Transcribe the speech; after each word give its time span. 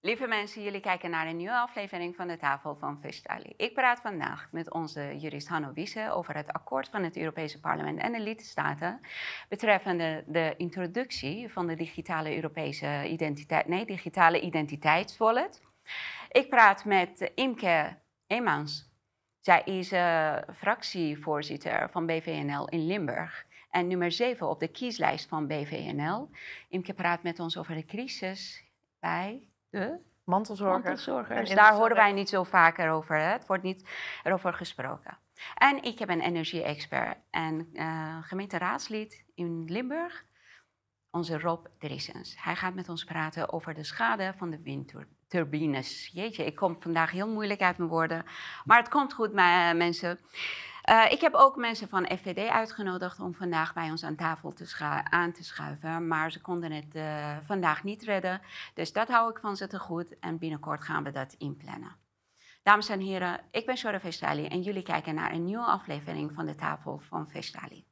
Lieve 0.00 0.26
mensen, 0.26 0.62
jullie 0.62 0.80
kijken 0.80 1.10
naar 1.10 1.26
een 1.26 1.36
nieuwe 1.36 1.58
aflevering 1.58 2.16
van 2.16 2.28
de 2.28 2.36
Tafel 2.36 2.76
van 2.76 3.00
Vestali. 3.00 3.52
Ik 3.56 3.74
praat 3.74 4.00
vandaag 4.00 4.48
met 4.52 4.72
onze 4.72 5.18
jurist 5.18 5.48
Hanno 5.48 5.72
Wiese 5.72 6.10
over 6.12 6.36
het 6.36 6.52
akkoord 6.52 6.88
van 6.88 7.02
het 7.02 7.16
Europese 7.16 7.60
parlement 7.60 7.98
en 7.98 8.12
de 8.12 8.20
lidstaten 8.20 9.00
betreffende 9.48 10.24
de 10.26 10.54
introductie 10.56 11.48
van 11.48 11.66
de 11.66 11.74
digitale 11.74 12.34
Europese 12.34 13.08
identiteit, 13.08 13.66
nee, 13.66 13.84
digitale 13.84 14.40
identiteitswallet. 14.40 15.62
Ik 16.30 16.48
praat 16.48 16.84
met 16.84 17.30
Imke 17.34 17.96
Emmans. 18.26 18.90
Zij 19.40 19.62
is 19.64 19.92
uh, 19.92 20.36
fractievoorzitter 20.54 21.90
van 21.90 22.06
BVNL 22.06 22.68
in 22.68 22.86
Limburg 22.86 23.46
en 23.70 23.86
nummer 23.86 24.12
7 24.12 24.48
op 24.48 24.60
de 24.60 24.68
kieslijst 24.68 25.28
van 25.28 25.46
BVNL. 25.46 26.30
Imke 26.68 26.94
praat 26.94 27.22
met 27.22 27.38
ons 27.38 27.56
over 27.56 27.74
de 27.74 27.84
crisis 27.84 28.64
bij 29.00 29.47
de 29.70 29.98
mantelzorgers. 30.24 31.04
Dus 31.48 31.54
daar 31.54 31.74
horen 31.74 31.96
wij 31.96 32.12
niet 32.12 32.28
zo 32.28 32.44
vaker 32.44 32.90
over. 32.90 33.16
Hè? 33.16 33.22
Het 33.32 33.46
wordt 33.46 33.62
niet 33.62 33.88
erover 34.22 34.52
gesproken. 34.52 35.18
En 35.54 35.82
ik 35.82 35.98
heb 35.98 36.08
een 36.08 36.20
energie-expert 36.20 37.18
en 37.30 37.68
uh, 37.72 38.16
gemeenteraadslid 38.22 39.24
in 39.34 39.64
Limburg, 39.64 40.24
onze 41.10 41.38
Rob 41.38 41.66
Drissens. 41.78 42.36
Hij 42.38 42.56
gaat 42.56 42.74
met 42.74 42.88
ons 42.88 43.04
praten 43.04 43.52
over 43.52 43.74
de 43.74 43.84
schade 43.84 44.32
van 44.36 44.50
de 44.50 44.62
windturbines. 44.62 46.10
Jeetje, 46.12 46.44
ik 46.44 46.54
kom 46.54 46.76
vandaag 46.80 47.10
heel 47.10 47.28
moeilijk 47.28 47.60
uit 47.60 47.78
mijn 47.78 47.90
woorden, 47.90 48.24
maar 48.64 48.78
het 48.78 48.88
komt 48.88 49.12
goed, 49.12 49.32
mensen. 49.32 50.18
Uh, 50.88 51.10
ik 51.10 51.20
heb 51.20 51.34
ook 51.34 51.56
mensen 51.56 51.88
van 51.88 52.04
FVD 52.04 52.48
uitgenodigd 52.48 53.20
om 53.20 53.34
vandaag 53.34 53.74
bij 53.74 53.90
ons 53.90 54.04
aan 54.04 54.14
tafel 54.14 54.52
te 54.52 54.76
aan 55.10 55.32
te 55.32 55.44
schuiven. 55.44 56.08
Maar 56.08 56.32
ze 56.32 56.40
konden 56.40 56.72
het 56.72 56.94
uh, 56.94 57.36
vandaag 57.42 57.84
niet 57.84 58.02
redden. 58.02 58.40
Dus 58.74 58.92
dat 58.92 59.08
hou 59.08 59.30
ik 59.30 59.38
van 59.38 59.56
ze 59.56 59.66
te 59.66 59.78
goed. 59.78 60.18
En 60.18 60.38
binnenkort 60.38 60.84
gaan 60.84 61.04
we 61.04 61.10
dat 61.10 61.34
inplannen. 61.38 61.96
Dames 62.62 62.88
en 62.88 63.00
heren, 63.00 63.40
ik 63.50 63.66
ben 63.66 63.76
Shora 63.76 64.00
Vestali 64.00 64.46
en 64.46 64.62
jullie 64.62 64.82
kijken 64.82 65.14
naar 65.14 65.32
een 65.32 65.44
nieuwe 65.44 65.64
aflevering 65.64 66.32
van 66.32 66.46
de 66.46 66.54
Tafel 66.54 66.98
van 66.98 67.28
Vestali. 67.28 67.87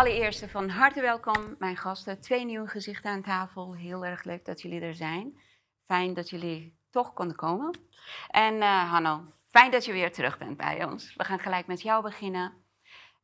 Allereerst 0.00 0.44
van 0.50 0.68
harte 0.68 1.00
welkom, 1.00 1.54
mijn 1.58 1.76
gasten. 1.76 2.20
Twee 2.20 2.44
nieuwe 2.44 2.68
gezichten 2.68 3.10
aan 3.10 3.22
tafel. 3.22 3.74
Heel 3.74 4.04
erg 4.04 4.24
leuk 4.24 4.44
dat 4.44 4.62
jullie 4.62 4.80
er 4.80 4.94
zijn. 4.94 5.40
Fijn 5.86 6.14
dat 6.14 6.30
jullie 6.30 6.78
toch 6.90 7.12
konden 7.12 7.36
komen. 7.36 7.78
En 8.28 8.54
uh, 8.54 8.90
Hanno, 8.90 9.24
fijn 9.50 9.70
dat 9.70 9.84
je 9.84 9.92
weer 9.92 10.12
terug 10.12 10.38
bent 10.38 10.56
bij 10.56 10.84
ons. 10.84 11.14
We 11.16 11.24
gaan 11.24 11.38
gelijk 11.38 11.66
met 11.66 11.82
jou 11.82 12.02
beginnen. 12.02 12.52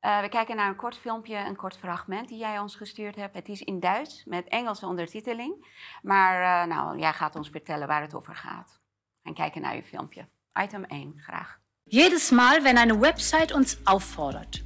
Uh, 0.00 0.20
we 0.20 0.28
kijken 0.28 0.56
naar 0.56 0.68
een 0.68 0.76
kort 0.76 0.96
filmpje, 0.96 1.36
een 1.36 1.56
kort 1.56 1.76
fragment 1.76 2.28
die 2.28 2.38
jij 2.38 2.58
ons 2.58 2.76
gestuurd 2.76 3.16
hebt. 3.16 3.34
Het 3.34 3.48
is 3.48 3.62
in 3.62 3.80
Duits 3.80 4.24
met 4.24 4.48
Engelse 4.48 4.86
ondertiteling. 4.86 5.66
Maar 6.02 6.68
uh, 6.68 6.74
nou, 6.76 6.98
jij 6.98 7.12
gaat 7.12 7.36
ons 7.36 7.48
vertellen 7.50 7.88
waar 7.88 8.02
het 8.02 8.14
over 8.14 8.36
gaat. 8.36 8.80
En 9.22 9.34
kijken 9.34 9.60
naar 9.60 9.76
je 9.76 9.82
filmpje. 9.82 10.28
Item 10.62 10.84
1, 10.84 11.14
graag. 11.18 11.58
Jedes 11.82 12.30
Mal, 12.30 12.62
wenn 12.62 12.78
eine 12.78 12.98
Website 12.98 13.54
uns 13.54 13.76
auffordert, 13.84 14.62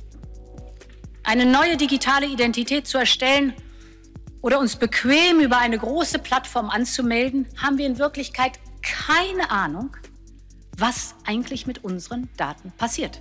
eine 1.24 1.46
neue 1.46 1.76
digitale 1.76 2.26
Identität 2.26 2.86
zu 2.86 2.98
erstellen 2.98 3.54
oder 4.42 4.58
uns 4.58 4.76
bequem 4.76 5.40
über 5.40 5.58
eine 5.58 5.78
große 5.78 6.18
Plattform 6.18 6.70
anzumelden, 6.70 7.46
haben 7.56 7.78
wir 7.78 7.86
in 7.86 7.98
Wirklichkeit 7.98 8.58
keine 8.82 9.50
Ahnung, 9.50 9.96
was 10.78 11.14
eigentlich 11.27 11.66
mit 11.66 11.84
unseren 11.84 12.28
Daten 12.36 12.72
passiert. 12.72 13.20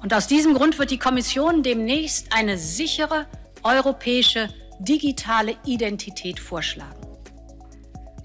Und 0.00 0.14
aus 0.14 0.26
diesem 0.26 0.54
Grund 0.54 0.78
wird 0.78 0.90
die 0.90 0.98
Kommission 0.98 1.62
demnächst 1.62 2.32
eine 2.32 2.58
sichere 2.58 3.26
europäische 3.62 4.48
digitale 4.78 5.56
Identität 5.64 6.38
vorschlagen. 6.38 7.00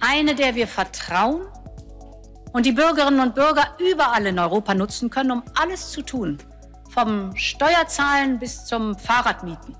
Eine, 0.01 0.35
der 0.35 0.55
wir 0.55 0.67
vertrauen 0.67 1.47
und 2.51 2.65
die 2.65 2.71
Bürgerinnen 2.71 3.19
und 3.19 3.35
Bürger 3.35 3.77
überall 3.79 4.25
in 4.25 4.39
Europa 4.39 4.73
nutzen 4.73 5.09
können, 5.09 5.31
um 5.31 5.43
alles 5.55 5.91
zu 5.91 6.01
tun, 6.01 6.37
vom 6.89 7.35
Steuerzahlen 7.35 8.39
bis 8.39 8.65
zum 8.65 8.97
Fahrradmieten. 8.97 9.77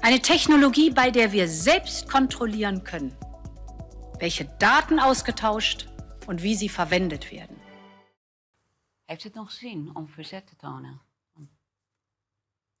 Eine 0.00 0.20
Technologie, 0.20 0.90
bei 0.90 1.10
der 1.10 1.32
wir 1.32 1.48
selbst 1.48 2.08
kontrollieren 2.08 2.84
können, 2.84 3.16
welche 4.18 4.44
Daten 4.58 5.00
ausgetauscht 5.00 5.88
und 6.26 6.42
wie 6.42 6.54
sie 6.54 6.68
verwendet 6.68 7.32
werden. 7.32 7.56
Heeft 9.06 9.22
het 9.22 9.34
nog 9.34 9.50
zin 9.50 9.90
om 9.94 10.08
verzet 10.08 10.46
te 10.46 10.56
tonen? 10.56 11.00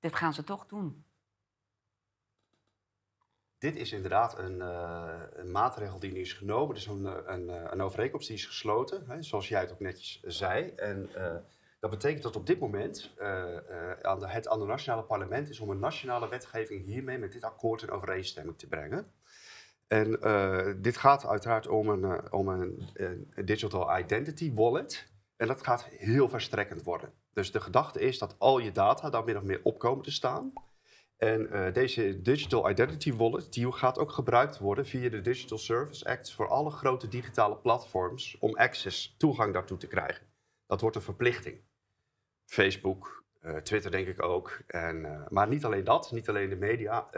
Dit 0.00 0.16
gaan 0.16 0.34
ze 0.34 0.44
toch 0.44 0.66
doen. 0.66 1.04
Dit 3.58 3.76
is 3.76 3.92
inderdaad 3.92 4.38
een, 4.38 4.58
uh, 4.58 5.20
een 5.32 5.50
maatregel 5.50 5.98
die 5.98 6.12
nu 6.12 6.20
is 6.20 6.32
genomen. 6.32 6.74
Dus 6.74 6.86
een, 6.86 7.32
een, 7.32 7.72
een 7.72 7.80
overeenkomst 7.80 8.28
die 8.28 8.36
is 8.36 8.46
gesloten, 8.46 9.04
hè, 9.06 9.22
zoals 9.22 9.48
jij 9.48 9.60
het 9.60 9.72
ook 9.72 9.80
netjes 9.80 10.20
zei. 10.22 10.68
En 10.68 11.10
uh, 11.16 11.36
Dat 11.84 11.92
betekent 11.92 12.22
dat 12.22 12.36
op 12.36 12.46
dit 12.46 12.60
moment 12.60 13.14
uh, 13.18 13.26
uh, 13.26 13.90
aan 14.02 14.20
de, 14.20 14.28
het 14.28 14.48
aan 14.48 14.58
het 14.58 14.68
nationale 14.68 15.02
parlement 15.02 15.48
is 15.48 15.60
om 15.60 15.70
een 15.70 15.78
nationale 15.78 16.28
wetgeving 16.28 16.84
hiermee 16.84 17.18
met 17.18 17.32
dit 17.32 17.42
akkoord 17.42 17.82
in 17.82 17.90
overeenstemming 17.90 18.58
te 18.58 18.68
brengen. 18.68 19.12
En 19.86 20.18
uh, 20.22 20.72
dit 20.76 20.96
gaat 20.96 21.26
uiteraard 21.26 21.68
om 21.68 21.88
een, 21.88 22.32
om 22.32 22.48
een, 22.48 22.88
een, 22.94 23.32
digital 23.44 23.98
identity 23.98 24.54
wallet. 24.54 25.12
En 25.36 25.46
dat 25.46 25.64
gaat 25.64 25.84
heel 25.84 26.28
verstrekkend 26.28 26.82
worden. 26.82 27.12
Dus 27.32 27.52
de 27.52 27.60
gedachte 27.60 28.00
is 28.00 28.18
dat 28.18 28.34
al 28.38 28.58
je 28.58 28.72
data 28.72 29.10
daar 29.10 29.24
min 29.24 29.36
of 29.36 29.42
meer 29.42 29.60
op 29.62 29.78
komen 29.78 30.04
te 30.04 30.12
staan. 30.12 30.52
En 31.16 31.72
deze 31.72 32.22
digital 32.22 32.70
identity 32.70 33.14
wallet 33.14 33.52
die 33.52 33.72
gaat 33.72 33.98
ook 33.98 34.10
gebruikt 34.10 34.58
worden 34.58 34.86
via 34.86 35.08
de 35.08 35.20
Digital 35.20 35.58
Service 35.58 36.04
Act 36.04 36.32
voor 36.32 36.48
alle 36.48 36.70
grote 36.70 37.08
digitale 37.08 37.56
platforms 37.56 38.36
om 38.40 38.54
access, 38.54 39.14
toegang 39.18 39.52
daartoe 39.52 39.78
te 39.78 39.86
krijgen. 39.86 40.26
Dat 40.66 40.80
wordt 40.80 40.96
een 40.96 41.02
verplichting. 41.02 41.63
Facebook, 42.44 43.24
uh, 43.42 43.56
Twitter 43.56 43.90
denk 43.90 44.06
ik 44.06 44.22
ook. 44.22 44.58
En, 44.66 44.96
uh, 44.96 45.20
maar 45.28 45.48
niet 45.48 45.64
alleen 45.64 45.84
dat, 45.84 46.10
niet 46.12 46.28
alleen 46.28 46.48
de 46.48 46.56
media, 46.56 47.06
uh, 47.06 47.12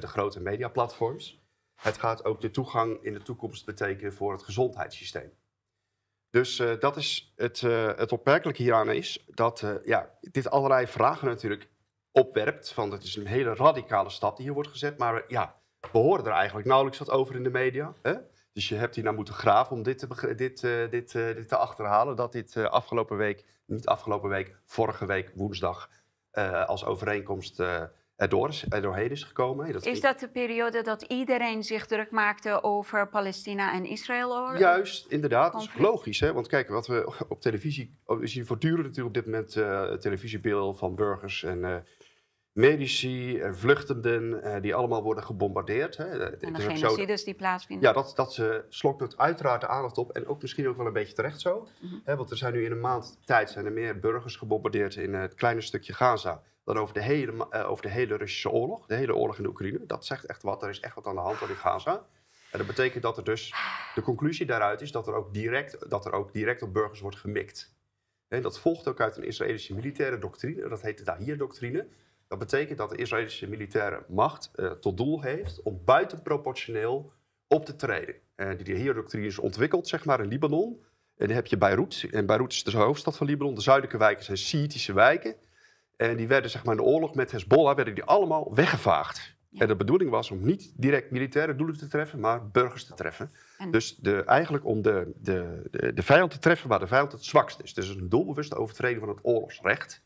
de 0.00 0.06
grote 0.06 0.40
mediaplatforms. 0.40 1.42
Het 1.74 1.98
gaat 1.98 2.24
ook 2.24 2.40
de 2.40 2.50
toegang 2.50 3.02
in 3.02 3.12
de 3.12 3.22
toekomst 3.22 3.66
betekenen 3.66 4.12
voor 4.12 4.32
het 4.32 4.42
gezondheidssysteem. 4.42 5.32
Dus 6.30 6.62
dat 6.80 6.96
is 6.96 7.32
het, 7.36 7.60
het 7.96 8.12
opmerkelijke 8.12 8.62
hieraan 8.62 8.90
is 8.90 9.24
dat 9.26 9.80
ja, 9.84 10.18
dit 10.20 10.50
allerlei 10.50 10.86
vragen 10.86 11.28
natuurlijk 11.28 11.68
opwerpt. 12.12 12.72
Van 12.72 12.90
het 12.90 13.02
is 13.02 13.16
een 13.16 13.26
hele 13.26 13.54
radicale 13.54 14.10
stap 14.10 14.36
die 14.36 14.44
hier 14.44 14.54
wordt 14.54 14.70
gezet. 14.70 14.98
Maar 14.98 15.24
ja, 15.28 15.60
we 15.92 15.98
horen 15.98 16.24
er 16.24 16.32
eigenlijk 16.32 16.66
nauwelijks 16.66 16.98
wat 16.98 17.10
over 17.10 17.34
in 17.34 17.42
de 17.42 17.50
media. 17.50 17.94
Hè? 18.02 18.14
Dus 18.58 18.68
je 18.68 18.74
hebt 18.74 18.94
hier 18.94 19.04
naar 19.04 19.14
moeten 19.14 19.34
graven 19.34 19.76
om 19.76 19.82
dit 19.82 19.98
te, 19.98 20.34
dit, 20.34 20.62
uh, 20.62 20.90
dit, 20.90 21.14
uh, 21.14 21.34
dit 21.34 21.48
te 21.48 21.56
achterhalen. 21.56 22.16
Dat 22.16 22.32
dit 22.32 22.54
uh, 22.54 22.64
afgelopen 22.64 23.16
week, 23.16 23.44
niet 23.66 23.86
afgelopen 23.86 24.28
week, 24.28 24.56
vorige 24.64 25.06
week 25.06 25.30
woensdag 25.34 25.90
als 26.66 26.84
overeenkomst 26.84 27.62
erdoor 28.16 28.48
is, 28.48 28.64
er 28.68 28.82
doorheen 28.82 29.10
is 29.10 29.22
gekomen. 29.22 29.72
Dat 29.72 29.86
is 29.86 30.00
dat 30.00 30.20
de 30.20 30.28
periode 30.28 30.82
dat 30.82 31.02
iedereen 31.02 31.62
zich 31.62 31.86
druk 31.86 32.10
maakte 32.10 32.62
over 32.62 33.08
Palestina 33.08 33.72
en 33.72 33.84
Israël? 33.84 34.56
Juist, 34.56 35.06
inderdaad. 35.06 35.52
Dat 35.52 35.62
is 35.62 35.78
logisch. 35.78 36.20
Hè? 36.20 36.32
Want 36.32 36.46
kijk, 36.46 36.68
wat 36.68 36.86
we 36.86 37.12
op 37.28 37.40
televisie... 37.40 37.98
We 38.06 38.26
zien 38.26 38.46
voortdurend 38.46 38.86
natuurlijk 38.86 39.16
op 39.16 39.24
dit 39.24 39.24
moment 39.24 39.52
televisiebeelden 40.00 40.76
van 40.76 40.94
burgers 40.94 41.42
en 41.42 41.84
medici, 42.58 43.40
en 43.40 43.56
vluchtenden, 43.56 44.42
eh, 44.42 44.62
die 44.62 44.74
allemaal 44.74 45.02
worden 45.02 45.24
gebombardeerd. 45.24 45.96
Hè. 45.96 46.04
En 46.04 46.52
de 46.52 46.60
genocides 46.60 47.24
die 47.24 47.34
plaatsvinden. 47.34 47.88
Ja, 47.88 47.94
dat, 47.94 48.12
dat 48.16 48.34
ze 48.34 48.64
slokt 48.68 49.00
het 49.00 49.18
uiteraard 49.18 49.60
de 49.60 49.66
aandacht 49.68 49.98
op. 49.98 50.10
En 50.10 50.26
ook 50.26 50.42
misschien 50.42 50.68
ook 50.68 50.76
wel 50.76 50.86
een 50.86 50.92
beetje 50.92 51.14
terecht 51.14 51.40
zo. 51.40 51.68
Mm 51.80 51.88
-hmm. 51.88 52.00
hè, 52.04 52.16
want 52.16 52.30
er 52.30 52.36
zijn 52.36 52.52
nu 52.52 52.64
in 52.64 52.70
een 52.70 52.80
maand 52.80 53.18
tijd 53.24 53.50
zijn 53.50 53.64
er 53.64 53.72
meer 53.72 53.98
burgers 53.98 54.36
gebombardeerd 54.36 54.94
in 54.94 55.14
het 55.14 55.34
kleine 55.34 55.60
stukje 55.60 55.92
Gaza 55.92 56.42
dan 56.64 56.78
over 56.78 56.94
de, 56.94 57.02
hele, 57.02 57.46
uh, 57.50 57.70
over 57.70 57.82
de 57.82 57.90
hele 57.90 58.16
Russische 58.16 58.50
oorlog. 58.50 58.86
De 58.86 58.94
hele 58.94 59.14
oorlog 59.14 59.36
in 59.36 59.42
de 59.42 59.48
Oekraïne. 59.48 59.86
Dat 59.86 60.06
zegt 60.06 60.24
echt 60.24 60.42
wat. 60.42 60.62
Er 60.62 60.68
is 60.68 60.80
echt 60.80 60.94
wat 60.94 61.06
aan 61.06 61.14
de 61.14 61.20
hand 61.20 61.40
in 61.40 61.56
Gaza. 61.56 62.06
En 62.50 62.58
dat 62.58 62.66
betekent 62.66 63.02
dat 63.02 63.16
er 63.16 63.24
dus... 63.24 63.54
De 63.94 64.02
conclusie 64.02 64.46
daaruit 64.46 64.80
is 64.80 64.92
dat 64.92 65.06
er 65.06 65.14
ook 65.14 65.34
direct, 65.34 65.90
dat 65.90 66.06
er 66.06 66.12
ook 66.12 66.32
direct 66.32 66.62
op 66.62 66.72
burgers 66.72 67.00
wordt 67.00 67.16
gemikt. 67.16 67.76
En 68.28 68.42
dat 68.42 68.58
volgt 68.58 68.88
ook 68.88 69.00
uit 69.00 69.16
een 69.16 69.22
Israëlische 69.24 69.74
militaire 69.74 70.18
doctrine. 70.18 70.68
Dat 70.68 70.82
heet 70.82 70.98
de 70.98 71.04
Dahir-doctrine. 71.04 71.86
Dat 72.28 72.38
betekent 72.38 72.78
dat 72.78 72.90
de 72.90 72.96
Israëlische 72.96 73.48
militaire 73.48 74.04
macht 74.08 74.50
uh, 74.56 74.70
tot 74.70 74.96
doel 74.96 75.22
heeft 75.22 75.62
om 75.62 75.80
buitenproportioneel 75.84 77.12
op 77.46 77.64
te 77.64 77.76
treden. 77.76 78.14
Uh, 78.36 78.50
die 78.62 78.74
Heer-doctrine 78.74 79.26
is 79.26 79.38
ontwikkeld, 79.38 79.88
zeg 79.88 80.04
maar, 80.04 80.20
in 80.20 80.28
Libanon. 80.28 80.84
En 81.16 81.26
dan 81.26 81.36
heb 81.36 81.46
je 81.46 81.58
Beirut. 81.58 82.06
En 82.10 82.26
Beirut 82.26 82.52
is 82.52 82.64
de 82.64 82.76
hoofdstad 82.76 83.16
van 83.16 83.26
Libanon. 83.26 83.54
De 83.54 83.60
zuidelijke 83.60 83.98
wijken 83.98 84.24
zijn 84.24 84.38
Sjiitische 84.38 84.92
wijken. 84.92 85.34
En 85.96 86.16
die 86.16 86.28
werden, 86.28 86.50
zeg 86.50 86.64
maar, 86.64 86.74
in 86.76 86.80
de 86.80 86.86
oorlog 86.86 87.14
met 87.14 87.30
Hezbollah 87.32 87.76
werden 87.76 87.94
die 87.94 88.04
allemaal 88.04 88.54
weggevaagd. 88.54 89.36
Ja. 89.50 89.60
En 89.60 89.68
de 89.68 89.76
bedoeling 89.76 90.10
was 90.10 90.30
om 90.30 90.44
niet 90.44 90.72
direct 90.76 91.10
militaire 91.10 91.56
doelen 91.56 91.76
te 91.78 91.86
treffen, 91.88 92.20
maar 92.20 92.48
burgers 92.50 92.84
te 92.84 92.94
treffen. 92.94 93.32
En- 93.58 93.70
Dus 93.70 93.96
de, 93.96 94.24
eigenlijk 94.24 94.64
om 94.64 94.82
de, 94.82 95.12
de, 95.16 95.68
de, 95.70 95.92
de 95.92 96.02
vijand 96.02 96.30
te 96.30 96.38
treffen 96.38 96.68
waar 96.68 96.78
de 96.78 96.86
vijand 96.86 97.12
het 97.12 97.24
zwakst 97.24 97.60
is. 97.62 97.74
Dus 97.74 97.88
een 97.88 98.08
doelbewuste 98.08 98.56
overtreding 98.56 99.00
van 99.00 99.08
het 99.08 99.18
oorlogsrecht. 99.22 100.02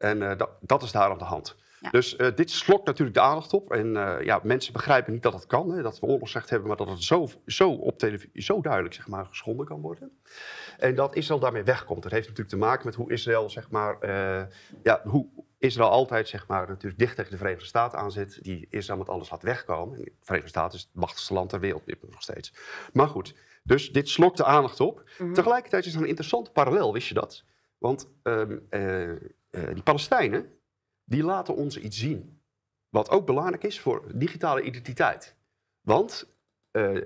En 0.00 0.30
eh, 0.30 0.38
dat, 0.38 0.50
dat 0.60 0.82
is 0.82 0.92
daar 0.92 1.10
aan 1.10 1.18
de 1.18 1.24
hand. 1.24 1.56
Ja. 1.80 1.90
Dus 1.90 2.16
eh, 2.16 2.28
dit 2.34 2.50
slokt 2.50 2.86
natuurlijk 2.86 3.16
de 3.16 3.22
aandacht 3.22 3.52
op. 3.52 3.72
En 3.72 3.96
eh, 3.96 4.24
ja, 4.24 4.40
mensen 4.42 4.72
begrijpen 4.72 5.12
niet 5.12 5.22
dat 5.22 5.32
het 5.32 5.46
kan, 5.46 5.70
hè, 5.70 5.82
dat 5.82 6.00
we 6.00 6.06
oorlogsrecht 6.06 6.50
hebben, 6.50 6.68
maar 6.68 6.76
dat 6.76 6.88
het 6.88 7.02
zo, 7.02 7.28
zo 7.46 7.70
op 7.70 7.98
televisie 7.98 8.42
zo 8.42 8.60
duidelijk 8.60 8.94
zeg 8.94 9.08
maar, 9.08 9.26
geschonden 9.26 9.66
kan 9.66 9.80
worden. 9.80 10.20
En 10.78 10.94
dat 10.94 11.14
Israël 11.14 11.40
daarmee 11.40 11.62
wegkomt. 11.62 12.02
Dat 12.02 12.12
heeft 12.12 12.28
natuurlijk 12.28 12.56
te 12.56 12.64
maken 12.64 12.86
met 12.86 12.94
hoe 12.94 13.12
Israël, 13.12 13.50
zeg 13.50 13.70
maar, 13.70 13.98
eh, 13.98 14.42
ja, 14.82 15.00
hoe 15.04 15.26
Israël 15.58 15.90
altijd 15.90 16.28
zeg 16.28 16.46
maar, 16.46 16.68
natuurlijk 16.68 16.98
dicht 16.98 17.16
tegen 17.16 17.30
de 17.30 17.36
Verenigde 17.36 17.66
Staten 17.66 17.98
aanzit, 17.98 18.38
die 18.42 18.66
Israël 18.70 18.98
met 18.98 19.08
alles 19.08 19.28
had 19.28 19.42
wegkomen. 19.42 19.96
En 19.98 20.04
de 20.04 20.12
Verenigde 20.20 20.50
Staten 20.50 20.78
is 20.78 20.84
het 20.84 21.00
machtigste 21.00 21.34
land 21.34 21.48
ter 21.48 21.60
wereld 21.60 21.82
nog 22.10 22.22
steeds. 22.22 22.52
Maar 22.92 23.08
goed, 23.08 23.34
dus 23.62 23.92
dit 23.92 24.08
slokt 24.08 24.36
de 24.36 24.44
aandacht 24.44 24.80
op. 24.80 25.02
Mhm. 25.18 25.32
Tegelijkertijd 25.32 25.86
is 25.86 25.94
er 25.94 26.00
een 26.00 26.08
interessante 26.08 26.50
parallel, 26.50 26.92
wist 26.92 27.08
je 27.08 27.14
dat? 27.14 27.44
Want 27.78 28.08
ehm, 28.22 28.58
eh, 28.68 29.10
eh, 29.50 29.74
die 29.74 29.82
Palestijnen, 29.82 30.58
die 31.04 31.22
laten 31.22 31.54
ons 31.56 31.78
iets 31.78 31.98
zien. 31.98 32.42
Wat 32.88 33.10
ook 33.10 33.26
belangrijk 33.26 33.64
is 33.64 33.80
voor 33.80 34.18
digitale 34.18 34.62
identiteit. 34.62 35.36
Want 35.80 36.34
eh, 36.70 36.96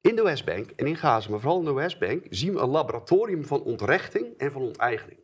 in 0.00 0.16
de 0.16 0.22
Westbank 0.22 0.70
en 0.70 0.86
in 0.86 0.96
Gaza, 0.96 1.30
maar 1.30 1.40
vooral 1.40 1.58
in 1.58 1.64
de 1.64 1.72
Westbank, 1.72 2.26
zien 2.30 2.52
we 2.52 2.60
een 2.60 2.68
laboratorium 2.68 3.44
van 3.44 3.62
ontrechting 3.62 4.36
en 4.36 4.52
van 4.52 4.62
onteigening. 4.62 5.20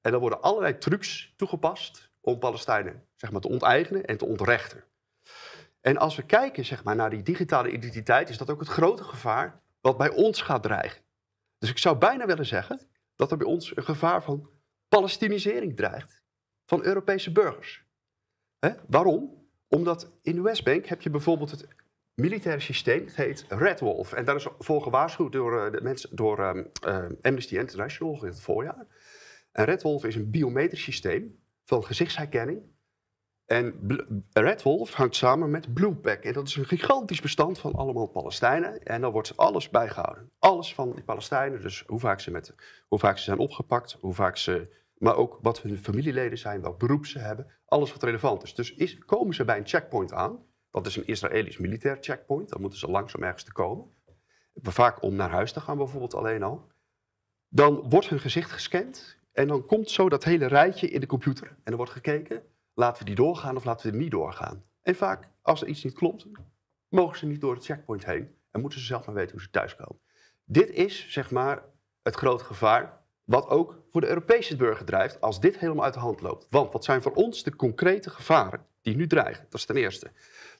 En 0.00 0.12
er 0.12 0.18
worden 0.18 0.42
allerlei 0.42 0.78
trucs 0.78 1.32
toegepast 1.36 2.10
om 2.20 2.38
Palestijnen 2.38 3.06
zeg 3.14 3.30
maar, 3.30 3.40
te 3.40 3.48
onteigenen 3.48 4.04
en 4.04 4.16
te 4.16 4.24
ontrechten. 4.24 4.84
En 5.80 5.96
als 5.96 6.16
we 6.16 6.22
kijken 6.22 6.64
zeg 6.64 6.84
maar, 6.84 6.96
naar 6.96 7.10
die 7.10 7.22
digitale 7.22 7.70
identiteit, 7.70 8.28
is 8.28 8.38
dat 8.38 8.50
ook 8.50 8.60
het 8.60 8.68
grote 8.68 9.04
gevaar 9.04 9.62
wat 9.80 9.96
bij 9.96 10.10
ons 10.10 10.42
gaat 10.42 10.62
dreigen. 10.62 11.02
Dus 11.58 11.70
ik 11.70 11.78
zou 11.78 11.98
bijna 11.98 12.26
willen 12.26 12.46
zeggen 12.46 12.80
dat 13.16 13.30
er 13.30 13.36
bij 13.36 13.46
ons 13.46 13.76
een 13.76 13.84
gevaar 13.84 14.22
van 14.22 14.50
Palestinisering 14.88 15.76
dreigt 15.76 16.22
van 16.66 16.84
Europese 16.84 17.32
burgers. 17.32 17.84
Waarom? 18.86 19.46
Omdat 19.68 20.12
in 20.22 20.34
de 20.34 20.42
Westbank 20.42 20.86
heb 20.86 21.02
je 21.02 21.10
bijvoorbeeld 21.10 21.50
het 21.50 21.66
militaire 22.14 22.60
systeem, 22.60 23.04
het 23.04 23.16
heet 23.16 23.44
Red 23.48 23.80
Wolf. 23.80 24.12
En 24.12 24.24
daar 24.24 24.36
is 24.36 24.46
voor 24.58 24.82
gewaarschuwd 24.82 25.32
door, 25.32 25.64
eh, 25.64 25.72
de 25.72 25.80
mensen, 25.80 26.16
door 26.16 26.38
ehm, 26.38 26.64
eh, 26.82 27.04
Amnesty 27.22 27.56
International 27.56 28.22
in 28.22 28.28
het 28.28 28.40
voorjaar. 28.40 28.86
En 29.52 29.64
Red 29.64 29.82
Wolf 29.82 30.04
is 30.04 30.14
een 30.14 30.30
biometrisch 30.30 30.82
systeem 30.82 31.38
van 31.64 31.84
gezichtsherkenning. 31.84 32.62
En 33.48 33.74
Red 34.32 34.62
Wolf 34.62 34.92
hangt 34.92 35.16
samen 35.16 35.50
met 35.50 35.74
Bluepack. 35.74 36.22
En 36.22 36.32
dat 36.32 36.48
is 36.48 36.56
een 36.56 36.64
gigantisch 36.64 37.20
bestand 37.20 37.58
van 37.58 37.74
allemaal 37.74 38.06
Palestijnen. 38.06 38.82
En 38.82 39.00
dan 39.00 39.12
wordt 39.12 39.36
alles 39.36 39.70
bijgehouden. 39.70 40.30
Alles 40.38 40.74
van 40.74 40.92
die 40.92 41.04
Palestijnen. 41.04 41.62
Dus 41.62 41.84
hoe 41.86 42.00
vaak 42.00 42.20
ze, 42.20 42.30
met, 42.30 42.54
hoe 42.88 42.98
vaak 42.98 43.18
ze 43.18 43.24
zijn 43.24 43.38
opgepakt, 43.38 43.96
hoe 44.00 44.14
vaak 44.14 44.36
ze, 44.36 44.68
maar 44.98 45.16
ook 45.16 45.38
wat 45.42 45.62
hun 45.62 45.78
familieleden 45.78 46.38
zijn, 46.38 46.60
welk 46.60 46.78
beroep 46.78 47.06
ze 47.06 47.18
hebben. 47.18 47.46
Alles 47.64 47.92
wat 47.92 48.02
relevant 48.02 48.42
is. 48.42 48.54
Dus 48.54 48.74
is, 48.74 48.98
komen 48.98 49.34
ze 49.34 49.44
bij 49.44 49.58
een 49.58 49.66
checkpoint 49.66 50.12
aan. 50.12 50.44
Dat 50.70 50.86
is 50.86 50.96
een 50.96 51.06
Israëlisch 51.06 51.58
militair 51.58 51.96
checkpoint. 52.00 52.48
Dan 52.48 52.60
moeten 52.60 52.78
ze 52.78 52.90
langzaam 52.90 53.22
ergens 53.22 53.44
te 53.44 53.52
komen. 53.52 53.86
Vaak 54.54 55.02
om 55.02 55.14
naar 55.14 55.30
huis 55.30 55.52
te 55.52 55.60
gaan 55.60 55.76
bijvoorbeeld 55.76 56.14
alleen 56.14 56.42
al. 56.42 56.66
Dan 57.48 57.90
wordt 57.90 58.08
hun 58.08 58.20
gezicht 58.20 58.50
gescand. 58.50 59.18
En 59.32 59.48
dan 59.48 59.64
komt 59.64 59.90
zo 59.90 60.08
dat 60.08 60.24
hele 60.24 60.46
rijtje 60.46 60.88
in 60.88 61.00
de 61.00 61.06
computer. 61.06 61.46
En 61.46 61.70
er 61.70 61.76
wordt 61.76 61.92
gekeken, 61.92 62.42
laten 62.78 62.98
we 62.98 63.04
die 63.04 63.14
doorgaan 63.24 63.56
of 63.56 63.64
laten 63.64 63.86
we 63.86 63.92
die 63.92 64.00
niet 64.00 64.10
doorgaan. 64.10 64.64
En 64.82 64.94
vaak, 64.94 65.28
als 65.42 65.62
er 65.62 65.68
iets 65.68 65.84
niet 65.84 65.94
klopt, 65.94 66.26
mogen 66.88 67.18
ze 67.18 67.26
niet 67.26 67.40
door 67.40 67.54
het 67.54 67.64
checkpoint 67.64 68.04
heen. 68.04 68.34
En 68.50 68.60
moeten 68.60 68.78
ze 68.80 68.86
zelf 68.86 69.06
maar 69.06 69.14
weten 69.14 69.32
hoe 69.32 69.40
ze 69.40 69.50
thuiskomen. 69.50 70.00
Dit 70.44 70.70
is, 70.70 71.06
zeg 71.08 71.30
maar, 71.30 71.62
het 72.02 72.14
grote 72.14 72.44
gevaar. 72.44 73.00
Wat 73.24 73.48
ook 73.48 73.82
voor 73.90 74.00
de 74.00 74.06
Europese 74.08 74.56
burger 74.56 74.84
drijft 74.86 75.20
als 75.20 75.40
dit 75.40 75.58
helemaal 75.58 75.84
uit 75.84 75.94
de 75.94 76.00
hand 76.00 76.20
loopt. 76.20 76.46
Want 76.50 76.72
wat 76.72 76.84
zijn 76.84 77.02
voor 77.02 77.12
ons 77.12 77.42
de 77.42 77.56
concrete 77.56 78.10
gevaren 78.10 78.66
die 78.82 78.96
nu 78.96 79.06
dreigen? 79.06 79.46
Dat 79.48 79.60
is 79.60 79.66
ten 79.66 79.76
eerste. 79.76 80.10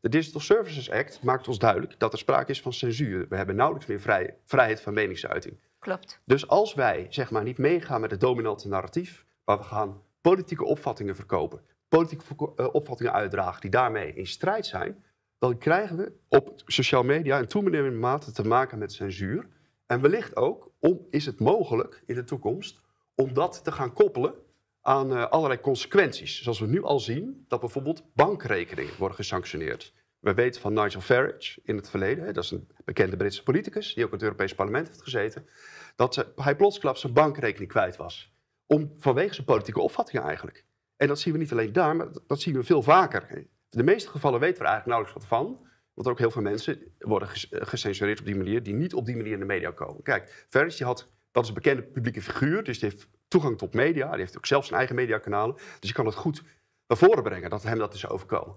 De 0.01 0.09
Digital 0.09 0.41
Services 0.41 0.91
Act 0.91 1.23
maakt 1.23 1.49
ons 1.49 1.59
duidelijk 1.59 1.99
dat 1.99 2.13
er 2.13 2.19
sprake 2.19 2.51
is 2.51 2.63
van 2.63 2.73
censuur. 2.73 3.27
We 3.29 3.37
hebben 3.37 3.57
nauwelijks 3.57 3.89
meer 3.89 4.01
vrij- 4.01 4.37
vrijheid 4.45 4.81
van 4.81 4.95
meningsuiting. 4.95 5.61
Klopt. 5.79 6.21
Dus 6.25 6.49
als 6.49 6.75
wij 6.75 7.07
zeg 7.11 7.31
maar, 7.31 7.43
niet 7.43 7.59
meegaan 7.59 8.01
met 8.01 8.11
het 8.11 8.21
dominante 8.21 8.69
narratief, 8.69 9.25
maar 9.45 9.59
we 9.59 9.65
gaan 9.65 10.03
politieke 10.21 10.65
opvattingen 10.65 11.17
verkopen, 11.17 11.61
politieke 11.89 12.53
eh, 12.57 12.69
opvattingen 12.73 13.13
uitdragen 13.13 13.61
die 13.61 13.71
daarmee 13.71 14.15
in 14.15 14.27
strijd 14.27 14.67
zijn, 14.67 15.05
dan 15.39 15.59
krijgen 15.59 15.97
we 15.97 16.13
op 16.29 16.63
sociale 16.67 17.05
media 17.05 17.39
in 17.39 17.47
toenemende 17.47 17.99
mate 17.99 18.33
te 18.33 18.47
maken 18.47 18.79
met 18.79 18.93
censuur. 18.93 19.47
En 19.87 20.01
wellicht 20.01 20.37
ook 20.37 20.71
om, 20.79 21.07
is 21.11 21.27
het 21.27 21.41
mogelijk 21.41 22.03
in 22.07 22.15
de 22.15 22.25
toekomst 22.25 22.81
om 23.15 23.33
dat 23.33 23.65
te 23.65 23.73
gaan 23.73 23.93
koppelen 23.93 24.35
aan 24.81 25.13
eh, 25.13 25.25
allerlei 25.25 25.61
consequenties. 25.61 26.43
Zoals 26.43 26.61
we 26.61 26.67
nu 26.67 26.83
al 26.83 27.01
zien 27.01 27.45
dat 27.49 27.61
bijvoorbeeld 27.61 28.03
bankrekeningen 28.15 28.95
worden 28.99 29.17
gesanctioneerd. 29.17 29.93
We 30.19 30.35
weten 30.35 30.61
van 30.61 30.73
Nigel 30.73 31.01
Farage 31.01 31.61
in 31.65 31.77
het 31.77 31.91
verleden, 31.91 32.25
hè, 32.25 32.33
dat 32.33 32.45
is 32.45 32.51
een 32.51 32.69
bekende 32.85 33.17
Britse 33.17 33.43
politicus 33.43 33.95
die 33.95 34.05
ook 34.05 34.11
in 34.11 34.17
het 34.17 34.25
Europees 34.25 34.55
Parlement 34.55 34.89
heeft 34.89 35.03
gezeten, 35.03 35.49
dat 35.97 36.33
hij 36.37 36.57
plotsklaps 36.57 37.01
zijn 37.01 37.13
bankrekening 37.13 37.71
kwijt 37.71 37.97
was. 37.97 38.33
Om, 38.67 38.95
vanwege 38.99 39.35
zijn 39.35 39.47
politieke 39.47 39.81
opvattingen 39.81 40.27
eigenlijk. 40.27 40.65
En 40.99 41.09
dat 41.09 41.21
zien 41.21 41.33
we 41.33 41.39
niet 41.39 41.53
alleen 41.53 41.73
daar, 41.73 41.97
maar 41.97 42.07
dat, 42.27 42.41
zien 42.41 42.55
we 42.55 42.63
veel 42.63 42.83
vaker. 42.83 43.37
In 43.37 43.49
de 43.69 43.83
meeste 43.83 44.11
gevallen 44.11 44.41
weten 44.41 44.59
we 44.59 44.65
er 44.65 44.71
eigenlijk 44.71 44.99
nauwelijks 44.99 45.29
wat 45.29 45.39
van. 45.39 45.67
Want 45.95 46.09
ook 46.09 46.19
heel 46.19 46.31
veel 46.31 46.43
mensen 46.43 46.79
worden 46.99 47.29
eh, 47.29 47.67
gecensureerd 47.67 48.21
op 48.21 48.27
die 48.27 48.37
manier, 48.37 48.63
die 48.63 48.75
niet 48.75 48.95
op 48.95 49.07
die 49.07 49.17
manier 49.17 49.33
in 49.33 49.39
de 49.39 49.45
media 49.45 49.71
komen. 49.71 50.03
Kijk, 50.03 50.47
die 50.51 50.87
had, 50.87 51.09
dat 51.31 51.43
is 51.43 51.49
een 51.49 51.55
bekende 51.55 51.83
publieke 51.83 52.23
figuur, 52.23 52.65
dus 52.65 52.79
die 52.79 52.89
heeft 52.89 53.09
toegang 53.29 53.59
tot 53.59 53.75
media. 53.75 54.11
Die 54.11 54.21
heeft 54.21 54.37
ook 54.37 54.47
zelf 54.47 54.65
zijn 54.65 54.79
eigen 54.79 54.97
mediakanalen. 54.97 55.55
Dus 55.55 55.89
je 55.89 55.93
kan 55.93 56.07
het 56.07 56.15
goed 56.15 56.43
naar 56.87 56.99
voren 56.99 57.23
brengen 57.23 57.51
dat 57.51 57.63
hem 57.63 57.79
dat 57.79 57.95
is 57.95 58.09
overkomen. 58.09 58.57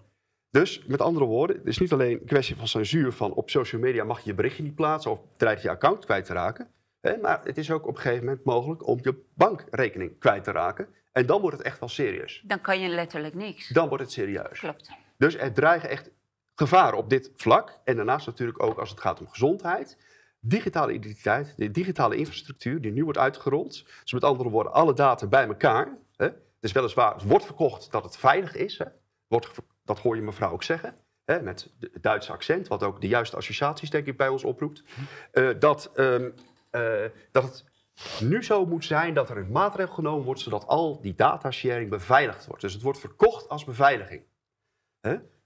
Dus 0.49 0.85
met 0.85 1.01
andere 1.01 1.25
woorden, 1.25 1.57
het 1.57 1.67
is 1.67 1.77
niet 1.77 1.91
alleen 1.91 2.19
een 2.19 2.25
kwestie 2.25 2.55
van 2.55 2.67
censuur 2.67 3.11
van 3.11 3.33
op 3.33 3.49
social 3.49 3.81
media 3.81 4.03
mag 4.03 4.19
je 4.19 4.29
je 4.29 4.35
berichtje 4.35 4.63
niet 4.63 4.75
plaatsen 4.75 5.11
of 5.11 5.21
dreig 5.37 5.61
je 5.61 5.69
account 5.69 6.05
kwijt 6.05 6.25
te 6.25 6.33
raken. 6.33 6.71
Hè, 6.99 7.17
maar 7.17 7.41
het 7.43 7.57
is 7.57 7.71
ook 7.71 7.87
op 7.87 7.95
een 7.95 8.01
gegeven 8.01 8.25
moment 8.25 8.43
mogelijk 8.43 8.87
om 8.87 8.99
je 9.01 9.23
bankrekening 9.33 10.19
kwijt 10.19 10.43
te 10.43 10.51
raken. 10.51 10.87
En 11.11 11.25
dan 11.25 11.41
wordt 11.41 11.57
het 11.57 11.65
echt 11.65 11.79
wel 11.79 11.89
serieus. 11.89 12.41
Dan 12.45 12.61
kan 12.61 12.79
je 12.79 12.87
letterlijk 12.87 13.33
niks. 13.33 13.67
Dan 13.67 13.87
wordt 13.87 14.03
het 14.03 14.11
serieus. 14.11 14.59
Klopt. 14.59 14.91
Dus 15.17 15.35
er 15.35 15.53
dreigen 15.53 15.89
echt 15.89 16.09
gevaren 16.55 16.97
op 16.97 17.09
dit 17.09 17.31
vlak. 17.35 17.79
En 17.83 17.95
daarnaast 17.95 18.25
natuurlijk 18.25 18.63
ook 18.63 18.79
als 18.79 18.89
het 18.89 18.99
gaat 18.99 19.19
om 19.19 19.27
gezondheid. 19.27 19.97
Digitale 20.39 20.93
identiteit, 20.93 21.53
de 21.57 21.71
digitale 21.71 22.15
infrastructuur 22.15 22.81
die 22.81 22.91
nu 22.91 23.03
wordt 23.03 23.19
uitgerold. 23.19 23.85
Dus 24.01 24.13
met 24.13 24.23
andere 24.23 24.49
woorden, 24.49 24.73
alle 24.73 24.93
data 24.93 25.27
bij 25.27 25.47
elkaar. 25.47 25.97
Hè. 26.15 26.25
Het 26.25 26.69
is 26.69 26.71
weliswaar, 26.71 27.13
het 27.13 27.23
wordt 27.23 27.45
verkocht 27.45 27.91
dat 27.91 28.03
het 28.03 28.17
veilig 28.17 28.55
is. 28.55 28.77
Hè. 28.77 28.85
Wordt, 29.27 29.49
dat 29.83 29.99
hoor 29.99 30.15
je 30.15 30.21
mevrouw 30.21 30.51
ook 30.51 30.63
zeggen. 30.63 30.95
Hè, 31.25 31.41
met 31.41 31.69
het 31.79 32.03
Duitse 32.03 32.31
accent, 32.31 32.67
wat 32.67 32.83
ook 32.83 33.01
de 33.01 33.07
juiste 33.07 33.35
associaties 33.35 33.89
denk 33.89 34.07
ik 34.07 34.17
bij 34.17 34.27
ons 34.27 34.43
oproept. 34.43 34.83
Eh, 35.31 35.49
dat, 35.59 35.91
ehm, 35.95 36.29
eh, 36.69 37.03
dat 37.31 37.43
het 37.43 37.65
nu 38.19 38.43
zo 38.43 38.65
moet 38.65 38.85
zijn 38.85 39.13
dat 39.13 39.29
er 39.29 39.37
een 39.37 39.51
maatregel 39.51 39.93
genomen 39.93 40.25
wordt 40.25 40.41
zodat 40.41 40.67
al 40.67 41.01
die 41.01 41.15
datasharing 41.15 41.89
beveiligd 41.89 42.45
wordt. 42.45 42.61
Dus 42.61 42.73
het 42.73 42.81
wordt 42.81 42.99
verkocht 42.99 43.49
als 43.49 43.63
beveiliging. 43.63 44.23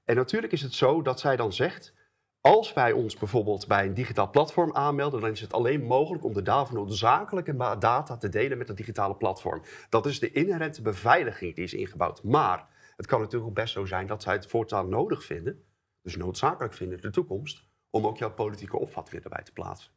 En 0.05 0.15
natuurlijk 0.15 0.53
is 0.53 0.61
het 0.61 0.73
zo 0.73 1.01
dat 1.01 1.19
zij 1.19 1.35
dan 1.35 1.53
zegt, 1.53 1.93
als 2.41 2.73
wij 2.73 2.91
ons 2.91 3.17
bijvoorbeeld 3.17 3.67
bij 3.67 3.85
een 3.85 3.93
digitaal 3.93 4.29
platform 4.29 4.75
aanmelden, 4.75 5.21
dan 5.21 5.31
is 5.31 5.41
het 5.41 5.53
alleen 5.53 5.83
mogelijk 5.83 6.23
om 6.23 6.33
de 6.33 6.65
noodzakelijke 6.71 7.55
data 7.79 8.17
te 8.17 8.29
delen 8.29 8.57
met 8.57 8.67
het 8.67 8.77
digitale 8.77 9.15
platform. 9.15 9.61
Dat 9.89 10.05
is 10.05 10.19
de 10.19 10.31
inherente 10.31 10.81
beveiliging 10.81 11.55
die 11.55 11.63
is 11.63 11.73
ingebouwd. 11.73 12.23
Maar 12.23 12.67
het 12.95 13.05
kan 13.05 13.19
natuurlijk 13.19 13.49
ook 13.49 13.55
best 13.55 13.73
zo 13.73 13.85
zijn 13.85 14.07
dat 14.07 14.23
zij 14.23 14.33
het 14.33 14.47
voortaan 14.47 14.89
nodig 14.89 15.23
vinden, 15.23 15.63
dus 16.01 16.15
noodzakelijk 16.15 16.73
vinden 16.73 16.97
in 16.97 17.03
de 17.03 17.11
toekomst, 17.11 17.63
om 17.89 18.05
ook 18.05 18.17
jouw 18.17 18.33
politieke 18.33 18.77
opvattingen 18.77 19.23
erbij 19.23 19.43
te 19.43 19.51
plaatsen. 19.51 19.91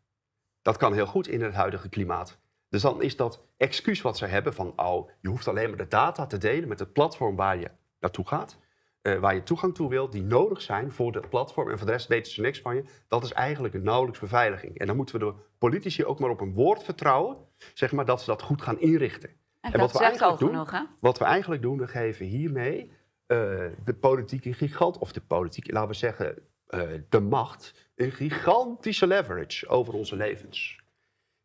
Dat 0.62 0.76
kan 0.76 0.92
heel 0.92 1.06
goed 1.06 1.28
in 1.28 1.42
het 1.42 1.54
huidige 1.54 1.88
klimaat. 1.88 2.38
Dus 2.68 2.82
dan 2.82 3.02
is 3.02 3.16
dat 3.16 3.44
excuus 3.56 4.00
wat 4.00 4.16
zij 4.16 4.28
hebben 4.28 4.54
van, 4.54 4.72
oh, 4.76 5.08
je 5.20 5.28
hoeft 5.28 5.48
alleen 5.48 5.68
maar 5.68 5.78
de 5.78 5.88
data 5.88 6.26
te 6.26 6.38
delen 6.38 6.68
met 6.68 6.78
het 6.78 6.92
platform 6.92 7.36
waar 7.36 7.58
je 7.58 7.70
naartoe 8.00 8.26
gaat, 8.26 8.58
eh, 9.02 9.18
waar 9.18 9.34
je 9.34 9.42
toegang 9.42 9.74
toe 9.74 9.88
wilt, 9.88 10.12
die 10.12 10.22
nodig 10.22 10.62
zijn 10.62 10.92
voor 10.92 11.12
dat 11.12 11.28
platform 11.28 11.70
en 11.70 11.76
voor 11.78 11.86
de 11.86 11.92
rest 11.92 12.06
weten 12.08 12.32
ze 12.32 12.40
niks 12.40 12.60
van 12.60 12.74
je. 12.74 12.84
Dat 13.08 13.24
is 13.24 13.32
eigenlijk 13.32 13.74
een 13.74 13.82
nauwelijks 13.82 14.20
beveiliging. 14.20 14.78
En 14.78 14.86
dan 14.86 14.96
moeten 14.96 15.18
we 15.18 15.24
de 15.26 15.34
politici 15.58 16.04
ook 16.04 16.18
maar 16.18 16.30
op 16.30 16.40
een 16.40 16.54
woord 16.54 16.82
vertrouwen, 16.82 17.36
zeg 17.74 17.92
maar, 17.92 18.04
dat 18.04 18.20
ze 18.20 18.26
dat 18.26 18.42
goed 18.42 18.62
gaan 18.62 18.80
inrichten. 18.80 19.28
En, 19.28 19.72
En 19.72 19.78
dat 19.78 19.80
wat 19.80 20.00
we 20.00 20.06
eigenlijk 20.06 20.38
doen- 20.38 20.48
genoeg? 20.66 20.86
Wat 21.00 21.18
we 21.18 21.24
eigenlijk 21.24 21.62
doen, 21.62 21.78
we 21.78 21.86
geven 21.88 22.26
hiermee 22.26 22.90
eh, 23.26 23.36
de 23.84 23.94
politieke 24.00 24.52
gigant, 24.52 24.98
of 24.98 25.12
de 25.12 25.20
politiek, 25.20 25.70
laten 25.72 25.88
we 25.88 25.94
zeggen, 25.94 26.38
eh, 26.66 26.80
de 27.08 27.20
macht, 27.20 27.90
een 27.94 28.12
gigantische 28.12 29.06
leverage 29.06 29.68
over 29.68 29.94
onze 29.94 30.16
levens. 30.16 30.80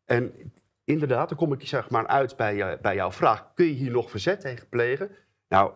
En 0.04 0.52
inderdaad, 0.84 1.28
dan 1.28 1.38
kom 1.38 1.52
ik 1.52 1.66
zeg 1.66 1.90
maar 1.90 2.06
uit 2.06 2.36
bij, 2.36 2.80
bij 2.80 2.94
jouw 2.94 3.12
vraag, 3.12 3.54
kun 3.54 3.66
je 3.66 3.72
hier 3.72 3.90
nog 3.90 4.10
verzet 4.10 4.40
tegen 4.40 4.68
plegen? 4.68 5.10
Nou, 5.48 5.72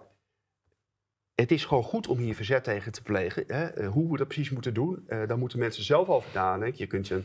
het 1.40 1.50
is 1.50 1.64
gewoon 1.64 1.82
goed 1.82 2.06
om 2.06 2.18
hier 2.18 2.34
verzet 2.34 2.64
tegen 2.64 2.92
te 2.92 3.02
plegen. 3.02 3.44
Hè? 3.46 3.66
Eh, 3.66 3.88
hoe 3.88 4.10
we 4.10 4.16
dat 4.16 4.26
precies 4.26 4.50
moeten 4.50 4.74
doen, 4.74 5.04
uh, 5.08 5.26
daar 5.26 5.38
moeten 5.38 5.58
mensen 5.58 5.84
zelf 5.84 6.08
over 6.08 6.30
nadenken. 6.34 6.78
Je 6.78 6.86
kunt 6.86 7.08
je... 7.08 7.22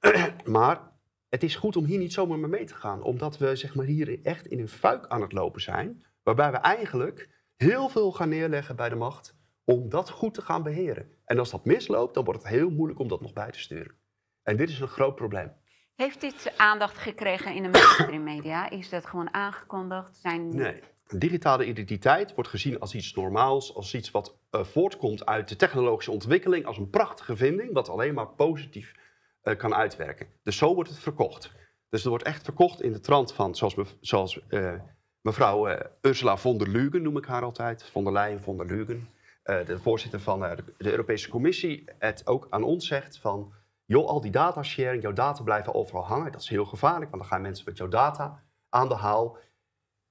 maar 0.44 0.80
het 1.28 1.42
is 1.42 1.56
goed 1.56 1.76
om 1.76 1.84
hier 1.84 1.98
niet 1.98 2.12
zomaar 2.12 2.48
mee 2.48 2.64
te 2.64 2.74
gaan. 2.74 3.02
Omdat 3.02 3.38
we 3.38 3.56
zeg 3.56 3.74
maar, 3.74 3.86
hier 3.86 4.22
echt 4.22 4.46
in 4.46 4.58
een 4.58 4.68
fuik 4.68 5.06
aan 5.06 5.22
het 5.22 5.32
lopen 5.32 5.60
zijn. 5.60 6.04
Waarbij 6.22 6.50
we 6.50 6.56
eigenlijk 6.56 7.28
heel 7.56 7.88
veel 7.88 8.12
gaan 8.12 8.28
neerleggen 8.28 8.76
bij 8.76 8.88
de 8.88 8.94
macht 8.94 9.36
om 9.64 9.88
dat 9.88 10.10
goed 10.10 10.34
te 10.34 10.42
gaan 10.42 10.62
beheren. 10.62 11.10
En 11.24 11.38
als 11.38 11.50
dat 11.50 11.64
misloopt, 11.64 12.14
dan 12.14 12.24
wordt 12.24 12.42
het 12.42 12.52
heel 12.52 12.70
moeilijk 12.70 13.00
om 13.00 13.08
dat 13.08 13.20
nog 13.20 13.32
bij 13.32 13.50
te 13.50 13.60
sturen. 13.60 13.96
En 14.42 14.56
dit 14.56 14.68
is 14.68 14.80
een 14.80 14.88
groot 14.88 15.14
probleem. 15.14 15.52
Heeft 15.98 16.20
dit 16.20 16.52
aandacht 16.56 16.98
gekregen 16.98 17.54
in 17.54 17.62
de 17.62 17.68
mainstream 17.68 18.22
media? 18.22 18.70
Is 18.70 18.88
dat 18.88 19.06
gewoon 19.06 19.34
aangekondigd? 19.34 20.16
Zijn... 20.16 20.56
Nee. 20.56 20.82
Digitale 21.08 21.66
identiteit 21.66 22.34
wordt 22.34 22.50
gezien 22.50 22.80
als 22.80 22.94
iets 22.94 23.14
normaals, 23.14 23.74
als 23.74 23.94
iets 23.94 24.10
wat 24.10 24.38
uh, 24.50 24.64
voortkomt 24.64 25.26
uit 25.26 25.48
de 25.48 25.56
technologische 25.56 26.10
ontwikkeling, 26.10 26.66
als 26.66 26.78
een 26.78 26.90
prachtige 26.90 27.36
vinding, 27.36 27.72
wat 27.72 27.88
alleen 27.88 28.14
maar 28.14 28.26
positief 28.26 28.94
uh, 29.42 29.56
kan 29.56 29.74
uitwerken. 29.74 30.26
Dus 30.42 30.56
zo 30.56 30.74
wordt 30.74 30.90
het 30.90 30.98
verkocht. 30.98 31.52
Dus 31.88 32.02
er 32.02 32.08
wordt 32.08 32.24
echt 32.24 32.44
verkocht 32.44 32.82
in 32.82 32.92
de 32.92 33.00
trant 33.00 33.32
van, 33.32 33.54
zoals, 33.54 33.74
zoals 34.00 34.40
uh, 34.48 34.72
mevrouw 35.20 35.78
Ursula 36.02 36.36
von 36.36 36.58
der 36.58 36.68
Leyen, 36.68 37.02
noem 37.02 37.16
ik 37.16 37.24
haar 37.24 37.42
altijd, 37.42 37.84
von 37.84 38.04
der 38.04 38.12
Leyen, 38.12 38.42
von 38.42 38.56
der 38.56 38.66
Leyen, 38.66 39.08
de 39.42 39.78
voorzitter 39.78 40.20
van 40.20 40.40
de 40.76 40.90
Europese 40.90 41.28
Commissie, 41.28 41.84
het 41.98 42.26
ook 42.26 42.46
aan 42.50 42.62
ons 42.62 42.86
zegt 42.86 43.18
van, 43.18 43.52
joh, 43.88 44.06
al 44.06 44.20
die 44.20 44.30
datasharing, 44.30 45.02
jouw 45.02 45.12
data 45.12 45.42
blijven 45.42 45.74
overal 45.74 46.06
hangen, 46.06 46.32
dat 46.32 46.40
is 46.40 46.48
heel 46.48 46.64
gevaarlijk, 46.64 47.10
want 47.10 47.22
dan 47.22 47.32
gaan 47.32 47.42
mensen 47.42 47.64
met 47.66 47.76
jouw 47.76 47.88
data 47.88 48.42
aan 48.68 48.88
de 48.88 48.94
haal. 48.94 49.38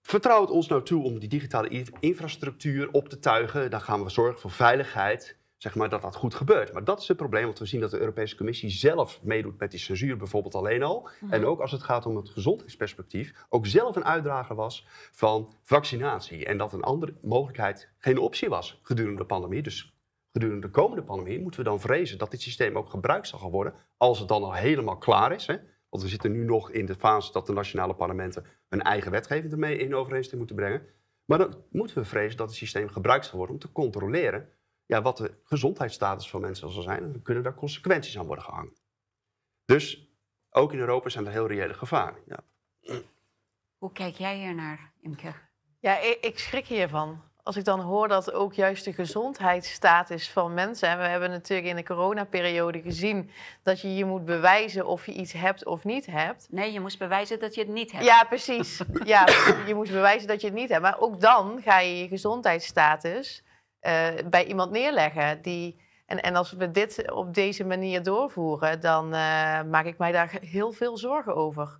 Vertrouw 0.01 0.41
het 0.41 0.49
ons 0.49 0.67
nou 0.67 0.83
toe 0.83 1.03
om 1.03 1.19
die 1.19 1.29
digitale 1.29 1.85
infrastructuur 1.99 2.91
op 2.91 3.09
te 3.09 3.19
tuigen. 3.19 3.71
Dan 3.71 3.81
gaan 3.81 4.03
we 4.03 4.09
zorgen 4.09 4.39
voor 4.39 4.51
veiligheid, 4.51 5.37
zeg 5.57 5.75
maar, 5.75 5.89
dat 5.89 6.01
dat 6.01 6.15
goed 6.15 6.35
gebeurt. 6.35 6.73
Maar 6.73 6.83
dat 6.83 7.01
is 7.01 7.07
het 7.07 7.17
probleem, 7.17 7.45
want 7.45 7.59
we 7.59 7.65
zien 7.65 7.81
dat 7.81 7.91
de 7.91 7.99
Europese 7.99 8.35
Commissie 8.35 8.69
zelf 8.69 9.19
meedoet 9.23 9.59
met 9.59 9.71
die 9.71 9.79
censuur 9.79 10.17
bijvoorbeeld 10.17 10.55
alleen 10.55 10.83
al. 10.83 11.09
Mhm. 11.19 11.33
En 11.33 11.45
ook 11.45 11.59
als 11.59 11.71
het 11.71 11.83
gaat 11.83 12.05
om 12.05 12.15
het 12.15 12.29
gezondheidsperspectief, 12.29 13.45
ook 13.49 13.65
zelf 13.65 13.95
een 13.95 14.05
uitdrager 14.05 14.55
was 14.55 14.87
van 15.11 15.55
vaccinatie. 15.61 16.45
En 16.45 16.57
dat 16.57 16.73
een 16.73 16.83
andere 16.83 17.13
mogelijkheid 17.21 17.89
geen 17.97 18.17
optie 18.17 18.49
was 18.49 18.79
gedurende 18.81 19.17
de 19.17 19.25
pandemie. 19.25 19.61
Dus 19.61 19.96
gedurende 20.37 20.67
de 20.67 20.73
komende 20.73 21.03
pandemie 21.03 21.41
moeten 21.41 21.59
we 21.59 21.69
dan 21.69 21.79
vrezen 21.79 22.17
dat 22.17 22.31
dit 22.31 22.41
systeem 22.41 22.77
ook 22.77 22.89
gebruikt 22.89 23.27
zal 23.27 23.39
gaan 23.39 23.49
worden 23.49 23.73
als 23.97 24.19
het 24.19 24.27
dan 24.27 24.43
al 24.43 24.53
helemaal 24.53 24.97
klaar 24.97 25.31
is. 25.31 25.47
Hè? 25.47 25.57
Want 25.89 26.03
we 26.03 26.09
zitten 26.09 26.31
nu 26.31 26.43
nog 26.43 26.71
in 26.71 26.85
de 26.85 26.95
fase 26.95 27.31
dat 27.31 27.45
de 27.45 27.53
nationale 27.53 27.95
parlementen 27.95 28.45
hun 28.69 28.81
eigen 28.81 29.11
wetgeving 29.11 29.51
ermee 29.51 29.77
in 29.77 29.95
overeenstemming 29.95 30.49
moeten 30.49 30.65
brengen. 30.65 30.95
Maar 31.25 31.37
dan 31.37 31.63
moeten 31.71 31.97
we 31.97 32.05
vrezen 32.05 32.37
dat 32.37 32.47
het 32.47 32.57
systeem 32.57 32.89
gebruikt 32.89 33.25
zal 33.25 33.37
worden 33.37 33.55
om 33.55 33.61
te 33.61 33.71
controleren 33.71 34.49
ja, 34.85 35.01
wat 35.01 35.17
de 35.17 35.33
gezondheidsstatus 35.43 36.29
van 36.29 36.41
mensen 36.41 36.71
zal 36.71 36.81
zijn. 36.81 37.03
En 37.03 37.11
dan 37.11 37.21
kunnen 37.21 37.43
daar 37.43 37.55
consequenties 37.55 38.17
aan 38.17 38.25
worden 38.25 38.43
gehangen. 38.43 38.73
Dus 39.65 40.11
ook 40.49 40.73
in 40.73 40.79
Europa 40.79 41.09
zijn 41.09 41.25
er 41.25 41.31
heel 41.31 41.47
reële 41.47 41.73
gevaren. 41.73 42.21
Ja. 42.25 42.39
Hoe 43.77 43.91
kijk 43.91 44.15
jij 44.15 44.37
hier 44.37 44.55
naar, 44.55 44.93
Imke? 45.01 45.33
Ja, 45.79 45.99
ik, 45.99 46.17
ik 46.21 46.39
schrik 46.39 46.65
hiervan 46.65 47.23
als 47.47 47.55
ik 47.57 47.65
dan 47.65 47.79
hoor 47.79 48.07
dat 48.07 48.33
ook 48.33 48.53
juist 48.53 48.85
de 48.85 48.93
gezondheidsstatus 48.93 50.29
van 50.29 50.53
mensen. 50.53 50.89
En 50.89 50.97
we 50.97 51.03
hebben 51.03 51.29
natuurlijk 51.29 51.67
in 51.67 51.75
de 51.75 51.83
coronaperiode 51.83 52.81
gezien 52.81 53.29
dat 53.63 53.81
je 53.81 53.95
je 53.95 54.05
moet 54.05 54.25
bewijzen 54.25 54.85
of 54.85 55.05
je 55.05 55.13
iets 55.13 55.33
hebt 55.33 55.65
of 55.65 55.83
niet 55.83 56.05
hebt. 56.05 56.47
Nee, 56.49 56.71
je 56.71 56.79
moest 56.79 56.99
bewijzen 56.99 57.39
dat 57.39 57.55
je 57.55 57.61
het 57.61 57.69
niet 57.69 57.91
hebt. 57.91 58.05
Ja, 58.05 58.23
precies. 58.23 58.81
Ja, 59.03 59.27
je 59.67 59.75
moest 59.75 59.91
bewijzen 59.91 60.27
dat 60.27 60.41
je 60.41 60.47
het 60.47 60.55
niet 60.55 60.69
hebt. 60.69 60.81
Maar 60.81 60.99
ook 60.99 61.21
dan 61.21 61.61
ga 61.63 61.79
je 61.79 61.97
je 61.97 62.07
gezondheidsstatus 62.07 63.43
uh, 63.81 64.07
bij 64.29 64.45
iemand 64.45 64.71
neerleggen. 64.71 65.41
Die, 65.41 65.81
en, 66.05 66.21
en 66.21 66.35
als 66.35 66.51
we 66.51 66.71
dit 66.71 67.11
op 67.11 67.33
deze 67.33 67.63
manier 67.63 68.03
doorvoeren, 68.03 68.81
dan 68.81 69.05
uh, 69.05 69.61
maak 69.63 69.85
ik 69.85 69.97
mij 69.97 70.11
daar 70.11 70.37
heel 70.41 70.71
veel 70.71 70.97
zorgen 70.97 71.35
over. 71.35 71.79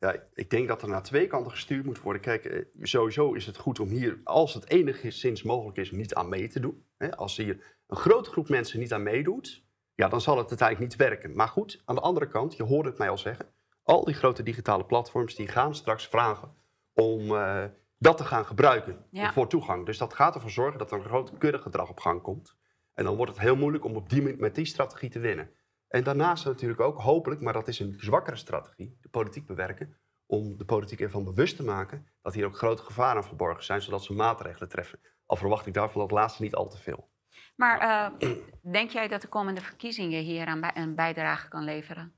Ja, 0.00 0.16
ik 0.34 0.50
denk 0.50 0.68
dat 0.68 0.82
er 0.82 0.88
naar 0.88 1.02
twee 1.02 1.26
kanten 1.26 1.50
gestuurd 1.50 1.84
moet 1.84 2.00
worden. 2.00 2.22
Kijk, 2.22 2.44
eh, 2.44 2.64
sowieso 2.82 3.32
is 3.32 3.46
het 3.46 3.56
goed 3.56 3.80
om 3.80 3.88
hier, 3.88 4.20
als 4.24 4.54
het 4.54 4.70
enigszins 4.70 5.42
mogelijk 5.42 5.78
is, 5.78 5.90
niet 5.90 6.14
aan 6.14 6.28
mee 6.28 6.48
te 6.48 6.60
doen. 6.60 6.84
Als 7.16 7.36
hier 7.36 7.76
een 7.86 7.96
grote 7.96 8.30
groep 8.30 8.48
mensen 8.48 8.78
niet 8.78 8.92
aan 8.92 9.02
meedoet, 9.02 9.64
ja, 9.94 10.08
dan 10.08 10.20
zal 10.20 10.38
het 10.38 10.48
uiteindelijk 10.48 10.90
niet 10.90 11.08
werken. 11.08 11.36
Maar 11.36 11.48
goed, 11.48 11.82
aan 11.84 11.94
de 11.94 12.00
andere 12.00 12.28
kant, 12.28 12.56
je 12.56 12.62
hoort 12.62 12.86
het 12.86 12.98
mij 12.98 13.10
al 13.10 13.18
zeggen, 13.18 13.46
al 13.82 14.04
die 14.04 14.14
grote 14.14 14.42
digitale 14.42 14.84
platforms 14.84 15.34
die 15.34 15.48
gaan 15.48 15.74
straks 15.74 16.06
vragen 16.06 16.54
om 16.94 17.20
uh, 17.20 17.64
dat 17.98 18.16
te 18.16 18.24
gaan 18.24 18.46
gebruiken 18.46 19.04
voor 19.12 19.48
toegang. 19.48 19.86
Dus 19.86 19.98
dat 19.98 20.14
gaat 20.14 20.34
ervoor 20.34 20.50
zorgen 20.50 20.78
dat 20.78 20.90
er 20.90 20.98
een 20.98 21.04
groot 21.04 21.38
kuddegedrag 21.38 21.88
op 21.88 22.00
gang 22.00 22.22
komt. 22.22 22.56
En 22.94 23.04
dan 23.04 23.16
wordt 23.16 23.32
het 23.32 23.40
heel 23.40 23.56
moeilijk 23.56 23.84
om 23.84 23.96
op 23.96 24.10
die, 24.10 24.36
met 24.36 24.54
die 24.54 24.64
strategie 24.64 25.10
te 25.10 25.18
winnen. 25.18 25.50
En 25.88 26.04
daarnaast 26.04 26.44
natuurlijk 26.44 26.80
ook 26.80 27.00
hopelijk, 27.00 27.40
maar 27.40 27.52
dat 27.52 27.68
is 27.68 27.78
een 27.78 27.94
zwakkere 27.98 28.36
strategie, 28.36 28.98
de 29.00 29.08
politiek 29.08 29.46
bewerken, 29.46 29.96
om 30.26 30.56
de 30.56 30.64
politiek 30.64 31.00
ervan 31.00 31.24
bewust 31.24 31.56
te 31.56 31.64
maken 31.64 32.06
dat 32.22 32.34
hier 32.34 32.46
ook 32.46 32.56
grote 32.56 32.82
gevaren 32.82 33.24
verborgen 33.24 33.64
zijn, 33.64 33.82
zodat 33.82 34.04
ze 34.04 34.12
maatregelen 34.12 34.68
treffen. 34.68 35.00
Al 35.26 35.36
verwacht 35.36 35.66
ik 35.66 35.74
daarvan 35.74 36.00
dat 36.00 36.10
laatste 36.10 36.42
niet 36.42 36.54
al 36.54 36.68
te 36.68 36.78
veel. 36.78 37.10
Maar 37.56 37.82
uh, 38.22 38.30
denk 38.72 38.90
jij 38.90 39.08
dat 39.08 39.20
de 39.20 39.28
komende 39.28 39.60
verkiezingen 39.60 40.22
hier 40.22 40.46
aan 40.46 40.70
een 40.74 40.94
bijdrage 40.94 41.48
kan 41.48 41.64
leveren? 41.64 42.14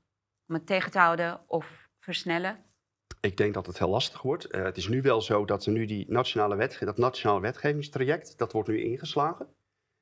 Om 0.47 0.55
het 0.55 0.65
tegen 0.65 0.91
te 0.91 0.99
houden 0.99 1.41
of 1.47 1.89
versnellen? 1.99 2.63
Ik 3.21 3.37
denk 3.37 3.53
dat 3.53 3.65
het 3.65 3.79
heel 3.79 3.89
lastig 3.89 4.21
wordt. 4.21 4.55
Uh, 4.55 4.63
het 4.63 4.77
is 4.77 4.87
nu 4.87 5.01
wel 5.01 5.21
zo 5.21 5.45
dat 5.45 5.67
nu 5.67 5.85
die 5.85 6.11
nationale 6.11 6.55
wetge 6.55 6.85
dat 6.85 6.97
nationale 6.97 7.41
wetgevingstraject, 7.41 8.37
dat 8.37 8.51
wordt 8.51 8.69
nu 8.69 8.81
ingeslagen. 8.81 9.47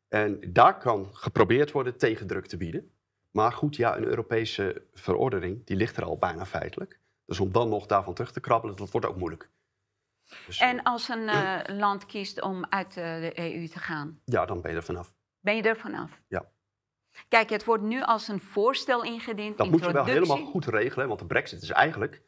En 0.08 0.54
daar 0.54 0.78
kan 0.78 1.10
geprobeerd 1.12 1.72
worden 1.72 1.98
tegendruk 1.98 2.46
te 2.46 2.58
bieden. 2.58 2.97
Maar 3.32 3.52
goed, 3.52 3.76
ja, 3.76 3.98
een 3.98 4.06
Europese 4.06 4.86
verordening, 4.94 5.66
die 5.66 5.78
ligt 5.78 5.98
er 5.98 6.04
al 6.04 6.18
bijna 6.18 6.46
feitelijk. 6.46 7.00
Dus 7.26 7.40
om 7.40 7.52
dan 7.52 7.70
nog 7.70 7.86
daarvan 7.86 8.14
terug 8.14 8.32
te 8.32 8.40
krabbelen, 8.40 8.76
dat 8.76 8.92
wordt 8.92 9.08
ook 9.08 9.18
moeilijk. 9.18 9.50
Dus, 10.46 10.60
en 10.60 10.84
als 10.84 11.10
een 11.10 11.24
uh, 11.24 11.60
land 11.84 12.06
kiest 12.06 12.42
om 12.42 12.66
uit 12.70 12.94
de 12.94 13.32
EU 13.36 13.68
te 13.68 13.80
gaan? 13.80 14.22
Ja, 14.26 14.46
dan 14.46 14.62
ben 14.62 14.72
je 14.72 14.78
er 14.78 14.84
vanaf. 14.84 15.14
Ben 15.40 15.56
je 15.56 15.62
er 15.62 15.78
vanaf? 15.78 16.22
Ja. 16.28 16.50
Kijk, 17.28 17.50
het 17.50 17.66
wordt 17.66 17.84
nu 17.84 18.02
als 18.02 18.28
een 18.28 18.40
voorstel 18.40 19.04
ingediend. 19.04 19.58
Dat 19.58 19.70
moet 19.70 19.86
je 19.86 19.92
wel 19.92 20.06
helemaal 20.06 20.46
goed 20.46 20.66
regelen, 20.66 21.08
want 21.08 21.20
de 21.20 21.26
brexit 21.26 21.62
is 21.62 21.70
eigenlijk... 21.70 22.22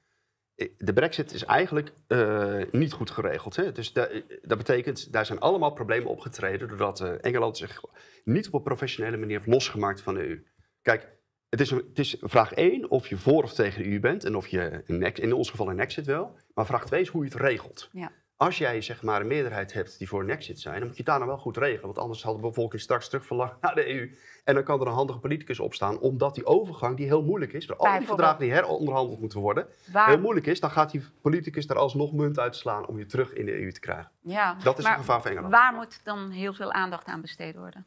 Eh, 0.56 0.70
de 0.77 0.94
brexit 0.94 1.34
is 1.34 1.46
eigenlijk 1.46 1.94
uh, 2.08 2.63
niet 2.72 2.94
goed 2.94 3.12
geregeld. 3.12 3.56
Hè? 3.56 3.72
Dus 3.72 3.94
dat, 3.94 4.24
dat 4.41 4.58
betekent, 4.58 5.12
daar 5.12 5.25
zijn 5.25 5.39
allemaal 5.39 5.72
problemen 5.72 6.10
opgetreden... 6.10 6.68
doordat 6.68 7.00
uh, 7.00 7.12
Engeland 7.22 7.58
zich 7.58 7.82
niet 8.24 8.48
op 8.48 8.53
een 8.53 8.63
professionele 8.63 9.18
manier 9.18 9.38
heeft 9.38 9.51
losgemaakt 9.51 10.01
van 10.01 10.13
de 10.13 10.27
EU. 10.27 10.44
Kijk, 10.82 11.18
het 11.50 11.62
is, 11.62 11.70
het 11.70 12.00
is 12.00 12.16
vraag 12.20 12.54
1 12.54 12.90
of 12.90 13.08
je 13.08 13.18
voor 13.18 13.44
of 13.44 13.54
tegen 13.54 13.84
de 13.84 13.92
EU 13.92 14.00
bent 14.00 14.24
en 14.24 14.36
of 14.36 14.48
je 14.48 14.84
een 14.86 15.14
in 15.14 15.34
ons 15.34 15.50
geval 15.50 15.70
een 15.70 15.80
exit 15.80 16.06
wil. 16.06 16.36
Maar 16.54 16.66
vraag 16.66 16.86
2 16.86 17.02
is 17.02 17.08
hoe 17.08 17.24
je 17.24 17.30
het 17.32 17.40
regelt. 17.40 17.90
Ja. 17.92 18.12
Als 18.38 18.58
jij 18.58 18.82
zeg 18.82 19.04
maar 19.04 19.22
een 19.22 19.28
meerderheid 19.28 19.74
hebt 19.74 19.98
die 19.98 20.08
voor 20.08 20.22
een 20.22 20.30
exit 20.30 20.60
zijn, 20.60 20.78
dan 20.78 20.88
moet 20.88 20.98
je 20.98 21.04
het 21.04 21.06
daar 21.06 21.18
nou 21.18 21.30
wel 21.30 21.40
goed 21.40 21.58
regelen. 21.58 21.86
Want 21.86 21.98
anders 21.98 22.20
zal 22.20 22.34
de 22.34 22.42
bevolking 22.42 22.82
straks 22.82 23.10
terugverlangen 23.10 23.58
naar 23.62 23.76
de 23.76 23.94
EU. 23.94 24.18
En 24.44 24.54
dan 24.54 24.64
kan 24.64 24.82
er 24.82 24.88
een 24.88 24.94
handige 24.94 25.20
politicus 25.20 25.60
opstaan, 25.60 26.00
omdat 26.00 26.36
die 26.36 26.46
overgang, 26.46 26.98
die 26.98 27.06
heel 27.06 27.24
moeilijk 27.24 27.54
is, 27.54 27.66
voor 27.66 27.76
al 27.76 27.98
die 27.98 28.08
verdragen 28.08 28.40
die 28.40 28.52
heronderhandeld 28.52 29.20
moeten 29.20 29.40
worden, 29.40 29.68
heel 29.92 30.20
moeilijk 30.20 30.46
is, 30.46 30.60
dan 30.60 30.72
gaat 30.72 30.92
die 30.92 31.04
politicus 31.22 31.68
daar 31.68 31.78
alsnog 31.78 32.12
munt 32.12 32.40
uitslaan 32.40 32.88
om 32.88 32.98
je 32.98 33.06
terug 33.06 33.34
in 33.34 33.46
de 33.46 33.62
EU 33.62 33.72
te 33.72 33.80
krijgen. 33.80 34.12
Ja, 34.20 34.58
dat 34.64 34.80
is 34.80 34.86
een 34.86 34.94
gevaar 34.94 35.22
voor 35.22 35.30
Engeland. 35.30 35.54
Waar 35.54 35.74
moet 35.74 36.04
dan 36.04 36.30
heel 36.30 36.54
veel 36.54 36.72
aandacht 36.72 37.08
aan 37.08 37.22
besteed 37.22 37.56
worden? 37.56 37.86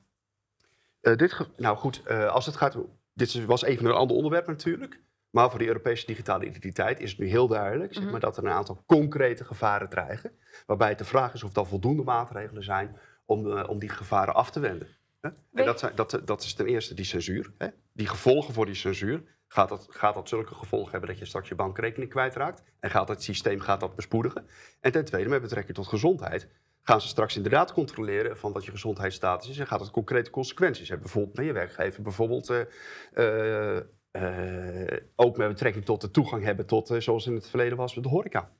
Uh, 1.02 1.16
dit 1.16 1.48
nou 1.56 1.76
goed, 1.76 2.02
uh, 2.06 2.26
als 2.26 2.46
het 2.46 2.56
gaat. 2.56 2.76
Dit 3.14 3.44
was 3.44 3.62
even 3.62 3.86
een 3.86 3.92
ander 3.92 4.16
onderwerp 4.16 4.46
natuurlijk. 4.46 5.00
Maar 5.30 5.50
voor 5.50 5.58
de 5.58 5.66
Europese 5.66 6.06
digitale 6.06 6.46
identiteit 6.46 7.00
is 7.00 7.10
het 7.10 7.18
nu 7.18 7.26
heel 7.26 7.48
duidelijk 7.48 7.92
zeg 7.92 8.02
mhm. 8.02 8.12
maar, 8.12 8.20
dat 8.20 8.36
er 8.36 8.44
een 8.44 8.50
aantal 8.50 8.82
concrete 8.86 9.44
gevaren 9.44 9.88
dreigen. 9.88 10.32
Waarbij 10.66 10.88
het 10.88 10.98
de 10.98 11.04
vraag 11.04 11.34
is 11.34 11.42
of 11.42 11.56
er 11.56 11.66
voldoende 11.66 12.02
maatregelen 12.02 12.64
zijn 12.64 12.96
om, 13.24 13.46
uh, 13.46 13.68
om 13.68 13.78
die 13.78 13.88
gevaren 13.88 14.34
af 14.34 14.50
te 14.50 14.60
wenden. 14.60 14.88
Hè? 15.20 15.28
En 15.52 15.64
dat, 15.64 15.78
zijn, 15.78 15.92
dat, 15.94 16.20
dat 16.24 16.42
is 16.42 16.54
ten 16.54 16.66
eerste 16.66 16.94
die 16.94 17.04
censuur. 17.04 17.52
Hè? 17.58 17.68
Die 17.92 18.06
gevolgen 18.06 18.54
voor 18.54 18.66
die 18.66 18.74
censuur. 18.74 19.22
Gaat 19.48 19.68
dat, 19.68 19.86
gaat 19.90 20.14
dat 20.14 20.28
zulke 20.28 20.54
gevolgen 20.54 20.90
hebben 20.90 21.08
dat 21.08 21.18
je 21.18 21.24
straks 21.24 21.48
je 21.48 21.54
bankrekening 21.54 22.10
kwijtraakt? 22.10 22.62
En 22.80 22.90
gaat 22.90 23.08
het 23.08 23.22
systeem 23.22 23.60
gaat 23.60 23.80
dat 23.80 23.96
bespoedigen? 23.96 24.46
En 24.80 24.92
ten 24.92 25.04
tweede, 25.04 25.28
met 25.28 25.42
betrekking 25.42 25.76
tot 25.76 25.86
gezondheid, 25.86 26.48
gaan 26.82 27.00
ze 27.00 27.08
straks 27.08 27.36
inderdaad 27.36 27.72
controleren 27.72 28.36
van 28.36 28.52
wat 28.52 28.64
je 28.64 28.70
gezondheidsstatus 28.70 29.50
is 29.50 29.58
en 29.58 29.66
gaat 29.66 29.78
dat 29.78 29.90
concrete 29.90 30.30
consequenties 30.30 30.88
hebben. 30.88 31.06
Bijvoorbeeld 31.06 31.36
naar 31.36 31.46
je 31.46 31.52
werkgever, 31.52 32.02
bijvoorbeeld 32.02 32.50
uh, 32.50 33.76
uh, 34.12 34.96
ook 35.16 35.36
met 35.36 35.48
betrekking 35.48 35.84
tot 35.84 36.00
de 36.00 36.10
toegang 36.10 36.44
hebben 36.44 36.66
tot, 36.66 36.94
zoals 36.98 37.26
in 37.26 37.34
het 37.34 37.48
verleden 37.48 37.76
was, 37.76 37.94
met 37.94 38.04
de 38.04 38.10
horeca. 38.10 38.50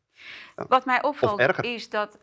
Wat 0.54 0.84
mij 0.84 1.02
opvalt 1.02 1.64
is 1.64 1.88
dat 1.88 2.18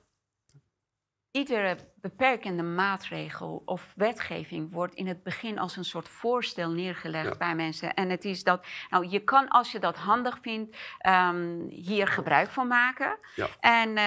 iedere 1.32 1.78
beperkende 1.96 2.64
maatregel 2.64 3.62
of 3.66 3.94
wetgeving 3.96 4.72
wordt 4.72 4.96
in 4.96 5.08
het 5.08 5.24
begin 5.24 5.60
als 5.60 5.76
een 5.76 5.86
soort 5.86 6.10
voorstel 6.10 6.72
neergelegd 6.72 7.38
bij 7.38 7.56
mensen. 7.56 7.94
En 7.94 8.10
het 8.10 8.26
is 8.26 8.44
dat, 8.44 8.66
nou, 8.90 9.08
je 9.08 9.24
kan 9.24 9.48
als 9.48 9.72
je 9.72 9.80
dat 9.80 9.98
handig 9.98 10.38
vindt, 10.42 10.78
um, 11.08 11.68
hier 11.70 12.08
gebruik 12.08 12.50
van 12.50 12.68
maken. 12.68 13.18
Ja. 13.36 13.48
En 13.60 13.98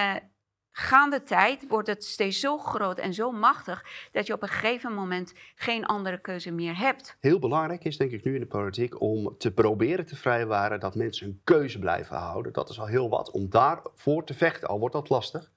gaande 0.75 1.23
tijd 1.23 1.67
wordt 1.67 1.87
het 1.87 2.03
steeds 2.03 2.39
zo 2.39 2.57
groot 2.57 2.97
en 2.97 3.13
zo 3.13 3.31
machtig 3.31 3.85
dat 4.11 4.27
je 4.27 4.33
op 4.33 4.41
een 4.41 4.47
gegeven 4.47 4.93
moment 4.93 5.33
geen 5.55 5.85
andere 5.85 6.21
keuze 6.21 6.51
meer 6.51 6.77
hebt. 6.77 7.17
Heel 7.19 7.39
belangrijk 7.39 7.83
is 7.83 7.97
denk 7.97 8.11
ik 8.11 8.23
nu 8.23 8.33
in 8.33 8.39
de 8.39 8.47
politiek 8.47 9.01
om 9.01 9.37
te 9.37 9.53
proberen 9.53 10.05
te 10.05 10.15
vrijwaren 10.15 10.79
dat 10.79 10.95
mensen 10.95 11.27
een 11.27 11.41
keuze 11.43 11.79
blijven 11.79 12.17
houden. 12.17 12.53
Dat 12.53 12.69
is 12.69 12.79
al 12.79 12.87
heel 12.87 13.09
wat. 13.09 13.31
Om 13.31 13.49
daarvoor 13.49 14.23
te 14.23 14.33
vechten, 14.33 14.67
al 14.67 14.79
wordt 14.79 14.95
dat 14.95 15.09
lastig, 15.09 15.51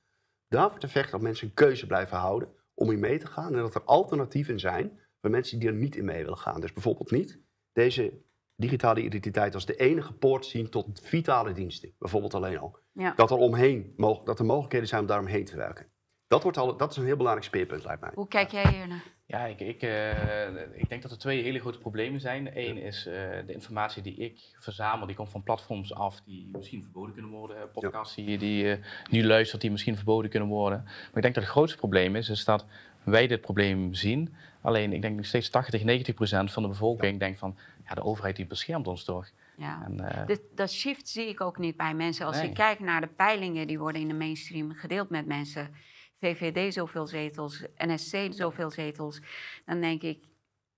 daarvoor 0.49 0.79
te 0.79 0.89
vechten 0.89 1.13
dat 1.13 1.21
mensen 1.21 1.47
een 1.47 1.55
keuze 1.55 1.87
blijven 1.87 2.17
houden 2.17 2.49
om 2.75 2.91
in 2.91 3.01
mee 3.01 3.19
te 3.19 3.27
gaan. 3.27 3.55
En 3.55 3.61
dat 3.61 3.75
er 3.75 3.85
alternatieven 3.85 4.61
zijn 4.61 5.01
voor 5.21 5.31
mensen 5.31 5.59
die 5.59 5.69
er 5.69 5.75
niet 5.75 5.97
in 5.97 6.05
mee 6.05 6.23
willen 6.23 6.39
gaan. 6.39 6.61
Dus 6.61 6.73
bijvoorbeeld 6.73 7.11
niet 7.11 7.41
deze 7.73 8.13
digitale 8.57 9.03
identiteit 9.03 9.55
als 9.55 9.67
de 9.67 9.77
enige 9.77 10.13
poort 10.13 10.47
zien 10.47 10.71
tot 10.71 11.01
vitale 11.03 11.53
diensten. 11.53 11.95
Bijvoorbeeld 11.99 12.35
alleen 12.35 12.59
al. 12.59 12.79
Ja. 12.93 13.13
Dat 13.17 13.31
er 13.31 13.37
omheen, 13.37 13.95
dat 14.25 14.39
er 14.39 14.45
mogelijkheden 14.45 14.89
zijn 14.89 15.01
om 15.01 15.07
daaromheen 15.07 15.45
te 15.45 15.57
werken. 15.57 15.87
Dat, 16.29 16.43
wordt 16.43 16.59
al, 16.59 16.77
dat 16.77 16.91
is 16.91 16.97
een 16.97 17.05
heel 17.05 17.17
belangrijk 17.17 17.47
speerpunt, 17.47 17.85
lijkt 17.85 18.01
mij. 18.01 18.11
Hoe 18.15 18.29
kijk 18.29 18.51
jij 18.51 18.69
hier 18.73 18.89
naar? 18.89 19.03
Ja, 19.27 19.45
ik, 19.45 19.61
ik, 19.61 19.83
eh, 19.83 20.49
ik 20.73 20.89
denk 20.89 21.03
dat 21.03 21.11
er 21.11 21.19
twee 21.19 21.43
hele 21.43 21.59
grote 21.59 21.79
problemen 21.79 22.21
zijn. 22.21 22.51
Eén 22.55 22.77
is 22.77 23.07
eh, 23.07 23.13
de 23.47 23.53
informatie 23.53 24.03
die 24.03 24.15
ik 24.15 24.57
verzamel, 24.59 25.07
die 25.07 25.17
komt 25.17 25.31
van 25.31 25.43
platforms 25.43 25.95
af 25.95 26.21
die 26.21 26.49
misschien 26.53 26.83
verboden 26.83 27.13
kunnen 27.13 27.31
worden. 27.31 27.71
Podcasts 27.71 28.15
die 28.15 28.31
je 28.31 28.39
die, 28.39 28.71
eh, 28.71 28.85
nu 29.11 29.25
luistert, 29.25 29.61
die 29.61 29.71
misschien 29.71 29.97
verboden 29.97 30.31
kunnen 30.31 30.49
worden. 30.49 30.83
Maar 30.85 31.17
ik 31.17 31.23
denk 31.23 31.35
dat 31.35 31.43
het 31.43 31.53
grootste 31.53 31.79
probleem 31.79 32.17
is, 32.17 32.29
is 32.29 32.45
dat 32.45 32.67
wij 33.07 33.27
dit 33.27 33.41
probleem 33.41 33.95
zien. 33.95 34.35
Alleen 34.63 34.93
ik 34.93 35.03
denk 35.03 35.17
nog 35.17 35.27
steeds 35.27 35.51
80, 35.51 35.85
90 35.85 36.15
procent 36.15 36.53
van 36.53 36.63
de 36.63 36.69
bevolking 36.69 37.19
denkt 37.19 37.39
van, 37.39 37.57
ja, 37.89 37.95
de 37.95 38.03
overheid 38.03 38.37
die 38.37 38.47
beschermt 38.47 38.87
ons 38.87 39.05
toch. 39.05 39.31
Ja. 39.57 39.83
En, 39.85 40.01
eh, 40.01 40.27
Dit- 40.27 40.43
dat 40.55 40.71
shift 40.71 41.09
zie 41.09 41.29
ik 41.29 41.41
ook 41.41 41.59
niet 41.59 41.77
bij 41.77 41.95
mensen. 41.95 42.27
Als 42.27 42.37
Nee. 42.37 42.49
je 42.49 42.53
kijkt 42.53 42.81
naar 42.81 43.01
de 43.01 43.07
peilingen 43.07 43.67
die 43.67 43.79
worden 43.79 44.01
in 44.01 44.09
de 44.09 44.15
mainstream 44.15 44.73
gedeeld 44.73 45.11
met 45.11 45.27
mensen. 45.27 45.75
VVD 46.21 46.73
zoveel 46.75 47.07
zetels, 47.07 47.65
NSC 47.77 48.27
zoveel 48.31 48.71
zetels. 48.71 49.21
Dan 49.65 49.81
denk 49.81 50.03
ik, 50.03 50.25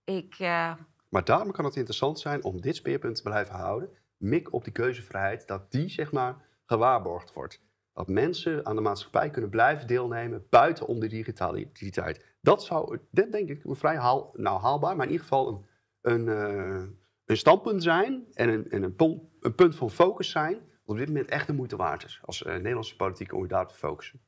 ik 0.05 0.35
eh, 0.39 0.73
Maar 1.09 1.25
daarom 1.25 1.53
kan 1.53 1.65
het 1.65 1.77
interessant 1.77 2.19
zijn 2.21 2.45
om 2.45 2.61
dit 2.61 2.77
speerpunt 2.77 3.17
te 3.17 3.23
blijven 3.23 3.55
houden. 3.55 3.89
Mik 4.17 4.53
op 4.53 4.65
die 4.65 4.73
keuzevrijheid, 4.73 5.47
dat 5.47 5.71
die 5.73 5.89
zeg 5.89 6.13
maar 6.13 6.37
gewaarborgd 6.67 7.33
wordt. 7.33 7.61
Dat 7.99 8.09
mensen 8.09 8.67
aan 8.67 8.77
de 8.77 8.83
maatschappij 8.83 9.31
kunnen 9.31 9.51
blijven 9.51 9.87
deelnemen 9.87 10.47
buiten 10.51 10.87
om 10.87 11.01
de 11.01 11.07
digitale 11.07 11.59
identiteit. 11.59 12.25
Dat 12.41 12.65
zou, 12.65 12.99
dit 13.11 13.33
denk 13.33 13.49
ik, 13.49 13.65
een 13.65 13.77
vrij 13.77 13.97
haal, 13.97 14.31
nou, 14.37 14.61
haalbaar, 14.61 14.97
maar 14.97 15.07
in 15.07 15.13
ieder 15.13 15.27
geval 15.27 15.49
een, 15.49 15.67
een, 16.13 16.29
eh, 16.29 16.89
een 17.25 17.37
standpunt 17.37 17.83
zijn 17.83 18.25
en 18.33 18.49
een, 18.49 18.71
en 18.71 18.83
een, 18.83 19.55
punt 19.55 19.75
van 19.75 19.91
focus 19.91 20.31
zijn. 20.31 20.55
Wat 20.55 20.61
op 20.85 20.97
dit 20.97 21.07
moment 21.07 21.29
echt 21.29 21.47
de 21.47 21.53
moeite 21.53 21.77
waard 21.77 22.05
is 22.05 22.21
als 22.25 22.45
eh, 22.45 22.55
Nederlandse 22.55 22.97
politiek 22.97 23.33
om 23.33 23.43
je 23.43 23.49
daarop 23.49 23.69
te 23.69 23.79
focussen. 23.79 24.21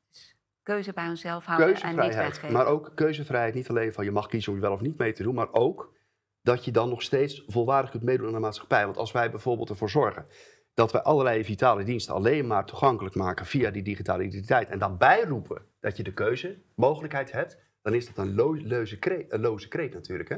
keuze 0.62 0.92
bij 0.92 1.08
onszelf 1.08 1.44
houden 1.44 1.74
en 1.82 1.96
niet 1.96 2.14
wetgeven. 2.14 2.52
maar 2.52 2.66
ook 2.66 2.92
keuzevrijheid 2.94 3.54
niet 3.54 3.68
alleen 3.68 3.92
van 3.92 4.04
je 4.04 4.10
mag 4.10 4.26
kiezen 4.26 4.52
om 4.52 4.58
je 4.58 4.64
wel 4.64 4.72
of 4.72 4.80
niet 4.80 4.98
mee 4.98 5.12
te 5.12 5.22
doen, 5.22 5.34
maar 5.34 5.52
ook 5.52 5.92
dat 6.42 6.64
je 6.64 6.70
dan 6.70 6.88
nog 6.88 7.02
steeds 7.02 7.44
volwaardig 7.46 7.90
kunt 7.90 8.02
meedoen 8.02 8.26
aan 8.26 8.32
de 8.32 8.38
maatschappij. 8.38 8.84
Want 8.84 8.96
als 8.96 9.12
wij 9.12 9.30
bijvoorbeeld 9.30 9.70
ervoor 9.70 9.90
zorgen 9.90 10.26
dat 10.80 10.92
wij 10.92 11.02
allerlei 11.02 11.44
vitale 11.44 11.82
diensten 11.84 12.14
alleen 12.14 12.46
maar 12.46 12.64
toegankelijk 12.64 13.14
maken 13.14 13.46
via 13.46 13.70
die 13.70 13.82
digitale 13.82 14.22
identiteit 14.22 14.68
en 14.68 14.78
dan 14.78 14.96
bijroepen 14.96 15.62
dat 15.80 15.96
je 15.96 16.02
de 16.02 16.12
keuzemogelijkheid 16.12 17.32
hebt, 17.32 17.58
dan 17.82 17.94
is 17.94 18.06
dat 18.06 18.16
een 18.18 18.34
lo- 18.34 18.52
leuze 18.62 18.98
kreet, 18.98 19.32
een 19.32 19.40
loze 19.40 19.68
kreet 19.68 19.94
natuurlijk. 19.94 20.28
Hè? 20.28 20.36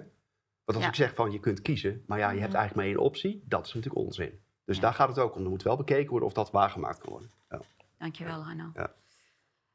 Want 0.65 0.79
als 0.79 0.83
Ja. 0.83 0.89
ik 0.89 0.95
zeg 0.95 1.15
van 1.15 1.31
je 1.33 1.41
kunt 1.41 1.63
kiezen, 1.63 2.03
maar 2.07 2.19
ja, 2.19 2.31
je 2.31 2.39
hebt 2.39 2.49
Mhm. 2.53 2.57
eigenlijk 2.61 2.75
maar 2.89 2.97
één 2.97 3.07
optie, 3.11 3.43
dat 3.49 3.67
is 3.67 3.75
natuurlijk 3.75 4.05
onzin. 4.05 4.41
Dus 4.65 4.77
Ja. 4.77 4.83
daar 4.83 4.95
gaat 4.95 5.09
het 5.09 5.19
ook 5.19 5.35
om. 5.37 5.43
Er 5.45 5.51
moet 5.51 5.63
wel 5.63 5.77
bekeken 5.77 6.11
worden 6.11 6.29
of 6.29 6.35
dat 6.35 6.51
waargemaakt 6.51 6.99
kan 6.99 7.11
worden. 7.11 7.31
Ja. 7.51 7.61
Dankjewel, 7.99 8.43
Hanno. 8.45 8.71
Ja. 8.75 8.93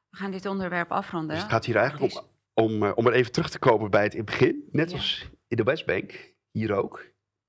We 0.10 0.18
gaan 0.18 0.32
dit 0.32 0.46
onderwerp 0.46 0.92
afronden. 0.92 1.30
Dus 1.30 1.40
het 1.44 1.52
gaat 1.52 1.66
hier 1.66 1.76
eigenlijk 1.76 2.14
om, 2.16 2.24
om, 2.54 2.84
eh, 2.84 2.92
om 2.96 3.08
er 3.08 3.14
even 3.14 3.32
terug 3.32 3.50
te 3.50 3.60
komen 3.60 3.92
bij 3.92 4.04
het 4.04 4.14
in 4.14 4.20
het 4.20 4.30
begin. 4.30 4.68
Net 4.72 4.92
als 4.94 5.30
in 5.48 5.58
de 5.58 5.64
Westbank, 5.64 6.34
hier 6.52 6.74
ook. 6.74 6.98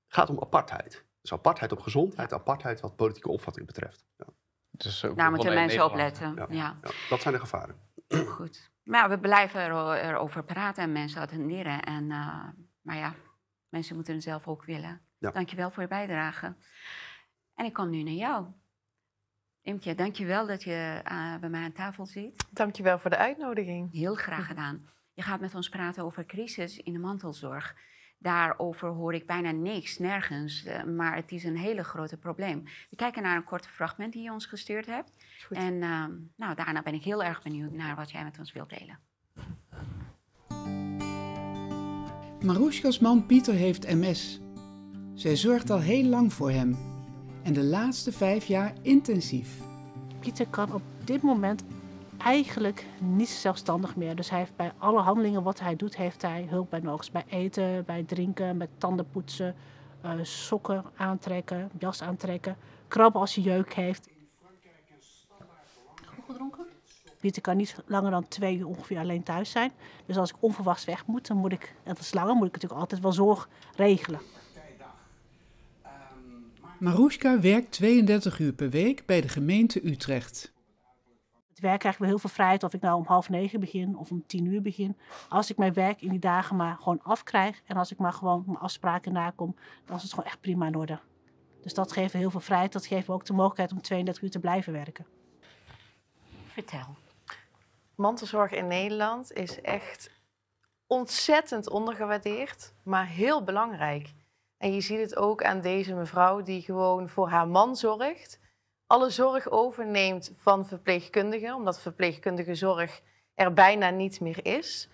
Het 0.05 0.13
gaat 0.17 0.29
om 0.29 0.39
apartheid. 0.39 1.03
Dus 1.29 1.37
apartheid 1.37 1.71
op 1.71 1.79
gezondheid, 1.79 2.33
apartheid 2.33 2.79
wat 2.79 2.95
politieke 2.95 3.29
opvatting 3.29 3.65
betreft. 3.65 4.05
Ja, 4.17 4.25
is 4.77 5.05
ook 5.05 5.17
Daar 5.17 5.31
moeten 5.31 5.49
begonnen 5.49 5.51
in 5.51 5.77
mensen 5.77 5.85
op 5.85 5.95
letten. 5.95 6.35
Ja. 6.35 6.45
Ja. 6.49 6.77
ja, 6.81 6.91
dat 7.09 7.21
zijn 7.21 7.33
de 7.33 7.39
gevaren. 7.39 7.75
goed. 8.37 8.71
Maar 8.83 9.01
ja, 9.01 9.09
we 9.09 9.19
blijven 9.19 9.61
er, 9.61 10.03
erover 10.03 10.43
praten 10.43 10.83
en 10.83 10.91
mensen 10.91 11.21
attenderen. 11.21 11.81
En, 11.81 12.11
eh, 12.11 12.47
maar 12.81 12.97
ja, 12.97 13.15
mensen 13.69 13.95
moeten 13.95 14.13
het 14.13 14.23
zelf 14.23 14.47
ook 14.47 14.63
willen. 14.63 15.01
Ja. 15.17 15.31
Dankjewel 15.31 15.71
voor 15.71 15.83
je 15.83 15.89
bijdrage. 15.89 16.55
En 17.55 17.65
ik 17.65 17.73
kom 17.73 17.89
nu 17.89 18.03
naar 18.03 18.13
jou. 18.13 18.45
Imke, 19.61 19.95
dankjewel 19.95 20.47
dat 20.47 20.63
je 20.63 21.01
eh, 21.03 21.37
bij 21.37 21.49
mij 21.49 21.63
aan 21.63 21.71
tafel 21.71 22.05
zit. 22.05 22.45
Dankjewel 22.51 22.99
voor 22.99 23.09
de 23.09 23.17
uitnodiging. 23.17 23.91
Heel 23.91 24.15
graag 24.15 24.47
gedaan. 24.47 24.89
Je 25.13 25.21
gaat 25.21 25.39
met 25.39 25.55
ons 25.55 25.69
praten 25.69 26.03
over 26.03 26.25
crisis 26.25 26.77
in 26.77 26.93
de 26.93 26.99
mantelzorg. 26.99 27.75
Daarover 28.21 28.89
hoor 28.89 29.13
ik 29.13 29.25
bijna 29.25 29.51
niks, 29.51 29.97
nergens. 29.97 30.65
eh, 30.65 30.83
maar 30.83 31.15
het 31.15 31.31
is 31.31 31.43
een 31.43 31.57
hele 31.57 31.83
grote 31.83 32.17
probleem. 32.17 32.63
We 32.89 32.95
kijken 32.95 33.23
naar 33.23 33.35
een 33.35 33.43
korte 33.43 33.69
fragment 33.69 34.13
die 34.13 34.23
je 34.23 34.31
ons 34.31 34.45
gestuurd 34.45 34.85
hebt. 34.85 35.11
Goed. 35.45 35.57
En 35.57 35.81
ehm, 35.81 36.11
nou, 36.35 36.55
daarna 36.55 36.81
ben 36.81 36.93
ik 36.93 37.03
heel 37.03 37.23
erg 37.23 37.41
benieuwd 37.41 37.71
naar 37.71 37.95
wat 37.95 38.11
jij 38.11 38.23
met 38.23 38.39
ons 38.39 38.51
wilt 38.53 38.69
delen. 38.69 38.99
Maroesja's 42.43 42.99
man 42.99 43.25
Pieter 43.25 43.53
heeft 43.53 43.93
MS. 43.95 44.39
Zij 45.13 45.35
zorgt 45.35 45.69
al 45.69 45.79
heel 45.79 46.03
lang 46.03 46.33
voor 46.33 46.51
hem. 46.51 46.77
En 47.43 47.53
de 47.53 47.63
laatste 47.63 48.11
vijf 48.11 48.45
jaar 48.45 48.73
intensief. 48.81 49.49
Pieter 50.19 50.47
kan 50.47 50.73
op 50.73 50.81
dit 51.03 51.21
moment 51.21 51.63
eigenlijk 52.19 52.85
niet 52.99 53.29
zelfstandig 53.29 53.95
meer. 53.95 54.15
Dus 54.15 54.29
hij 54.29 54.39
heeft 54.39 54.55
bij 54.55 54.71
alle 54.77 54.99
handelingen 54.99 55.43
wat 55.43 55.59
hij 55.59 55.75
doet, 55.75 55.97
heeft 55.97 56.21
hij 56.21 56.45
hulp 56.49 56.69
bij 56.69 56.79
nodig. 56.79 57.11
Bij 57.11 57.25
eten, 57.29 57.85
bij 57.85 58.03
drinken, 58.03 58.57
met 58.57 58.69
tanden 58.77 59.09
poetsen, 59.09 59.55
eh, 60.01 60.11
sokken 60.21 60.83
aantrekken, 60.95 61.69
jas 61.79 62.01
aantrekken, 62.01 62.57
krabben 62.87 63.21
als 63.21 63.35
hij 63.35 63.43
jeuk 63.43 63.73
heeft. 63.73 64.09
Goed 66.05 66.23
gedronken? 66.27 66.65
Pieter 67.19 67.41
kan 67.41 67.57
niet 67.57 67.75
langer 67.85 68.11
dan 68.11 68.27
twee 68.27 68.57
uur 68.57 68.67
ongeveer 68.67 68.99
alleen 68.99 69.23
thuis 69.23 69.51
zijn. 69.51 69.71
Dus 70.05 70.17
als 70.17 70.29
ik 70.29 70.35
onverwachts 70.39 70.85
weg 70.85 71.05
moet, 71.05 71.27
dan 71.27 71.37
moet 71.37 71.51
ik, 71.51 71.75
en 71.83 71.93
dat 71.93 71.99
is 71.99 72.13
langer, 72.13 72.35
moet 72.35 72.47
ik 72.47 72.53
natuurlijk 72.53 72.81
altijd 72.81 73.01
wel 73.01 73.11
zorg 73.11 73.49
regelen. 73.75 74.19
Maroeska 76.77 77.39
werkt 77.39 77.71
32 77.71 78.39
uur 78.39 78.53
per 78.53 78.69
week 78.69 79.05
bij 79.05 79.21
de 79.21 79.27
gemeente 79.27 79.87
Utrecht. 79.87 80.51
Het 81.59 81.67
werk 81.67 81.79
krijg 81.79 81.95
ik 81.95 82.01
wel 82.01 82.09
heel 82.09 82.19
veel 82.19 82.29
vrijheid 82.29 82.63
of 82.63 82.73
ik 82.73 82.81
nou 82.81 82.97
om 82.97 83.05
half 83.05 83.29
negen 83.29 83.59
begin 83.59 83.97
of 83.97 84.11
om 84.11 84.23
tien 84.27 84.45
uur 84.45 84.61
begin. 84.61 84.97
Als 85.29 85.49
ik 85.49 85.57
mijn 85.57 85.73
werk 85.73 86.01
in 86.01 86.09
die 86.09 86.19
dagen 86.19 86.55
maar 86.55 86.75
gewoon 86.75 87.01
afkrijg 87.03 87.61
en 87.65 87.77
als 87.77 87.91
ik 87.91 87.97
maar 87.97 88.13
gewoon 88.13 88.43
mijn 88.45 88.57
afspraken 88.57 89.13
nakom, 89.13 89.55
dan 89.85 89.95
is 89.95 90.01
het 90.01 90.11
gewoon 90.11 90.25
echt 90.25 90.41
prima 90.41 90.67
in 90.67 90.75
orde. 90.75 90.99
Dus 91.61 91.73
dat 91.73 91.91
geeft 91.91 92.13
me 92.13 92.19
heel 92.19 92.29
veel 92.29 92.39
vrijheid. 92.39 92.71
Dat 92.71 92.85
geeft 92.85 93.07
me 93.07 93.13
ook 93.13 93.25
de 93.25 93.33
mogelijkheid 93.33 93.71
om 93.71 93.81
32 93.81 94.23
uur 94.23 94.29
te 94.29 94.39
blijven 94.39 94.73
werken. 94.73 95.05
Vertel. 96.45 96.95
Mantelzorg 97.95 98.51
in 98.51 98.67
Nederland 98.67 99.31
is 99.31 99.61
echt 99.61 100.11
ontzettend 100.87 101.69
ondergewaardeerd, 101.69 102.73
maar 102.83 103.07
heel 103.07 103.43
belangrijk. 103.43 104.13
En 104.57 104.73
je 104.73 104.81
ziet 104.81 104.99
het 104.99 105.15
ook 105.15 105.43
aan 105.43 105.61
deze 105.61 105.93
mevrouw 105.93 106.41
die 106.41 106.61
gewoon 106.61 107.09
voor 107.09 107.29
haar 107.29 107.47
man 107.47 107.75
zorgt. 107.75 108.39
Alle 108.91 109.09
zorg 109.09 109.49
overneemt 109.49 110.33
van 110.37 110.65
verpleegkundigen, 110.65 111.55
omdat 111.55 111.81
verpleegkundige 111.81 112.55
zorg 112.55 113.01
er 113.33 113.53
bijna 113.53 113.89
niet 113.89 114.19
meer 114.19 114.45
is. 114.45 114.89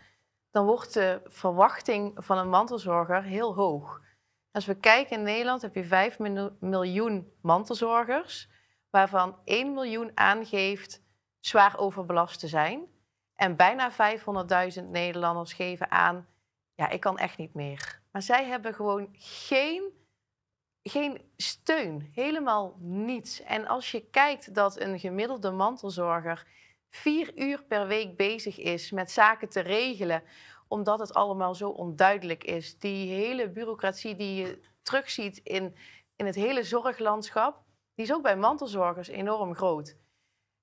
Dan 0.52 0.66
wordt 0.66 0.94
de 0.94 1.22
verwachting 1.26 2.14
van 2.16 2.38
een 2.38 2.50
mantelzorger 2.50 3.24
heel 3.24 3.56
hoog. 3.56 4.02
Als 4.52 4.66
we 4.66 4.76
kijken 4.76 5.18
in 5.18 5.24
Nederland 5.24 5.62
heb 5.62 5.76
je 5.76 5.84
5 5.84 6.20
mil- 6.20 6.58
miljoen 6.60 7.32
mantelzorgers, 7.42 8.50
waarvan 8.90 9.40
1 9.44 9.74
miljoen 9.74 10.12
aangeeft 10.14 11.04
zwaar 11.40 11.78
overbelast 11.78 12.40
te 12.40 12.48
zijn. 12.48 12.86
En 13.36 13.56
bijna 13.56 13.92
500.000 13.92 14.84
Nederlanders 14.90 15.54
geven 15.54 15.92
aan, 15.92 16.28
ja, 16.74 16.90
ik 16.90 17.00
kan 17.00 17.18
echt 17.18 17.38
niet 17.38 17.54
meer. 17.54 18.02
Maar 18.12 18.22
zij 18.22 18.46
hebben 18.46 18.74
gewoon 18.74 19.10
geen, 19.20 20.05
geen 20.90 21.22
steun, 21.38 22.10
helemaal 22.14 22.76
niets. 22.80 23.42
En 23.42 23.68
als 23.68 23.92
je 23.92 24.10
kijkt 24.10 24.54
dat 24.54 24.80
een 24.80 25.00
gemiddelde 25.00 25.52
mantelzorger 25.52 26.48
vier 26.90 27.32
uur 27.38 27.64
per 27.64 27.88
week 27.88 28.18
bezig 28.18 28.60
is 28.60 28.92
met 28.92 29.12
zaken 29.12 29.50
te 29.50 29.60
regelen, 29.60 30.24
omdat 30.68 31.00
het 31.00 31.14
allemaal 31.14 31.56
zo 31.56 31.70
onduidelijk 31.70 32.44
is, 32.44 32.80
die 32.80 33.14
hele 33.14 33.50
bureaucratie 33.50 34.16
die 34.16 34.36
je 34.36 34.60
terugziet 34.82 35.38
in, 35.38 35.76
in 36.16 36.26
het 36.26 36.36
hele 36.36 36.64
zorglandschap, 36.64 37.64
die 37.96 38.06
is 38.06 38.14
ook 38.14 38.24
bij 38.24 38.38
mantelzorgers 38.38 39.08
enorm 39.08 39.56
groot. 39.56 39.96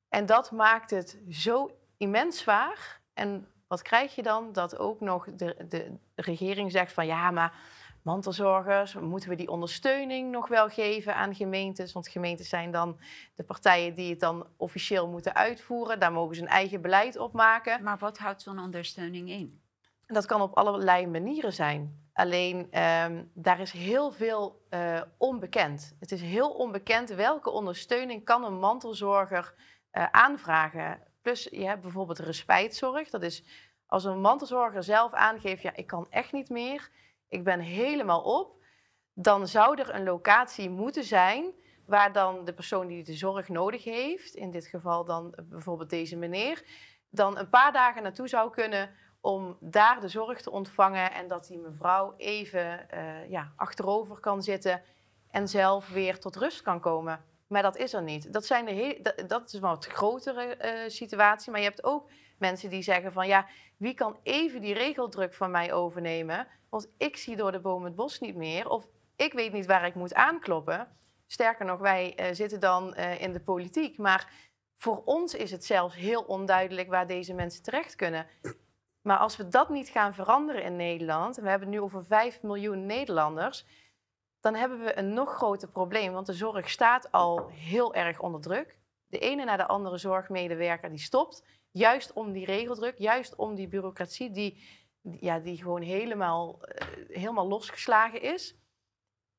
En 0.08 0.26
dat 0.26 0.50
maakt 0.50 0.90
het 0.90 1.18
zo 1.30 1.70
immens 1.96 2.38
zwaar. 2.38 3.00
En 3.14 3.48
wat 3.66 3.82
krijg 3.82 4.14
je 4.14 4.22
dan? 4.22 4.52
Dat 4.52 4.78
ook 4.78 5.00
nog 5.00 5.26
de, 5.36 5.64
de 5.68 5.98
regering 6.14 6.72
zegt 6.72 6.92
van 6.92 7.06
ja, 7.06 7.30
maar 7.30 7.60
mantelzorgers, 8.02 8.94
moeten 8.94 9.28
we 9.28 9.34
die 9.34 9.50
ondersteuning 9.50 10.30
nog 10.30 10.48
wel 10.48 10.68
geven 10.68 11.14
aan 11.14 11.34
gemeentes? 11.34 11.92
Want 11.92 12.08
gemeentes 12.08 12.48
zijn 12.48 12.70
dan 12.70 12.98
de 13.34 13.44
partijen 13.44 13.94
die 13.94 14.10
het 14.10 14.20
dan 14.20 14.46
officieel 14.56 15.08
moeten 15.08 15.34
uitvoeren. 15.34 16.00
Daar 16.00 16.12
mogen 16.12 16.34
ze 16.34 16.42
een 16.42 16.48
eigen 16.48 16.80
beleid 16.80 17.18
op 17.18 17.32
maken. 17.32 17.82
Maar 17.82 17.98
wat 17.98 18.18
houdt 18.18 18.42
zo'n 18.42 18.58
ondersteuning 18.58 19.30
in? 19.30 19.60
Dat 20.06 20.26
kan 20.26 20.40
op 20.40 20.56
allerlei 20.56 21.06
manieren 21.06 21.52
zijn. 21.52 22.00
Alleen 22.12 22.66
ehm, 22.70 23.24
daar 23.34 23.60
is 23.60 23.72
heel 23.72 24.10
veel 24.10 24.62
uh, 24.70 25.00
onbekend. 25.16 25.96
Het 26.00 26.12
is 26.12 26.20
heel 26.20 26.50
onbekend 26.50 27.08
welke 27.08 27.50
ondersteuning 27.50 28.24
kan 28.24 28.44
een 28.44 28.58
mantelzorger 28.58 29.54
uh, 29.92 30.06
aanvragen. 30.10 30.98
Plus 31.22 31.48
je 31.50 31.64
hebt 31.64 31.80
bijvoorbeeld 31.80 32.18
respijtzorg. 32.18 33.10
Dat 33.10 33.22
is 33.22 33.44
als 33.92 34.04
een 34.04 34.20
mantelzorger 34.20 34.82
zelf 34.82 35.12
aangeeft, 35.12 35.62
ja, 35.62 35.76
ik 35.76 35.86
kan 35.86 36.06
echt 36.10 36.32
niet 36.32 36.48
meer, 36.48 36.90
ik 37.32 37.44
ben 37.44 37.60
helemaal 37.60 38.22
op, 38.22 38.62
dan 39.14 39.48
zou 39.48 39.80
er 39.80 39.94
een 39.94 40.04
locatie 40.04 40.70
moeten 40.70 41.04
zijn 41.04 41.52
waar 41.86 42.12
dan 42.12 42.44
de 42.44 42.54
persoon 42.54 42.86
die 42.86 43.04
de 43.04 43.14
zorg 43.14 43.48
nodig 43.48 43.84
heeft, 43.84 44.34
in 44.34 44.50
dit 44.50 44.66
geval 44.66 45.04
dan 45.04 45.34
bijvoorbeeld 45.44 45.90
deze 45.90 46.16
meneer, 46.16 46.64
dan 47.10 47.38
een 47.38 47.48
paar 47.48 47.72
dagen 47.72 48.02
naartoe 48.02 48.28
zou 48.28 48.50
kunnen 48.50 48.90
om 49.20 49.56
daar 49.60 50.00
de 50.00 50.08
zorg 50.08 50.40
te 50.40 50.50
ontvangen 50.50 51.12
en 51.12 51.28
dat 51.28 51.46
die 51.46 51.58
mevrouw 51.58 52.14
even 52.16 52.86
uh, 52.94 53.30
ja, 53.30 53.52
achterover 53.56 54.20
kan 54.20 54.42
zitten 54.42 54.82
en 55.30 55.48
zelf 55.48 55.88
weer 55.88 56.18
tot 56.18 56.36
rust 56.36 56.62
kan 56.62 56.80
komen. 56.80 57.24
Maar 57.46 57.62
dat 57.62 57.76
is 57.76 57.92
er 57.92 58.02
niet. 58.02 58.32
Dat, 58.32 58.46
zijn 58.46 58.64
de 58.64 58.98
dat, 59.02 59.28
dat 59.28 59.46
is 59.46 59.52
een 59.52 59.60
wat 59.60 59.86
grotere 59.86 60.58
uh, 60.64 60.88
situatie. 60.88 61.50
Maar 61.50 61.60
je 61.60 61.66
hebt 61.66 61.84
ook 61.84 62.10
mensen 62.42 62.70
die 62.70 62.82
zeggen 62.82 63.12
van 63.12 63.26
ja, 63.26 63.46
wie 63.76 63.94
kan 63.94 64.18
even 64.22 64.60
die 64.60 64.74
regeldruk 64.74 65.34
van 65.34 65.50
mij 65.50 65.72
overnemen? 65.72 66.46
Want 66.68 66.88
ik 66.98 67.16
zie 67.16 67.36
door 67.36 67.52
de 67.52 67.60
boom 67.60 67.84
het 67.84 67.94
bos 67.94 68.20
niet 68.20 68.36
meer. 68.36 68.68
Of 68.68 68.88
ik 69.16 69.32
weet 69.32 69.52
niet 69.52 69.66
waar 69.66 69.86
ik 69.86 69.94
moet 69.94 70.14
aankloppen. 70.14 70.96
Sterker 71.26 71.64
nog, 71.64 71.80
wij 71.80 72.14
uh, 72.20 72.26
zitten 72.32 72.60
dan 72.60 72.94
uh, 72.96 73.20
in 73.20 73.32
de 73.32 73.40
politiek. 73.40 73.98
Maar 73.98 74.30
voor 74.76 75.02
ons 75.04 75.34
is 75.34 75.50
het 75.50 75.64
zelfs 75.64 75.94
heel 75.94 76.22
onduidelijk 76.22 76.88
waar 76.88 77.06
deze 77.06 77.34
mensen 77.34 77.62
terecht 77.62 77.94
kunnen. 77.94 78.26
Maar 79.02 79.18
als 79.18 79.36
we 79.36 79.48
dat 79.48 79.68
niet 79.68 79.88
gaan 79.88 80.14
veranderen 80.14 80.62
in 80.62 80.76
Nederland, 80.76 81.36
en 81.36 81.42
we 81.42 81.48
hebben 81.48 81.68
het 81.68 81.76
nu 81.76 81.82
over 81.82 82.04
5 82.04 82.42
miljoen 82.42 82.86
Nederlanders, 82.86 83.66
dan 84.40 84.54
hebben 84.54 84.84
we 84.84 84.98
een 84.98 85.14
nog 85.14 85.34
groter 85.34 85.68
probleem. 85.68 86.12
Want 86.12 86.26
de 86.26 86.32
zorg 86.32 86.70
staat 86.70 87.12
al 87.12 87.48
heel 87.48 87.94
erg 87.94 88.20
onder 88.20 88.40
druk. 88.40 88.76
De 89.06 89.18
ene 89.18 89.44
na 89.44 89.56
de 89.56 89.66
andere 89.66 89.98
zorgmedewerker 89.98 90.88
die 90.88 90.98
stopt. 90.98 91.44
Juist 91.72 92.12
om 92.12 92.32
die 92.32 92.44
regeldruk, 92.44 92.98
juist 92.98 93.34
om 93.36 93.54
die 93.54 93.68
bureaucratie 93.68 94.30
die, 94.30 94.62
ja, 95.00 95.38
die 95.38 95.56
gewoon 95.56 95.82
helemaal, 95.82 96.58
uh, 96.60 97.08
helemaal 97.08 97.48
losgeslagen 97.48 98.20
is. 98.20 98.56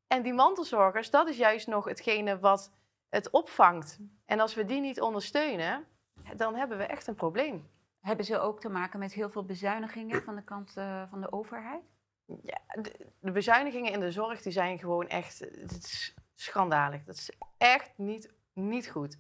En 0.08 0.24
die 0.24 0.34
mantelzorgers, 0.34 1.10
dat 1.10 1.28
is 1.28 1.38
juist 1.38 1.68
nog 1.68 1.86
hetgene 1.86 2.40
wat 2.40 2.72
het 3.10 3.30
opvangt. 3.30 4.00
En 4.26 4.40
als 4.40 4.54
we 4.54 4.66
die 4.66 4.82
niet 4.82 5.02
ondersteunen, 5.02 5.88
dan 6.36 6.56
hebben 6.56 6.78
we 6.78 6.84
echt 6.84 7.08
een 7.08 7.16
probleem. 7.16 7.70
Hebben 8.00 8.26
ze 8.26 8.40
ook 8.40 8.60
te 8.60 8.70
maken 8.70 9.00
met 9.00 9.14
heel 9.14 9.30
veel 9.30 9.46
bezuinigingen 9.46 10.24
van 10.24 10.36
de 10.36 10.44
kant 10.44 10.74
uh, 10.78 11.10
van 11.10 11.22
de 11.22 11.32
overheid? 11.32 11.82
Ja, 12.26 12.62
de, 12.82 13.12
de, 13.20 13.32
bezuinigingen 13.32 13.92
in 13.92 14.00
de 14.00 14.12
zorg 14.12 14.42
die 14.42 14.52
zijn 14.52 14.80
gewoon 14.80 15.08
echt 15.08 15.40
het 15.40 15.72
is 15.72 16.14
schandalig. 16.36 17.04
Dat 17.04 17.16
is 17.16 17.32
echt 17.58 17.92
niet, 17.96 18.34
niet 18.54 18.90
goed. 18.90 19.18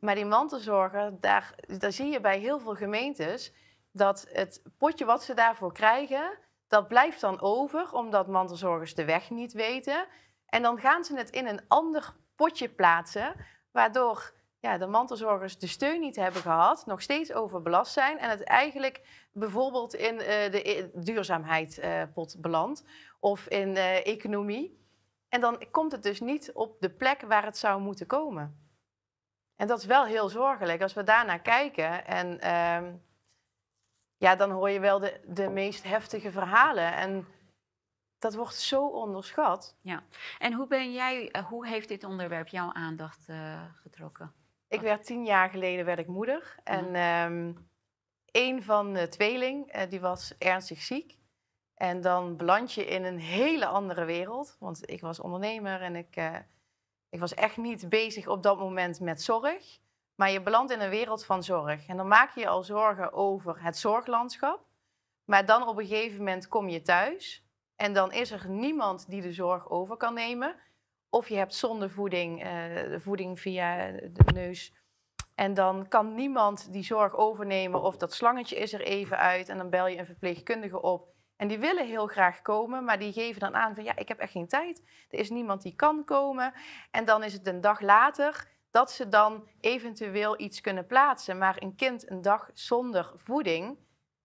Maar 0.00 0.14
die 0.14 0.24
mantelzorger, 0.24 1.20
daar, 1.20 1.54
daar 1.78 1.92
zie 1.92 2.06
je 2.06 2.20
bij 2.20 2.38
heel 2.38 2.58
veel 2.58 2.74
gemeentes 2.74 3.52
dat 3.92 4.26
het 4.32 4.62
potje 4.78 5.04
wat 5.04 5.22
ze 5.22 5.34
daarvoor 5.34 5.72
krijgen, 5.72 6.38
dat 6.68 6.88
blijft 6.88 7.20
dan 7.20 7.40
over, 7.40 7.92
omdat 7.92 8.28
mantelzorgers 8.28 8.94
de 8.94 9.04
weg 9.04 9.30
niet 9.30 9.52
weten. 9.52 10.06
En 10.46 10.62
dan 10.62 10.78
gaan 10.78 11.04
ze 11.04 11.16
het 11.16 11.30
in 11.30 11.46
een 11.46 11.60
ander 11.68 12.14
potje 12.36 12.68
plaatsen, 12.68 13.34
waardoor 13.70 14.32
ja, 14.60 14.78
de 14.78 14.86
mantelzorgers 14.86 15.58
de 15.58 15.66
steun 15.66 16.00
niet 16.00 16.16
hebben 16.16 16.42
gehad, 16.42 16.86
nog 16.86 17.02
steeds 17.02 17.32
overbelast 17.32 17.92
zijn 17.92 18.18
en 18.18 18.30
het 18.30 18.42
eigenlijk 18.42 19.26
bijvoorbeeld 19.32 19.94
in 19.94 20.14
uh, 20.14 20.22
de 20.22 20.90
duurzaamheidspot 20.94 22.34
uh, 22.34 22.40
belandt 22.40 22.84
of 23.20 23.46
in 23.48 23.68
uh, 23.68 24.06
economie. 24.06 24.80
En 25.28 25.40
dan 25.40 25.64
komt 25.70 25.92
het 25.92 26.02
dus 26.02 26.20
niet 26.20 26.52
op 26.52 26.80
de 26.80 26.90
plek 26.90 27.20
waar 27.20 27.44
het 27.44 27.58
zou 27.58 27.80
moeten 27.80 28.06
komen. 28.06 28.71
En 29.62 29.68
dat 29.68 29.78
is 29.78 29.86
wel 29.86 30.04
heel 30.04 30.28
zorgelijk 30.28 30.82
als 30.82 30.92
we 30.92 31.02
daarnaar 31.02 31.40
kijken. 31.40 32.06
En 32.06 32.32
uh, 32.34 32.92
ja, 34.16 34.36
dan 34.36 34.50
hoor 34.50 34.70
je 34.70 34.80
wel 34.80 34.98
de, 34.98 35.20
de 35.26 35.48
meest 35.48 35.84
heftige 35.84 36.30
verhalen. 36.30 36.94
En 36.94 37.26
dat 38.18 38.34
wordt 38.34 38.54
zo 38.54 38.86
onderschat. 38.86 39.76
Ja. 39.80 40.02
En 40.38 40.52
hoe, 40.52 40.66
ben 40.66 40.92
jij, 40.92 41.34
hoe 41.48 41.66
heeft 41.66 41.88
dit 41.88 42.04
onderwerp 42.04 42.48
jouw 42.48 42.72
aandacht 42.72 43.28
uh, 43.28 43.62
getrokken? 43.74 44.32
Ik 44.68 44.80
werd 44.80 45.04
tien 45.04 45.24
jaar 45.24 45.50
geleden 45.50 45.84
werd 45.84 45.98
ik 45.98 46.06
moeder. 46.06 46.56
En 46.64 46.96
um, 46.96 47.70
een 48.30 48.62
van 48.62 48.92
de 48.92 49.08
tweeling, 49.08 49.76
uh, 49.76 49.82
die 49.88 50.00
was 50.00 50.34
ernstig 50.38 50.80
ziek. 50.80 51.18
En 51.74 52.00
dan 52.00 52.36
beland 52.36 52.72
je 52.72 52.86
in 52.86 53.04
een 53.04 53.18
hele 53.18 53.66
andere 53.66 54.04
wereld. 54.04 54.56
Want 54.58 54.90
ik 54.90 55.00
was 55.00 55.20
ondernemer 55.20 55.80
en 55.80 55.96
ik... 55.96 56.16
Uh, 56.16 56.36
ik 57.12 57.20
was 57.20 57.34
echt 57.34 57.56
niet 57.56 57.88
bezig 57.88 58.26
op 58.26 58.42
dat 58.42 58.58
moment 58.58 59.00
met 59.00 59.22
zorg. 59.22 59.78
Maar 60.14 60.30
je 60.30 60.42
belandt 60.42 60.72
in 60.72 60.80
een 60.80 60.90
wereld 60.90 61.24
van 61.24 61.42
zorg. 61.42 61.86
En 61.86 61.96
dan 61.96 62.08
maak 62.08 62.34
je 62.34 62.40
je 62.40 62.48
al 62.48 62.62
zorgen 62.62 63.12
over 63.12 63.62
het 63.62 63.78
zorglandschap. 63.78 64.64
Maar 65.24 65.46
dan 65.46 65.68
op 65.68 65.78
een 65.78 65.86
gegeven 65.86 66.18
moment 66.18 66.48
kom 66.48 66.68
je 66.68 66.82
thuis. 66.82 67.44
En 67.76 67.92
dan 67.92 68.12
is 68.12 68.30
er 68.30 68.48
niemand 68.48 69.10
die 69.10 69.22
de 69.22 69.32
zorg 69.32 69.70
over 69.70 69.96
kan 69.96 70.14
nemen. 70.14 70.56
Of 71.08 71.28
je 71.28 71.36
hebt 71.36 71.54
zondevoeding, 71.54 72.44
uh, 72.44 72.98
voeding 72.98 73.40
via 73.40 73.90
de 73.90 74.32
neus. 74.34 74.72
En 75.34 75.54
dan 75.54 75.88
kan 75.88 76.14
niemand 76.14 76.72
die 76.72 76.84
zorg 76.84 77.16
overnemen. 77.16 77.82
Of 77.82 77.96
dat 77.96 78.12
slangetje 78.12 78.56
is 78.56 78.72
er 78.72 78.82
even 78.82 79.18
uit. 79.18 79.48
En 79.48 79.56
dan 79.56 79.70
bel 79.70 79.86
je 79.86 79.98
een 79.98 80.06
verpleegkundige 80.06 80.82
op. 80.82 81.11
En 81.42 81.48
die 81.48 81.58
willen 81.58 81.86
heel 81.86 82.06
graag 82.06 82.42
komen, 82.42 82.84
maar 82.84 82.98
die 82.98 83.12
geven 83.12 83.40
dan 83.40 83.54
aan 83.54 83.74
van 83.74 83.84
ja, 83.84 83.96
ik 83.96 84.08
heb 84.08 84.18
echt 84.18 84.32
geen 84.32 84.48
tijd. 84.48 84.82
Er 85.10 85.18
is 85.18 85.30
niemand 85.30 85.62
die 85.62 85.74
kan 85.74 86.04
komen. 86.04 86.52
En 86.90 87.04
dan 87.04 87.22
is 87.22 87.32
het 87.32 87.46
een 87.46 87.60
dag 87.60 87.80
later 87.80 88.48
dat 88.70 88.90
ze 88.92 89.08
dan 89.08 89.48
eventueel 89.60 90.40
iets 90.40 90.60
kunnen 90.60 90.86
plaatsen. 90.86 91.38
Maar 91.38 91.56
een 91.58 91.74
kind 91.74 92.10
een 92.10 92.22
dag 92.22 92.50
zonder 92.54 93.12
voeding, 93.16 93.78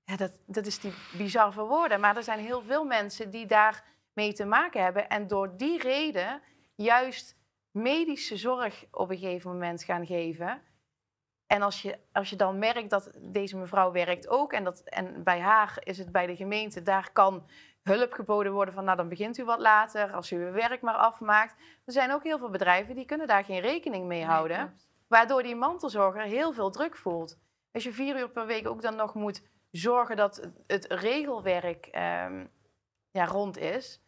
ja, 0.03 0.15
dat, 0.15 0.31
dat 0.45 0.65
is 0.65 0.79
die 0.79 0.93
bizar 1.17 1.53
woorden. 1.53 1.99
Maar 1.99 2.17
er 2.17 2.23
zijn 2.23 2.39
heel 2.39 2.61
veel 2.61 2.83
mensen 2.83 3.29
die 3.29 3.45
daarmee 3.45 4.33
te 4.33 4.45
maken 4.45 4.83
hebben. 4.83 5.09
En 5.09 5.27
door 5.27 5.57
die 5.57 5.81
reden 5.81 6.41
juist 6.75 7.35
medische 7.71 8.37
zorg 8.37 8.85
op 8.91 9.09
een 9.09 9.17
gegeven 9.17 9.51
moment 9.51 9.83
gaan 9.83 10.05
geven. 10.05 10.61
En 11.47 11.61
als 11.61 11.81
je, 11.81 11.99
als 12.11 12.29
je 12.29 12.35
dan 12.35 12.59
merkt 12.59 12.89
dat 12.89 13.11
deze 13.21 13.57
mevrouw 13.57 13.91
werkt 13.91 14.27
ook, 14.27 14.53
en, 14.53 14.63
dat, 14.63 14.79
en 14.79 15.23
bij 15.23 15.39
haar 15.39 15.77
is 15.79 15.97
het 15.97 16.11
bij 16.11 16.25
de 16.25 16.35
gemeente, 16.35 16.81
daar 16.81 17.09
kan 17.11 17.47
hulp 17.83 18.13
geboden 18.13 18.51
worden 18.51 18.73
van, 18.73 18.83
nou 18.83 18.97
dan 18.97 19.09
begint 19.09 19.37
u 19.37 19.45
wat 19.45 19.59
later, 19.59 20.13
als 20.13 20.31
u 20.31 20.45
uw 20.45 20.51
werk 20.51 20.81
maar 20.81 20.95
afmaakt. 20.95 21.55
Er 21.85 21.93
zijn 21.93 22.13
ook 22.13 22.23
heel 22.23 22.37
veel 22.37 22.49
bedrijven 22.49 22.95
die 22.95 23.05
kunnen 23.05 23.27
daar 23.27 23.43
geen 23.43 23.59
rekening 23.59 24.05
mee 24.05 24.25
houden, 24.25 24.57
nee, 24.57 24.67
waardoor 25.07 25.43
die 25.43 25.55
mantelzorger 25.55 26.21
heel 26.21 26.53
veel 26.53 26.69
druk 26.69 26.95
voelt. 26.95 27.39
Als 27.71 27.83
je 27.83 27.93
vier 27.93 28.19
uur 28.19 28.29
per 28.29 28.45
week 28.45 28.67
ook 28.67 28.81
dan 28.81 28.95
nog 28.95 29.13
moet 29.13 29.41
zorgen 29.71 30.15
dat 30.15 30.49
het 30.67 30.85
regelwerk 30.85 31.85
um, 31.85 32.51
ja, 33.11 33.25
rond 33.25 33.57
is, 33.57 34.01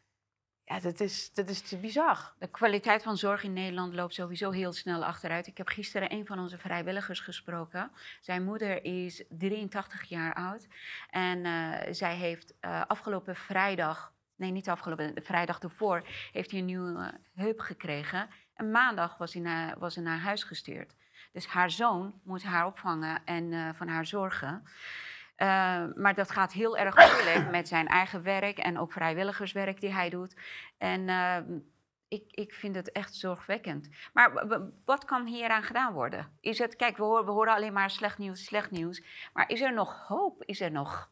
ja, 0.70 0.80
dat 0.80 1.00
is, 1.00 1.34
dat 1.34 1.50
is 1.50 1.62
te 1.62 1.78
bizar. 1.78 2.34
De 2.40 2.48
kwaliteit 2.48 3.04
van 3.04 3.18
zorg 3.18 3.44
in 3.44 3.54
Nederland 3.54 3.94
loopt 3.94 4.14
sowieso 4.14 4.52
heel 4.52 4.74
snel 4.74 5.06
achteruit. 5.06 5.48
Ik 5.48 5.58
heb 5.58 5.68
gisteren 5.68 6.14
een 6.14 6.26
van 6.26 6.40
onze 6.40 6.58
vrijwilligers 6.58 7.20
gesproken. 7.20 7.92
Zijn 8.22 8.44
moeder 8.44 8.84
is 8.84 9.24
83 9.30 10.04
jaar 10.04 10.34
oud. 10.34 10.68
En 11.10 11.46
uh, 11.46 11.76
zij 11.90 12.16
heeft 12.16 12.54
uh, 12.62 12.82
afgelopen 12.88 13.36
vrijdag, 13.36 14.14
nee 14.36 14.52
niet 14.52 14.70
afgelopen, 14.70 15.16
de 15.16 15.22
vrijdag 15.22 15.60
ervoor, 15.60 16.08
heeft 16.32 16.52
hij 16.52 16.60
een 16.60 16.66
nieuwe 16.66 17.20
heup 17.34 17.60
gekregen. 17.60 18.30
En 18.54 18.72
maandag 18.72 19.18
was 19.18 19.34
hij 19.34 19.42
naar, 19.42 19.80
was 19.80 19.96
hij 19.96 20.04
naar 20.04 20.20
huis 20.20 20.44
gestuurd. 20.44 20.96
Dus 21.32 21.48
haar 21.48 21.72
zoon 21.72 22.20
moet 22.24 22.44
haar 22.44 22.66
opvangen 22.66 23.22
en 23.26 23.76
van 23.76 23.88
haar 23.88 24.06
zorgen. 24.06 24.64
Uh, 25.42 25.84
maar 25.96 26.14
dat 26.14 26.32
gaat 26.32 26.54
heel 26.54 26.78
erg 26.78 26.96
moeilijk 26.96 27.52
met 27.52 27.68
zijn 27.68 27.88
eigen 27.88 28.24
werk 28.24 28.58
en 28.58 28.80
ook 28.80 28.92
vrijwilligerswerk 28.92 29.82
die 29.82 29.94
hij 29.94 30.10
doet. 30.10 30.36
En 30.78 31.08
uh, 31.08 31.38
ik, 32.08 32.24
ik 32.32 32.54
vind 32.54 32.76
het 32.76 32.92
echt 32.92 33.16
zorgwekkend. 33.16 33.90
Maar 34.14 34.48
wat 34.86 35.06
kan 35.06 35.26
hieraan 35.26 35.64
gedaan 35.64 35.94
worden? 35.94 36.38
Is 36.40 36.60
het, 36.60 36.76
kijk, 36.76 36.98
we 36.98 37.04
horen, 37.04 37.26
we 37.26 37.32
horen 37.32 37.54
alleen 37.54 37.74
maar 37.74 37.90
slecht 37.90 38.18
nieuws, 38.18 38.44
slecht 38.44 38.72
nieuws. 38.72 39.04
Maar 39.34 39.50
is 39.50 39.62
er 39.62 39.74
nog 39.74 40.08
hoop? 40.08 40.44
Is 40.44 40.62
er 40.62 40.72
nog 40.72 41.12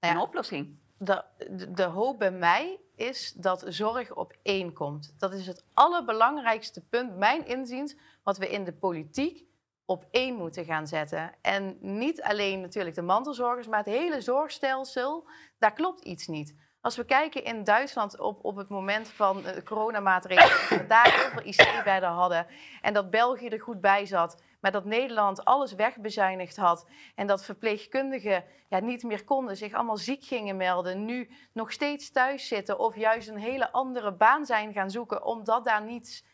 nou 0.00 0.14
ja, 0.14 0.20
een 0.20 0.26
oplossing? 0.26 0.78
De, 0.96 1.24
de, 1.50 1.72
de 1.72 1.82
hoop 1.82 2.18
bij 2.18 2.32
mij 2.32 2.80
is 2.96 3.32
dat 3.32 3.64
zorg 3.68 4.14
op 4.14 4.36
één 4.42 4.72
komt. 4.72 5.14
Dat 5.18 5.32
is 5.32 5.46
het 5.46 5.64
allerbelangrijkste 5.74 6.80
punt, 6.80 7.16
mijn 7.16 7.46
inziens, 7.46 7.96
wat 8.22 8.38
we 8.38 8.48
in 8.48 8.64
de 8.64 8.72
politiek 8.72 9.44
op 9.90 10.06
één 10.10 10.34
moeten 10.34 10.64
gaan 10.64 10.86
zetten. 10.86 11.32
En 11.42 11.76
niet 11.80 12.22
alleen 12.22 12.60
natuurlijk 12.60 12.94
de 12.94 13.02
mantelzorgers, 13.02 13.66
maar 13.66 13.78
het 13.78 13.94
hele 13.94 14.20
zorgstelsel, 14.20 15.28
daar 15.58 15.72
klopt 15.72 16.04
iets 16.04 16.26
niet. 16.26 16.54
Als 16.80 16.96
we 16.96 17.04
kijken 17.04 17.44
in 17.44 17.64
Duitsland 17.64 18.18
op, 18.18 18.44
op 18.44 18.56
het 18.56 18.68
moment 18.68 19.08
van 19.08 19.42
de 19.42 19.62
coronamaatregelen, 19.62 20.68
dat 20.68 20.78
we 20.78 20.86
daar 20.86 21.14
heel 21.14 21.30
veel 21.30 21.44
IC-bedden 21.44 22.10
hadden 22.10 22.46
en 22.80 22.94
dat 22.94 23.10
België 23.10 23.48
er 23.48 23.60
goed 23.60 23.80
bij 23.80 24.06
zat, 24.06 24.42
maar 24.60 24.72
dat 24.72 24.84
Nederland 24.84 25.44
alles 25.44 25.72
wegbezuinigd 25.72 26.56
had 26.56 26.86
en 27.14 27.26
dat 27.26 27.44
verpleegkundigen 27.44 28.44
ja, 28.68 28.80
niet 28.80 29.02
meer 29.02 29.24
konden, 29.24 29.56
zich 29.56 29.72
allemaal 29.72 29.96
ziek 29.96 30.24
gingen 30.24 30.56
melden, 30.56 31.04
nu 31.04 31.30
nog 31.52 31.72
steeds 31.72 32.10
thuis 32.10 32.48
zitten 32.48 32.78
of 32.78 32.96
juist 32.96 33.28
een 33.28 33.38
hele 33.38 33.72
andere 33.72 34.12
baan 34.12 34.46
zijn 34.46 34.72
gaan 34.72 34.90
zoeken 34.90 35.24
omdat 35.24 35.64
daar 35.64 35.82
niets 35.82 36.24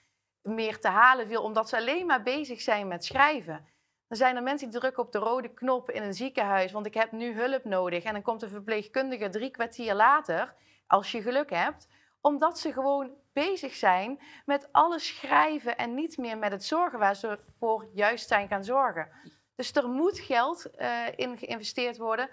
meer 0.46 0.80
te 0.80 0.88
halen 0.88 1.26
viel, 1.26 1.42
omdat 1.42 1.68
ze 1.68 1.76
alleen 1.76 2.06
maar 2.06 2.22
bezig 2.22 2.60
zijn 2.60 2.88
met 2.88 3.04
schrijven. 3.04 3.66
Dan 4.08 4.18
zijn 4.18 4.36
er 4.36 4.42
mensen 4.42 4.70
die 4.70 4.80
drukken 4.80 5.02
op 5.02 5.12
de 5.12 5.18
rode 5.18 5.54
knop 5.54 5.90
in 5.90 6.02
een 6.02 6.14
ziekenhuis, 6.14 6.72
want 6.72 6.86
ik 6.86 6.94
heb 6.94 7.12
nu 7.12 7.34
hulp 7.40 7.64
nodig. 7.64 8.04
En 8.04 8.12
dan 8.12 8.22
komt 8.22 8.40
de 8.40 8.48
verpleegkundige 8.48 9.28
drie 9.28 9.50
kwartier 9.50 9.94
later, 9.94 10.54
als 10.86 11.12
je 11.12 11.22
geluk 11.22 11.50
hebt, 11.50 11.88
omdat 12.20 12.58
ze 12.58 12.72
gewoon 12.72 13.10
bezig 13.32 13.74
zijn 13.74 14.20
met 14.44 14.68
alles 14.72 15.06
schrijven 15.06 15.76
en 15.76 15.94
niet 15.94 16.16
meer 16.16 16.38
met 16.38 16.52
het 16.52 16.64
zorgen 16.64 16.98
waar 16.98 17.16
ze 17.16 17.38
voor 17.58 17.88
juist 17.92 18.28
zijn 18.28 18.48
gaan 18.48 18.64
zorgen. 18.64 19.08
Dus 19.54 19.72
er 19.72 19.88
moet 19.88 20.18
geld 20.18 20.66
uh, 20.78 21.06
in 21.16 21.38
geïnvesteerd 21.38 21.96
worden. 21.96 22.28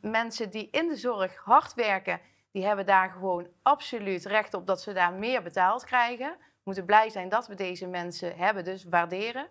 Mensen 0.00 0.50
die 0.50 0.68
in 0.70 0.88
de 0.88 0.96
zorg 0.96 1.36
hard 1.36 1.74
werken, 1.74 2.20
die 2.52 2.64
hebben 2.64 2.86
daar 2.86 3.10
gewoon 3.10 3.48
absoluut 3.62 4.24
recht 4.24 4.54
op 4.54 4.66
dat 4.66 4.82
ze 4.82 4.92
daar 4.92 5.12
meer 5.12 5.42
betaald 5.42 5.84
krijgen. 5.84 6.36
Moeten 6.64 6.84
blij 6.84 7.10
zijn 7.10 7.28
dat 7.28 7.46
we 7.46 7.54
deze 7.54 7.86
mensen 7.86 8.36
hebben, 8.36 8.64
dus 8.64 8.84
waarderen. 8.84 9.48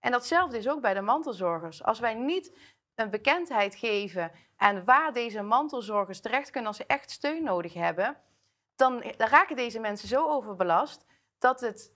En 0.00 0.10
datzelfde 0.10 0.58
is 0.58 0.68
ook 0.68 0.80
bij 0.80 0.94
de 0.94 1.00
mantelzorgers. 1.00 1.82
Als 1.82 1.98
wij 1.98 2.14
niet 2.14 2.56
een 2.94 3.10
bekendheid 3.10 3.74
geven 3.74 4.30
aan 4.56 4.84
waar 4.84 5.12
deze 5.12 5.42
mantelzorgers 5.42 6.20
terecht 6.20 6.50
kunnen 6.50 6.68
als 6.68 6.76
ze 6.76 6.86
echt 6.86 7.10
steun 7.10 7.44
nodig 7.44 7.74
hebben, 7.74 8.16
dan, 8.76 9.02
raken 9.16 9.56
deze 9.56 9.80
mensen 9.80 10.08
zo 10.08 10.28
overbelast 10.28 11.04
dat 11.38 11.60
het 11.60 11.92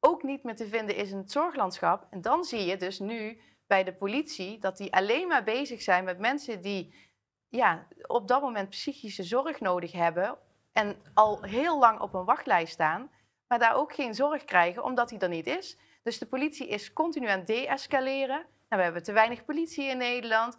ook 0.00 0.22
niet 0.22 0.42
meer 0.42 0.56
te 0.56 0.68
vinden 0.68 0.96
is 0.96 1.10
in 1.10 1.16
het 1.16 1.32
zorglandschap. 1.32 2.06
En 2.10 2.20
dan 2.20 2.44
zie 2.44 2.64
je 2.64 2.76
dus 2.76 2.98
nu 2.98 3.40
bij 3.66 3.84
de 3.84 3.94
politie 3.94 4.58
dat 4.58 4.76
die 4.76 4.92
alleen 4.92 5.28
maar 5.28 5.44
bezig 5.44 5.82
zijn 5.82 6.04
met 6.04 6.18
mensen 6.18 6.60
die 6.60 6.94
ja, 7.48 7.86
op 8.06 8.28
dat 8.28 8.42
moment 8.42 8.68
psychische 8.68 9.22
zorg 9.22 9.60
nodig 9.60 9.92
hebben 9.92 10.38
en 10.72 10.96
al 11.14 11.42
heel 11.42 11.78
lang 11.78 12.00
op 12.00 12.14
een 12.14 12.24
wachtlijst 12.24 12.72
staan, 12.72 13.10
maar 13.54 13.68
daar 13.68 13.78
ook 13.80 13.94
geen 13.94 14.14
zorg 14.14 14.44
krijgen 14.44 14.84
omdat 14.84 15.08
die 15.08 15.18
er 15.18 15.28
niet 15.28 15.46
is. 15.46 15.76
Dus 16.02 16.18
de 16.18 16.26
politie 16.26 16.68
is 16.68 16.92
continu 16.92 17.28
aan 17.28 17.38
het 17.38 17.46
de-escaleren. 17.46 18.36
Nou, 18.38 18.46
we 18.68 18.82
hebben 18.82 19.02
te 19.02 19.12
weinig 19.12 19.44
politie 19.44 19.84
in 19.84 19.96
Nederland. 19.96 20.58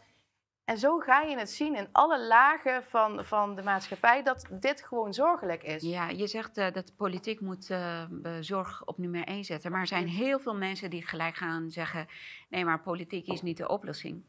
En 0.66 0.78
zo 0.78 1.00
ga 1.00 1.22
je 1.22 1.38
het 1.38 1.50
zien 1.50 1.76
in 1.76 1.88
alle 1.92 2.28
lagen 2.28 2.84
van, 2.84 3.26
van 3.26 3.56
de 3.56 3.64
maatschappij 3.64 4.24
dat 4.24 4.48
dit 4.52 4.82
gewoon 4.82 5.14
zorgelijk 5.14 5.64
is. 5.64 5.82
Ja, 5.82 6.10
je 6.10 6.28
zegt 6.28 6.58
uh, 6.58 6.72
dat 6.72 6.88
de 6.88 6.94
politiek 6.94 7.40
moet 7.40 7.70
uh, 7.70 8.04
zorg 8.40 8.86
op 8.86 8.98
nummer 8.98 9.24
1 9.24 9.44
zetten. 9.44 9.72
Maar 9.72 9.82
er 9.82 9.88
zijn 9.88 10.08
heel 10.08 10.40
veel 10.40 10.56
mensen 10.56 10.90
die 10.90 11.08
gelijk 11.08 11.36
gaan 11.36 11.70
zeggen: 11.72 12.08
nee, 12.50 12.66
maar 12.66 12.82
politiek 12.82 13.28
is 13.28 13.42
niet 13.42 13.58
de 13.58 13.68
oplossing. 13.68 14.24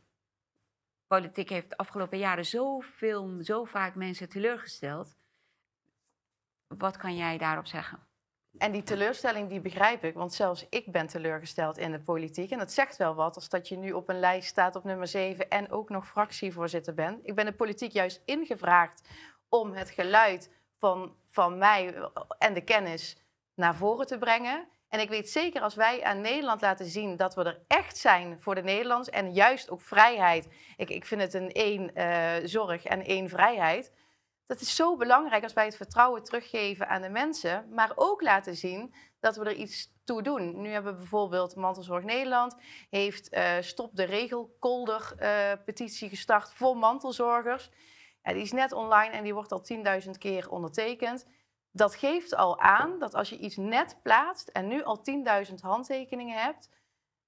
Politiek 1.07 1.49
heeft 1.49 1.71
de 1.71 1.77
afgelopen 1.77 2.19
jaren 2.19 2.47
zoveel, 2.47 3.37
zo 3.41 3.65
vaak 3.65 3.95
mensen 3.95 4.29
teleurgesteld. 4.29 5.17
Wat 6.67 6.97
kan 6.97 7.17
jij 7.17 7.39
daarop 7.39 7.67
zeggen? 7.67 8.07
En 8.59 8.73
die 8.73 8.83
teleurstelling 8.83 9.49
die 9.49 9.61
begrijp 9.61 10.05
ik, 10.05 10.14
want 10.14 10.35
zelfs 10.35 10.66
ik 10.71 10.92
ben 10.92 11.07
teleurgesteld 11.07 11.79
in 11.79 11.92
de 11.92 12.01
politiek. 12.01 12.51
En 12.51 12.59
dat 12.59 12.73
zegt 12.73 12.97
wel 12.97 13.14
wat 13.14 13.35
als 13.35 13.49
dat 13.49 13.69
je 13.69 13.77
nu 13.77 13.92
op 13.92 14.09
een 14.09 14.21
lijst 14.21 14.49
staat 14.49 14.77
op 14.77 14.85
nummer 14.85 15.07
7 15.07 15.51
en 15.51 15.71
ook 15.71 15.88
nog 15.88 16.07
fractievoorzitter 16.07 16.95
bent. 16.95 17.21
Ik 17.23 17.35
ben 17.35 17.45
de 17.45 17.53
politiek 17.53 17.92
juist 17.92 18.23
ingevraagd 18.25 19.09
om 19.49 19.73
het 19.73 19.90
geluid 19.90 20.51
van, 20.79 21.14
van 21.29 21.59
mij 21.59 21.95
en 22.38 22.55
de 22.55 22.64
kennis 22.64 23.16
naar 23.55 23.77
voren 23.77 24.07
te 24.07 24.19
brengen. 24.19 24.69
En 24.88 25.01
ik 25.01 25.09
weet 25.09 25.31
zeker 25.31 25.61
als 25.61 25.75
wij 25.75 26.03
aan 26.03 26.21
Nederland 26.21 26.61
laten 26.61 26.87
zien 26.87 27.16
dat 27.16 27.35
we 27.35 27.42
er 27.42 27.61
echt 27.66 27.97
zijn 27.97 28.40
voor 28.40 28.55
de 28.55 28.62
Nederlanders 28.62 29.11
en 29.11 29.33
juist 29.33 29.71
ook 29.71 29.81
vrijheid. 29.81 30.49
Ik, 30.77 30.90
ik 30.90 31.05
vind 31.05 31.21
het 31.21 31.35
een 31.35 31.53
één 31.53 31.90
uh, 31.95 32.35
zorg 32.45 32.85
en 32.85 33.05
één 33.05 33.29
vrijheid 33.29 33.92
dat 34.47 34.61
is 34.61 34.77
zo 34.77 34.97
belangrijk 34.97 35.43
als 35.43 35.53
wij 35.53 35.65
het 35.65 35.77
vertrouwen 35.77 36.23
teruggeven 36.23 36.89
aan 36.89 37.03
de 37.03 37.09
mensen, 37.09 37.69
maar 37.71 37.93
ook 37.95 38.23
laten 38.23 38.57
zien 38.57 38.95
dat 39.21 39.37
we 39.37 39.45
er 39.45 39.55
iets 39.55 39.95
toe 40.05 40.23
doen. 40.23 40.61
Nu 40.61 40.69
hebben 40.69 40.93
we 40.93 40.99
bijvoorbeeld 40.99 41.57
Mantelzorg 41.57 42.05
Nederland 42.05 42.57
heeft 42.91 43.35
uh, 43.35 43.53
Stop 43.61 43.97
de 43.97 44.05
Regelkolder 44.05 45.13
uh, 45.19 45.53
petitie 45.65 46.09
gestart 46.09 46.53
voor 46.53 46.77
mantelzorgers. 46.77 47.71
Ja, 48.23 48.33
die 48.33 48.43
is 48.43 48.53
net 48.53 48.73
online 48.73 49.13
en 49.13 49.23
die 49.23 49.35
wordt 49.35 49.53
al 49.53 49.65
10.000 50.05 50.11
keer 50.19 50.51
ondertekend. 50.51 51.27
Dat 51.71 51.95
geeft 51.95 52.35
al 52.35 52.59
aan 52.59 52.99
dat 52.99 53.15
als 53.15 53.29
je 53.29 53.39
iets 53.39 53.57
net 53.57 53.99
plaatst 54.03 54.49
en 54.49 54.69
nu 54.69 54.83
al 54.83 55.03
10.000 55.49 55.55
handtekeningen 55.55 56.43
hebt, 56.43 56.71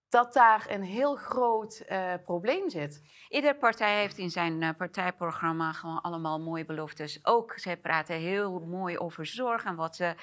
dat 0.09 0.33
daar 0.33 0.67
een 0.71 0.83
heel 0.83 1.17
groot 1.17 1.83
uh, 1.89 2.15
probleem 2.25 2.71
zit. 2.71 3.03
Iedere 3.29 3.57
partij 3.57 4.01
heeft 4.01 4.19
in 4.19 4.31
zijn 4.31 4.63
uh, 4.63 4.71
partijprogramma 4.77 5.73
gewoon 5.73 6.01
allemaal 6.01 6.41
mooie 6.41 6.65
beloftes. 6.65 7.25
Ook 7.27 7.53
zij 7.59 7.77
praten 7.77 8.17
heel 8.17 8.61
mooi 8.61 8.99
over 8.99 9.27
zorg 9.27 9.65
en 9.65 9.77
wat 9.77 9.97
ze, 9.97 10.15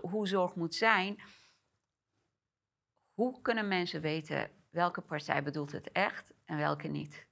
hoe 0.00 0.28
zorg 0.28 0.54
moet 0.54 0.74
zijn. 0.74 1.20
Hoe 3.14 3.40
kunnen 3.40 3.68
mensen 3.68 4.00
weten 4.00 4.50
welke 4.70 5.00
partij 5.00 5.42
bedoelt 5.42 5.72
het 5.72 5.92
echt 5.92 6.32
en 6.44 6.56
welke 6.56 6.88
niet? 6.88 7.26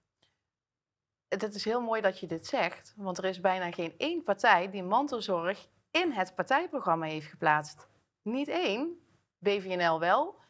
Het 1.28 1.54
is 1.54 1.64
heel 1.64 1.80
mooi 1.80 2.00
dat 2.00 2.20
je 2.20 2.26
dit 2.26 2.46
zegt, 2.46 2.94
want 2.96 3.18
er 3.18 3.24
is 3.24 3.40
bijna 3.40 3.72
geen 3.72 3.94
één 3.98 4.22
partij 4.22 4.70
die 4.70 4.82
mantelzorg 4.82 5.68
in 5.90 6.12
het 6.12 6.34
partijprogramma 6.34 7.06
heeft 7.06 7.26
geplaatst. 7.26 7.88
Niet 8.22 8.48
één, 8.48 9.00
BVNL 9.38 9.98
wel, 9.98 10.40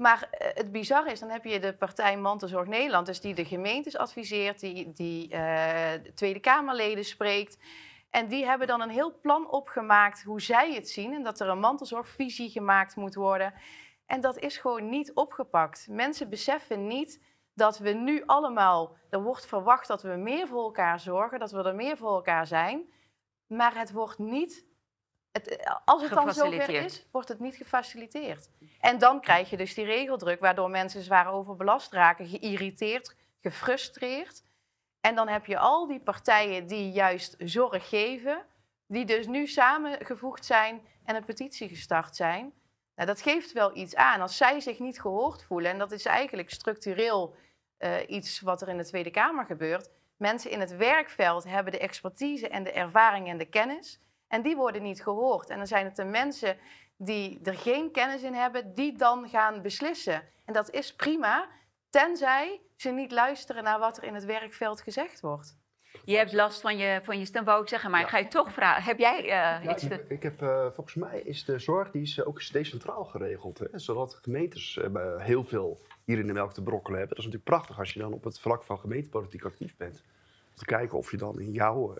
maar 0.00 0.28
eh, 0.30 0.48
het 0.54 0.72
bizarre 0.72 1.10
is, 1.10 1.20
dan 1.20 1.30
heb 1.30 1.44
je 1.44 1.60
de 1.60 1.74
partij 1.74 2.18
Mantelzorg 2.18 2.66
Nederland, 2.68 3.06
dus 3.06 3.20
die 3.20 3.34
de 3.34 3.44
gemeentes 3.44 3.96
adviseert, 3.96 4.60
die, 4.60 4.92
die 4.92 5.28
de 5.28 6.12
Tweede 6.14 6.40
Kamerleden 6.40 7.04
spreekt. 7.04 7.58
En 8.10 8.28
die 8.28 8.44
hebben 8.44 8.66
dan 8.66 8.80
een 8.80 8.90
heel 8.90 9.20
plan 9.20 9.50
opgemaakt 9.50 10.22
hoe 10.22 10.40
zij 10.40 10.74
het 10.74 10.88
zien 10.88 11.12
en 11.12 11.22
dat 11.22 11.40
er 11.40 11.48
een 11.48 11.58
mantelzorgvisie 11.58 12.50
gemaakt 12.50 12.96
moet 12.96 13.14
worden. 13.14 13.54
En 14.06 14.20
dat 14.20 14.38
is 14.38 14.56
gewoon 14.56 14.88
niet 14.88 15.12
opgepakt. 15.14 15.86
Mensen 15.90 16.28
beseffen 16.28 16.86
niet 16.86 17.22
dat 17.54 17.78
we 17.78 17.90
nu 17.90 18.22
allemaal, 18.26 18.96
er 19.10 19.22
wordt 19.22 19.46
verwacht 19.46 19.88
dat 19.88 20.02
we 20.02 20.08
meer 20.08 20.48
voor 20.48 20.62
elkaar 20.62 21.00
zorgen, 21.00 21.38
dat 21.38 21.50
we 21.50 21.62
er 21.62 21.74
meer 21.74 21.96
voor 21.96 22.14
elkaar 22.14 22.46
zijn. 22.46 22.92
Maar 23.46 23.78
het 23.78 23.92
wordt 23.92 24.18
niet 24.18 24.66
het, 25.32 25.56
eh, 25.56 25.76
als 25.84 26.02
het 26.02 26.12
dan 26.12 26.34
zover 26.34 26.68
is, 26.68 27.06
wordt 27.12 27.28
het 27.28 27.40
niet 27.40 27.56
gefaciliteerd. 27.56 28.50
En 28.80 28.98
dan 28.98 29.20
krijg 29.20 29.50
je 29.50 29.56
dus 29.56 29.74
die 29.74 29.84
regeldruk, 29.84 30.40
waardoor 30.40 30.70
mensen 30.70 31.02
zwaar 31.02 31.32
overbelast 31.32 31.92
raken, 31.92 32.26
geïrriteerd, 32.26 33.16
gefrustreerd. 33.40 34.42
En 35.00 35.14
dan 35.14 35.28
heb 35.28 35.46
je 35.46 35.58
al 35.58 35.86
die 35.86 36.00
partijen 36.00 36.66
die 36.66 36.90
juist 36.90 37.34
zorg 37.38 37.88
geven, 37.88 38.46
die 38.86 39.04
dus 39.04 39.26
nu 39.26 39.46
samengevoegd 39.46 40.44
zijn 40.44 40.80
en 41.04 41.16
een 41.16 41.24
petitie 41.24 41.68
gestart 41.68 42.16
zijn. 42.16 42.52
Nou, 42.94 43.08
dat 43.08 43.22
geeft 43.22 43.52
wel 43.52 43.76
iets 43.76 43.96
aan. 43.96 44.20
Als 44.20 44.36
zij 44.36 44.60
zich 44.60 44.78
niet 44.78 45.00
gehoord 45.00 45.42
voelen, 45.42 45.70
en 45.70 45.78
dat 45.78 45.92
is 45.92 46.04
eigenlijk 46.04 46.50
structureel 46.50 47.34
uh, 47.78 47.96
iets 48.06 48.40
wat 48.40 48.62
er 48.62 48.68
in 48.68 48.76
de 48.76 48.84
Tweede 48.84 49.10
Kamer 49.10 49.44
gebeurt. 49.44 49.90
Mensen 50.16 50.50
in 50.50 50.60
het 50.60 50.76
werkveld 50.76 51.44
hebben 51.44 51.72
de 51.72 51.78
expertise 51.78 52.48
en 52.48 52.62
de 52.62 52.72
ervaring 52.72 53.28
en 53.28 53.38
de 53.38 53.48
kennis. 53.48 54.00
En 54.30 54.42
die 54.42 54.56
worden 54.56 54.82
niet 54.82 55.02
gehoord. 55.02 55.50
En 55.50 55.56
dan 55.56 55.66
zijn 55.66 55.84
het 55.84 55.96
de 55.96 56.04
mensen 56.04 56.56
die 56.96 57.40
er 57.42 57.54
geen 57.54 57.90
kennis 57.90 58.22
in 58.22 58.34
hebben, 58.34 58.74
die 58.74 58.96
dan 58.96 59.28
gaan 59.28 59.62
beslissen. 59.62 60.22
En 60.44 60.52
dat 60.52 60.70
is 60.70 60.94
prima, 60.94 61.48
tenzij 61.90 62.60
ze 62.76 62.90
niet 62.90 63.12
luisteren 63.12 63.64
naar 63.64 63.78
wat 63.78 63.96
er 63.96 64.04
in 64.04 64.14
het 64.14 64.24
werkveld 64.24 64.80
gezegd 64.80 65.20
wordt. 65.20 65.58
Je 66.04 66.16
hebt 66.16 66.32
last 66.32 66.60
van 66.60 66.76
je, 66.76 67.00
van 67.02 67.18
je 67.18 67.24
stem, 67.24 67.44
wou 67.44 67.62
ik 67.62 67.68
zeggen, 67.68 67.90
maar 67.90 68.00
ik 68.00 68.08
ga 68.08 68.18
je 68.18 68.28
toch 68.28 68.52
vragen. 68.52 68.82
Heb 68.82 68.98
jij 68.98 69.24
uh, 69.62 69.70
iets 69.70 69.88
te... 69.88 70.04
Ik 70.08 70.22
heb, 70.22 70.42
uh, 70.42 70.66
volgens 70.72 70.94
mij 70.94 71.20
is 71.20 71.44
de 71.44 71.58
zorg 71.58 71.90
die 71.90 72.02
is 72.02 72.24
ook 72.24 72.52
decentraal 72.52 73.04
geregeld. 73.04 73.58
Hè? 73.58 73.78
Zodat 73.78 74.14
gemeentes 74.14 74.76
uh, 74.76 75.16
heel 75.16 75.44
veel 75.44 75.80
hier 76.04 76.18
in 76.18 76.26
de 76.26 76.32
melk 76.32 76.52
te 76.52 76.62
brokkelen 76.62 76.98
hebben. 76.98 77.16
Dat 77.16 77.26
is 77.26 77.32
natuurlijk 77.32 77.56
prachtig 77.56 77.78
als 77.78 77.92
je 77.92 78.00
dan 78.00 78.12
op 78.12 78.24
het 78.24 78.40
vlak 78.40 78.64
van 78.64 78.78
gemeentepolitiek 78.78 79.44
actief 79.44 79.76
bent. 79.76 80.02
Om 80.48 80.54
te 80.54 80.64
kijken 80.64 80.98
of 80.98 81.10
je 81.10 81.16
dan 81.16 81.40
in 81.40 81.52
jouw 81.52 81.94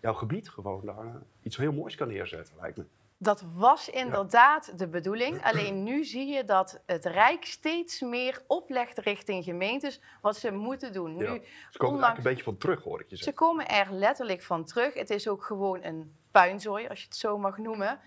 jouw 0.00 0.14
gebied 0.14 0.48
gewoon 0.48 0.84
daar 0.84 1.22
iets 1.42 1.56
heel 1.56 1.72
moois 1.72 1.94
kan 1.94 2.08
neerzetten, 2.08 2.54
lijkt 2.60 2.76
me. 2.76 2.84
Dat 3.18 3.44
was 3.54 3.88
inderdaad 3.88 4.78
de 4.78 4.88
bedoeling. 4.88 5.44
Alleen 5.44 5.82
nu 5.82 6.04
zie 6.04 6.26
je 6.26 6.44
dat 6.44 6.82
het 6.86 7.04
Rijk 7.04 7.44
steeds 7.44 8.00
meer 8.00 8.42
oplegt 8.46 8.98
richting 8.98 9.44
gemeentes 9.44 10.00
wat 10.22 10.36
ze 10.36 10.50
moeten 10.52 10.92
doen. 10.92 11.16
Nu, 11.16 11.24
ja. 11.24 11.38
Ze 11.70 11.78
komen 11.78 11.94
ondanks... 11.94 12.18
er 12.18 12.24
een 12.24 12.30
beetje 12.30 12.44
van 12.44 12.56
terug, 12.56 12.82
hoor 12.82 13.00
ik 13.00 13.10
je 13.10 13.16
zeggen. 13.16 13.34
Ze 13.34 13.44
komen 13.44 13.68
er 13.68 13.92
letterlijk 13.92 14.42
van 14.42 14.64
terug. 14.64 14.94
Het 14.94 15.10
is 15.10 15.28
ook 15.28 15.44
gewoon 15.44 15.84
een 15.84 16.16
puinzooi, 16.30 16.88
als 16.88 17.00
je 17.00 17.06
het 17.06 17.16
zo 17.16 17.38
mag 17.38 17.58
noemen. 17.58 18.00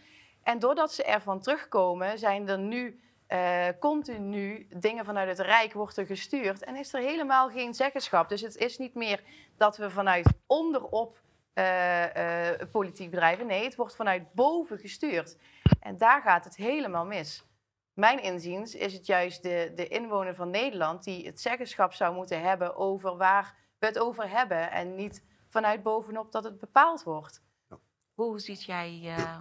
En 0.43 0.59
doordat 0.59 0.93
ze 0.93 1.03
ervan 1.03 1.39
terugkomen, 1.41 2.17
zijn 2.17 2.47
er 2.47 2.59
nu 2.59 2.99
uh, 3.27 3.67
continu 3.79 4.67
dingen 4.75 5.05
vanuit 5.05 5.37
het 5.37 5.47
Rijk 5.47 5.73
worden 5.73 6.05
gestuurd. 6.05 6.63
En 6.63 6.75
is 6.75 6.93
er 6.93 7.01
helemaal 7.01 7.49
geen 7.49 7.73
zeggenschap. 7.73 8.29
Dus 8.29 8.41
het 8.41 8.55
is 8.55 8.77
niet 8.77 8.93
meer 8.93 9.23
dat 9.57 9.77
we 9.77 9.89
vanuit 9.89 10.27
onderop 10.47 11.19
eh, 11.53 12.51
eh, 12.51 12.69
politiek 12.71 13.09
bedrijven. 13.09 13.47
Nee, 13.47 13.63
het 13.63 13.75
wordt 13.75 13.95
vanuit 13.95 14.33
boven 14.33 14.77
gestuurd. 14.77 15.37
En 15.79 15.97
daar 15.97 16.21
gaat 16.21 16.43
het 16.43 16.55
helemaal 16.55 17.05
mis. 17.05 17.43
Mijn 17.93 18.23
inziens 18.23 18.75
is 18.75 18.93
het 18.93 19.05
juist 19.05 19.43
de, 19.43 19.71
de 19.75 19.87
inwoner 19.87 20.35
van 20.35 20.49
Nederland 20.49 21.03
die 21.03 21.25
het 21.25 21.41
zeggenschap 21.41 21.93
zou 21.93 22.15
moeten 22.15 22.41
hebben 22.41 22.75
over 22.75 23.17
waar 23.17 23.55
we 23.79 23.85
het 23.85 23.99
over 23.99 24.29
hebben. 24.29 24.71
En 24.71 24.95
niet 24.95 25.23
vanuit 25.47 25.83
bovenop 25.83 26.31
dat 26.31 26.43
het 26.43 26.59
bepaald 26.59 27.03
wordt. 27.03 27.41
Hoe 28.13 28.39
ziet 28.39 28.63
jij 28.63 29.01
eh, 29.03 29.37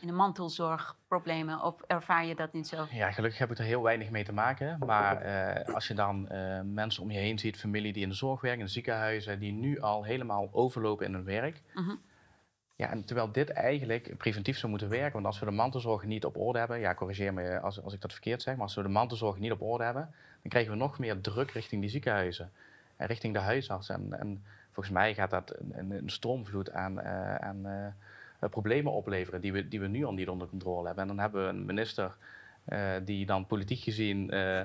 in 0.00 0.06
de 0.06 0.12
mantelzorg 0.12 0.96
problemen? 1.08 1.62
Of 1.62 1.82
ervaar 1.86 2.24
je 2.24 2.34
dat 2.34 2.52
niet 2.52 2.68
zo? 2.68 2.86
Ja, 2.90 3.12
gelukkig 3.12 3.38
heb 3.38 3.50
ik 3.50 3.58
er 3.58 3.64
heel 3.64 3.82
weinig 3.82 4.10
mee 4.10 4.24
te 4.24 4.32
maken. 4.32 4.78
Maar 4.86 5.16
eh, 5.22 5.74
als 5.74 5.88
je 5.88 5.94
dan 5.94 6.28
eh, 6.28 6.60
mensen 6.64 7.02
om 7.02 7.10
je 7.10 7.18
heen 7.18 7.38
ziet, 7.38 7.56
familie 7.56 7.92
die 7.92 8.02
in 8.02 8.08
de 8.08 8.14
zorg 8.14 8.40
werken, 8.40 8.60
in 8.60 8.66
de 8.66 8.72
ziekenhuizen, 8.72 9.38
die 9.38 9.52
nu 9.52 9.80
al 9.80 10.04
helemaal 10.04 10.48
overlopen 10.52 11.06
in 11.06 11.14
hun 11.14 11.24
werk. 11.24 11.62
Mhm. 11.74 11.94
Ja, 12.76 12.90
en 12.90 13.04
terwijl 13.04 13.32
dit 13.32 13.50
eigenlijk 13.50 14.16
preventief 14.16 14.58
zou 14.58 14.70
moeten 14.70 14.88
werken, 14.88 15.12
want 15.12 15.26
als 15.26 15.38
we 15.38 15.44
de 15.44 15.50
mantelzorg 15.50 16.04
niet 16.04 16.24
op 16.24 16.36
orde 16.36 16.58
hebben, 16.58 16.80
ja, 16.80 16.94
corrigeer 16.94 17.34
me 17.34 17.60
als, 17.60 17.82
als 17.82 17.94
ik 17.94 18.00
dat 18.00 18.12
verkeerd 18.12 18.42
zeg, 18.42 18.54
maar 18.54 18.62
als 18.62 18.74
we 18.74 18.82
de 18.82 18.88
mantelzorg 18.88 19.38
niet 19.38 19.52
op 19.52 19.62
orde 19.62 19.84
hebben, 19.84 20.14
dan 20.42 20.50
krijgen 20.50 20.72
we 20.72 20.78
nog 20.78 20.98
meer 20.98 21.20
druk 21.20 21.50
richting 21.50 21.80
die 21.80 21.90
ziekenhuizen 21.90 22.52
en 22.96 23.06
richting 23.06 23.34
de 23.34 23.40
huisarts. 23.40 23.88
En, 23.88 24.18
en 24.18 24.44
volgens 24.70 24.94
mij 24.94 25.14
gaat 25.14 25.30
dat 25.30 25.56
een, 25.72 25.90
een 25.90 26.10
stroomvloed 26.10 26.72
aan, 26.72 27.00
eh, 27.00 27.34
aan 27.34 27.94
problemen 28.48 28.92
opleveren 28.92 29.40
die 29.40 29.52
we, 29.52 29.68
die 29.68 29.80
we 29.80 29.86
nu 29.86 30.04
al 30.04 30.12
niet 30.14 30.28
onder 30.28 30.48
controle 30.48 30.86
hebben. 30.86 31.02
En 31.02 31.08
dan 31.08 31.18
hebben 31.18 31.42
we 31.42 31.48
een 31.48 31.64
minister 31.64 32.16
eh, 32.64 32.92
die 33.04 33.26
dan 33.26 33.46
politiek 33.46 33.80
gezien 33.80 34.30
eh, 34.30 34.60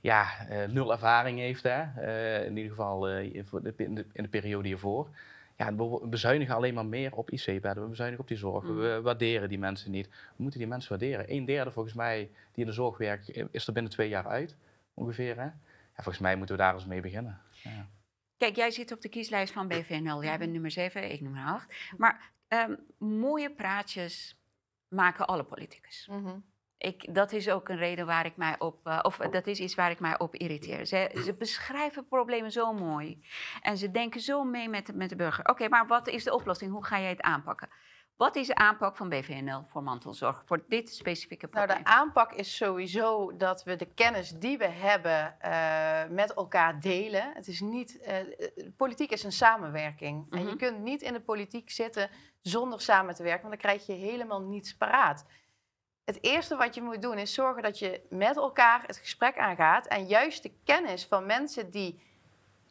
ja, 0.00 0.46
eh, 0.48 0.68
nul 0.68 0.92
ervaring 0.92 1.38
heeft, 1.38 1.62
hè? 1.62 1.82
Eh, 1.82 2.46
in 2.46 2.56
ieder 2.56 2.70
geval 2.70 3.08
eh, 3.08 3.34
in, 3.34 3.94
de, 3.94 4.06
in 4.12 4.22
de 4.22 4.28
periode 4.28 4.68
hiervoor. 4.68 5.08
Ja, 5.56 5.74
we 5.74 6.06
bezuinigen 6.06 6.54
alleen 6.54 6.74
maar 6.74 6.86
meer 6.86 7.14
op 7.14 7.30
IC-bedden, 7.30 7.82
we 7.82 7.88
bezuinigen 7.88 8.22
op 8.22 8.28
die 8.28 8.36
zorg, 8.38 8.64
Mm. 8.64 8.76
we 8.76 9.00
waarderen 9.02 9.48
die 9.48 9.58
mensen 9.58 9.90
niet. 9.90 10.08
We 10.08 10.42
moeten 10.42 10.58
die 10.60 10.68
mensen 10.68 10.90
waarderen. 10.90 11.32
Een 11.32 11.44
derde 11.44 11.70
volgens 11.70 11.94
mij 11.94 12.18
die 12.52 12.64
in 12.64 12.66
de 12.66 12.72
zorg 12.72 12.96
werkt, 12.98 13.30
eh, 13.30 13.44
is 13.50 13.66
er 13.66 13.72
binnen 13.72 13.92
twee 13.92 14.08
jaar 14.08 14.26
uit, 14.26 14.56
ongeveer. 14.94 15.36
Hè? 15.36 15.44
Ja, 15.44 15.52
volgens 15.94 16.18
mij 16.18 16.36
moeten 16.36 16.56
we 16.56 16.62
daar 16.62 16.74
eens 16.74 16.86
mee 16.86 17.00
beginnen. 17.00 17.40
Ja. 17.62 17.86
Kijk, 18.36 18.56
jij 18.56 18.70
zit 18.70 18.92
op 18.92 19.00
de 19.00 19.08
kieslijst 19.08 19.52
van 19.52 19.68
BVNL. 19.68 20.22
Jij 20.24 20.38
bent 20.38 20.52
nummer 20.52 20.70
7, 20.70 21.10
ik 21.12 21.20
nummer 21.20 21.44
8. 21.44 21.74
Maar 21.96 22.30
ehm, 22.54 22.74
mooie 22.98 23.50
praatjes 23.50 24.38
maken 24.88 25.26
alle 25.26 25.44
politicus. 25.44 26.08
Mhm. 26.10 26.38
Ik, 26.78 27.14
dat 27.14 27.32
is 27.32 27.48
ook 27.48 27.68
een 27.68 27.76
reden 27.76 28.06
waar 28.06 28.26
ik 28.26 28.36
mij 28.36 28.58
op, 28.58 28.86
eh, 28.86 28.98
of 29.02 29.16
dat 29.16 29.46
is 29.46 29.60
iets 29.60 29.74
waar 29.74 29.90
ik 29.90 30.00
mij 30.00 30.18
op 30.18 30.34
irriteer. 30.34 30.86
Ze, 30.86 31.20
ze 31.24 31.34
beschrijven 31.34 32.06
problemen 32.08 32.52
zo 32.52 32.72
mooi 32.72 33.24
en 33.62 33.76
ze 33.76 33.90
denken 33.90 34.20
zo 34.20 34.44
mee 34.44 34.68
met, 34.68 34.94
met 34.94 35.08
de 35.08 35.16
burger. 35.16 35.48
Oké, 35.48 35.68
maar 35.68 35.86
wat 35.86 36.08
is 36.08 36.24
de 36.24 36.34
oplossing? 36.34 36.72
Hoe 36.72 36.84
ga 36.84 37.00
jij 37.00 37.08
het 37.08 37.20
aanpakken? 37.20 37.68
Wat 38.16 38.36
is 38.36 38.46
de 38.46 38.54
aanpak 38.54 38.96
van 38.96 39.08
BVNL 39.08 39.62
voor 39.64 39.82
mantelzorg, 39.82 40.42
voor 40.46 40.64
dit 40.68 40.94
specifieke 40.94 41.48
Nou, 41.50 41.66
probleem? 41.66 41.84
de 41.84 41.90
aanpak 41.90 42.32
is 42.32 42.56
sowieso 42.56 43.36
dat 43.36 43.64
we 43.64 43.76
de 43.76 43.86
kennis 43.94 44.30
die 44.30 44.58
we 44.58 44.68
hebben 44.68 45.40
eh, 45.40 46.08
met 46.10 46.34
elkaar 46.34 46.80
delen. 46.80 47.30
Het 47.34 47.48
is 47.48 47.60
niet, 47.60 48.00
eh, 48.00 48.18
eh, 48.20 48.26
politiek 48.76 49.10
is 49.10 49.22
een 49.24 49.32
samenwerking. 49.32 50.26
En 50.30 50.38
je 50.38 50.44
Mhm. 50.46 50.56
kunt 50.56 50.78
niet 50.80 51.02
in 51.02 51.12
de 51.12 51.20
politiek 51.20 51.70
zitten 51.70 52.10
zonder 52.42 52.80
samen 52.80 53.14
te 53.14 53.22
werken, 53.22 53.48
want 53.48 53.60
dan 53.62 53.70
krijg 53.72 53.86
je 53.86 54.06
helemaal 54.06 54.40
niets 54.42 54.76
paraat. 54.76 55.24
Het 56.04 56.22
eerste 56.24 56.56
wat 56.56 56.74
je 56.74 56.82
moet 56.82 57.02
doen 57.02 57.18
is 57.18 57.34
zorgen 57.34 57.62
dat 57.62 57.78
je 57.78 58.00
met 58.10 58.36
elkaar 58.36 58.82
het 58.86 58.96
gesprek 58.96 59.38
aangaat 59.38 59.86
en 59.86 60.06
juist 60.06 60.42
de 60.42 60.52
kennis 60.64 61.06
van 61.06 61.26
mensen 61.26 61.70
die 61.70 62.02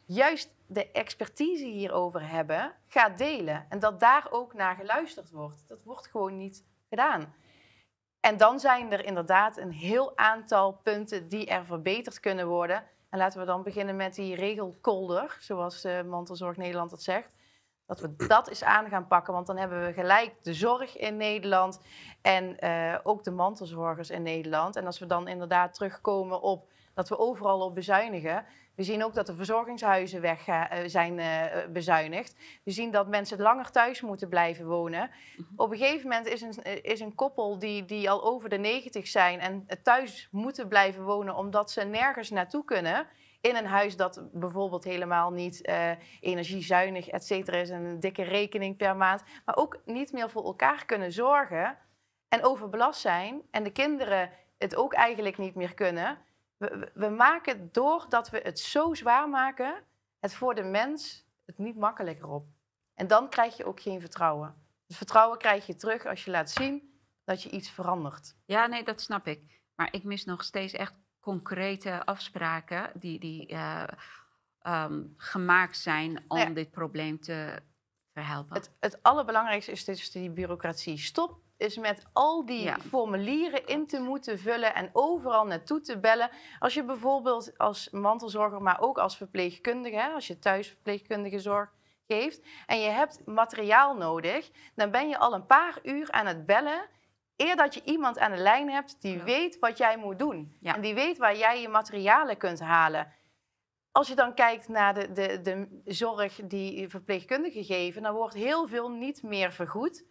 juist 0.06 0.53
de 0.74 0.90
expertise 0.90 1.64
hierover 1.64 2.28
hebben, 2.28 2.72
gaat 2.86 3.18
delen. 3.18 3.66
En 3.68 3.78
dat 3.78 4.00
daar 4.00 4.26
ook 4.30 4.54
naar 4.54 4.76
geluisterd 4.76 5.30
wordt. 5.30 5.64
Dat 5.68 5.82
wordt 5.82 6.06
gewoon 6.06 6.36
niet 6.36 6.64
gedaan. 6.88 7.34
En 8.20 8.36
dan 8.36 8.60
zijn 8.60 8.92
er 8.92 9.04
inderdaad 9.04 9.56
een 9.56 9.72
heel 9.72 10.16
aantal 10.16 10.72
punten 10.72 11.28
die 11.28 11.46
er 11.46 11.64
verbeterd 11.64 12.20
kunnen 12.20 12.46
worden. 12.46 12.84
En 13.10 13.18
laten 13.18 13.40
we 13.40 13.46
dan 13.46 13.62
beginnen 13.62 13.96
met 13.96 14.14
die 14.14 14.34
regelkolder, 14.34 15.36
zoals 15.40 15.84
eh, 15.84 16.02
Mantelzorg 16.02 16.56
Nederland 16.56 16.90
dat 16.90 17.02
zegt. 17.02 17.34
Dat 17.86 18.00
we 18.00 18.26
dat 18.26 18.48
eens 18.48 18.64
aan 18.64 18.88
gaan 18.88 19.06
pakken, 19.06 19.34
want 19.34 19.46
dan 19.46 19.56
hebben 19.56 19.86
we 19.86 19.92
gelijk 19.92 20.34
de 20.42 20.54
zorg 20.54 20.96
in 20.96 21.16
Nederland 21.16 21.80
en 22.22 22.58
eh, 22.58 22.98
ook 23.02 23.24
de 23.24 23.30
mantelzorgers 23.30 24.10
in 24.10 24.22
Nederland. 24.22 24.76
En 24.76 24.86
als 24.86 24.98
we 24.98 25.06
dan 25.06 25.28
inderdaad 25.28 25.74
terugkomen 25.74 26.40
op 26.40 26.72
dat 26.94 27.08
we 27.08 27.18
overal 27.18 27.60
op 27.60 27.74
bezuinigen. 27.74 28.44
We 28.76 28.82
zien 28.82 29.04
ook 29.04 29.14
dat 29.14 29.26
de 29.26 29.34
verzorgingshuizen 29.34 30.20
weg 30.20 30.46
eh, 30.46 30.68
zijn 30.86 31.18
eh, 31.18 31.66
bezuinigd. 31.72 32.36
We 32.64 32.70
zien 32.70 32.90
dat 32.90 33.08
mensen 33.08 33.40
langer 33.40 33.70
thuis 33.70 34.00
moeten 34.00 34.28
blijven 34.28 34.66
wonen. 34.66 35.10
Op 35.56 35.70
een 35.70 35.78
gegeven 35.78 36.08
moment 36.08 36.26
is 36.26 36.40
een, 36.40 36.82
is 36.82 37.00
een 37.00 37.14
koppel 37.14 37.58
die, 37.58 37.84
die 37.84 38.10
al 38.10 38.24
over 38.24 38.48
de 38.48 38.58
90 38.58 39.06
zijn 39.06 39.40
en 39.40 39.66
thuis 39.82 40.28
moeten 40.30 40.68
blijven 40.68 41.04
wonen 41.04 41.36
omdat 41.36 41.70
ze 41.70 41.82
nergens 41.82 42.30
naartoe 42.30 42.64
kunnen. 42.64 43.06
In 43.40 43.56
een 43.56 43.66
huis 43.66 43.96
dat 43.96 44.22
bijvoorbeeld 44.32 44.84
helemaal 44.84 45.30
niet 45.30 45.62
eh, 45.62 45.90
energiezuinig, 46.20 47.08
et 47.08 47.24
cetera, 47.24 47.56
is. 47.56 47.70
En 47.70 47.84
een 47.84 48.00
dikke 48.00 48.22
rekening 48.22 48.76
per 48.76 48.96
maand. 48.96 49.22
Maar 49.44 49.56
ook 49.56 49.80
niet 49.84 50.12
meer 50.12 50.30
voor 50.30 50.44
elkaar 50.44 50.84
kunnen 50.84 51.12
zorgen. 51.12 51.78
En 52.28 52.44
overbelast 52.44 53.00
zijn. 53.00 53.42
En 53.50 53.62
de 53.62 53.72
kinderen 53.72 54.30
het 54.58 54.76
ook 54.76 54.92
eigenlijk 54.92 55.38
niet 55.38 55.54
meer 55.54 55.74
kunnen. 55.74 56.18
We, 56.70 56.90
we- 56.94 57.08
maken 57.08 57.72
doordat 57.72 58.30
we 58.30 58.40
het 58.42 58.58
zo 58.58 58.94
zwaar 58.94 59.28
maken, 59.28 59.84
het 60.18 60.34
voor 60.34 60.54
de 60.54 60.62
mens 60.62 61.24
het 61.44 61.58
niet 61.58 61.76
makkelijker 61.76 62.28
op. 62.28 62.46
En 62.94 63.06
dan 63.06 63.28
krijg 63.28 63.56
je 63.56 63.64
ook 63.64 63.80
geen 63.80 64.00
vertrouwen. 64.00 64.54
Het 64.86 64.96
vertrouwen 64.96 65.38
krijg 65.38 65.66
je 65.66 65.74
terug 65.74 66.06
als 66.06 66.24
je 66.24 66.30
laat 66.30 66.50
zien 66.50 67.00
dat 67.24 67.42
je 67.42 67.50
iets 67.50 67.70
verandert. 67.70 68.36
Ja, 68.44 68.66
nee, 68.66 68.84
dat 68.84 69.00
snap 69.00 69.26
ik. 69.26 69.62
Maar 69.74 69.88
ik 69.90 70.04
mis 70.04 70.24
nog 70.24 70.44
steeds 70.44 70.72
echt 70.72 70.94
concrete 71.20 72.04
afspraken 72.04 72.90
die, 72.94 73.18
die 73.18 73.46
eh, 73.46 73.84
ehm, 74.60 75.02
gemaakt 75.16 75.76
zijn 75.76 76.24
om 76.28 76.38
ja. 76.38 76.50
dit 76.50 76.70
probleem 76.70 77.20
te 77.20 77.62
verhelpen. 78.12 78.56
Het, 78.56 78.70
het 78.80 79.02
allerbelangrijkste 79.02 79.70
is 79.70 79.84
dus 79.84 80.10
die 80.10 80.30
bureaucratie. 80.30 80.98
Stop 80.98 81.43
is 81.56 81.76
met 81.78 82.02
al 82.12 82.46
die 82.46 82.62
Ja. 82.62 82.78
formulieren 82.78 83.66
in 83.66 83.86
te 83.86 84.00
moeten 84.00 84.38
vullen 84.38 84.74
en 84.74 84.90
overal 84.92 85.46
naartoe 85.46 85.80
te 85.80 85.98
bellen. 85.98 86.30
Als 86.58 86.74
je 86.74 86.84
bijvoorbeeld 86.84 87.58
als 87.58 87.90
mantelzorger, 87.90 88.62
maar 88.62 88.80
ook 88.80 88.98
als 88.98 89.16
verpleegkundige, 89.16 89.96
hè, 89.96 90.08
als 90.08 90.26
je 90.26 90.38
thuis 90.38 90.68
verpleegkundige 90.68 91.38
zorg 91.38 91.72
geeft 92.06 92.42
en 92.66 92.80
je 92.80 92.90
hebt 92.90 93.26
materiaal 93.26 93.94
nodig, 93.96 94.50
dan 94.74 94.90
ben 94.90 95.08
je 95.08 95.18
al 95.18 95.34
een 95.34 95.46
paar 95.46 95.78
uur 95.82 96.10
aan 96.10 96.26
het 96.26 96.46
bellen. 96.46 96.88
Eer 97.36 97.56
dat 97.56 97.74
je 97.74 97.82
iemand 97.84 98.18
aan 98.18 98.30
de 98.30 98.36
lijn 98.36 98.70
hebt 98.70 98.96
die 99.00 99.16
Ja. 99.16 99.24
weet 99.24 99.58
wat 99.58 99.78
jij 99.78 99.96
moet 99.96 100.18
doen. 100.18 100.56
Ja. 100.60 100.74
En 100.74 100.80
die 100.80 100.94
weet 100.94 101.18
waar 101.18 101.36
jij 101.36 101.60
je 101.60 101.68
materialen 101.68 102.36
kunt 102.36 102.60
halen. 102.60 103.12
Als 103.92 104.08
je 104.08 104.14
dan 104.14 104.34
kijkt 104.34 104.68
naar 104.68 104.94
de, 104.94 105.12
de, 105.12 105.40
de 105.40 105.80
zorg 105.84 106.40
die 106.44 106.88
verpleegkundigen 106.88 107.64
geven, 107.64 108.02
dan 108.02 108.14
wordt 108.14 108.34
heel 108.34 108.68
veel 108.68 108.88
niet 108.90 109.22
meer 109.22 109.52
vergoed. 109.52 110.04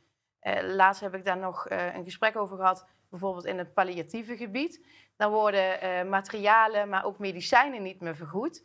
Eh, 0.44 0.76
laatst 0.76 1.02
heb 1.02 1.16
ik 1.16 1.26
daar 1.26 1.38
nog 1.38 1.68
eh, 1.68 1.96
een 1.96 2.04
gesprek 2.04 2.36
over 2.36 2.58
gehad, 2.58 2.88
bijvoorbeeld 3.10 3.46
in 3.46 3.58
het 3.58 3.74
palliatieve 3.74 4.38
gebied. 4.38 4.86
Dan 5.18 5.32
worden 5.32 5.82
eh, 5.82 6.06
materialen, 6.10 6.90
maar 6.90 7.06
ook 7.06 7.20
medicijnen 7.20 7.84
niet 7.84 8.02
meer 8.02 8.16
vergoed. 8.16 8.64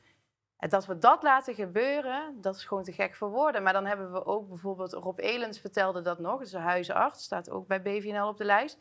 En 0.59 0.69
dat 0.69 0.87
we 0.87 0.99
dat 0.99 1.23
laten 1.23 1.55
gebeuren, 1.55 2.41
dat 2.41 2.57
is 2.57 2.64
gewoon 2.64 2.83
te 2.83 2.93
gek 2.93 3.14
voor 3.14 3.31
woorden. 3.31 3.62
Maar 3.62 3.73
dan 3.73 3.87
hebben 3.87 4.12
we 4.12 4.27
ook 4.27 4.49
bijvoorbeeld, 4.49 4.93
Rob 4.93 5.19
Elens 5.19 5.61
vertelde 5.61 6.03
dat 6.03 6.19
nog, 6.19 6.53
een 6.53 6.61
huisarts, 6.61 7.25
staat 7.25 7.51
ook 7.51 7.67
bij 7.67 7.83
BVNL 7.83 8.29
op 8.29 8.37
de 8.37 8.45
lijst. 8.45 8.79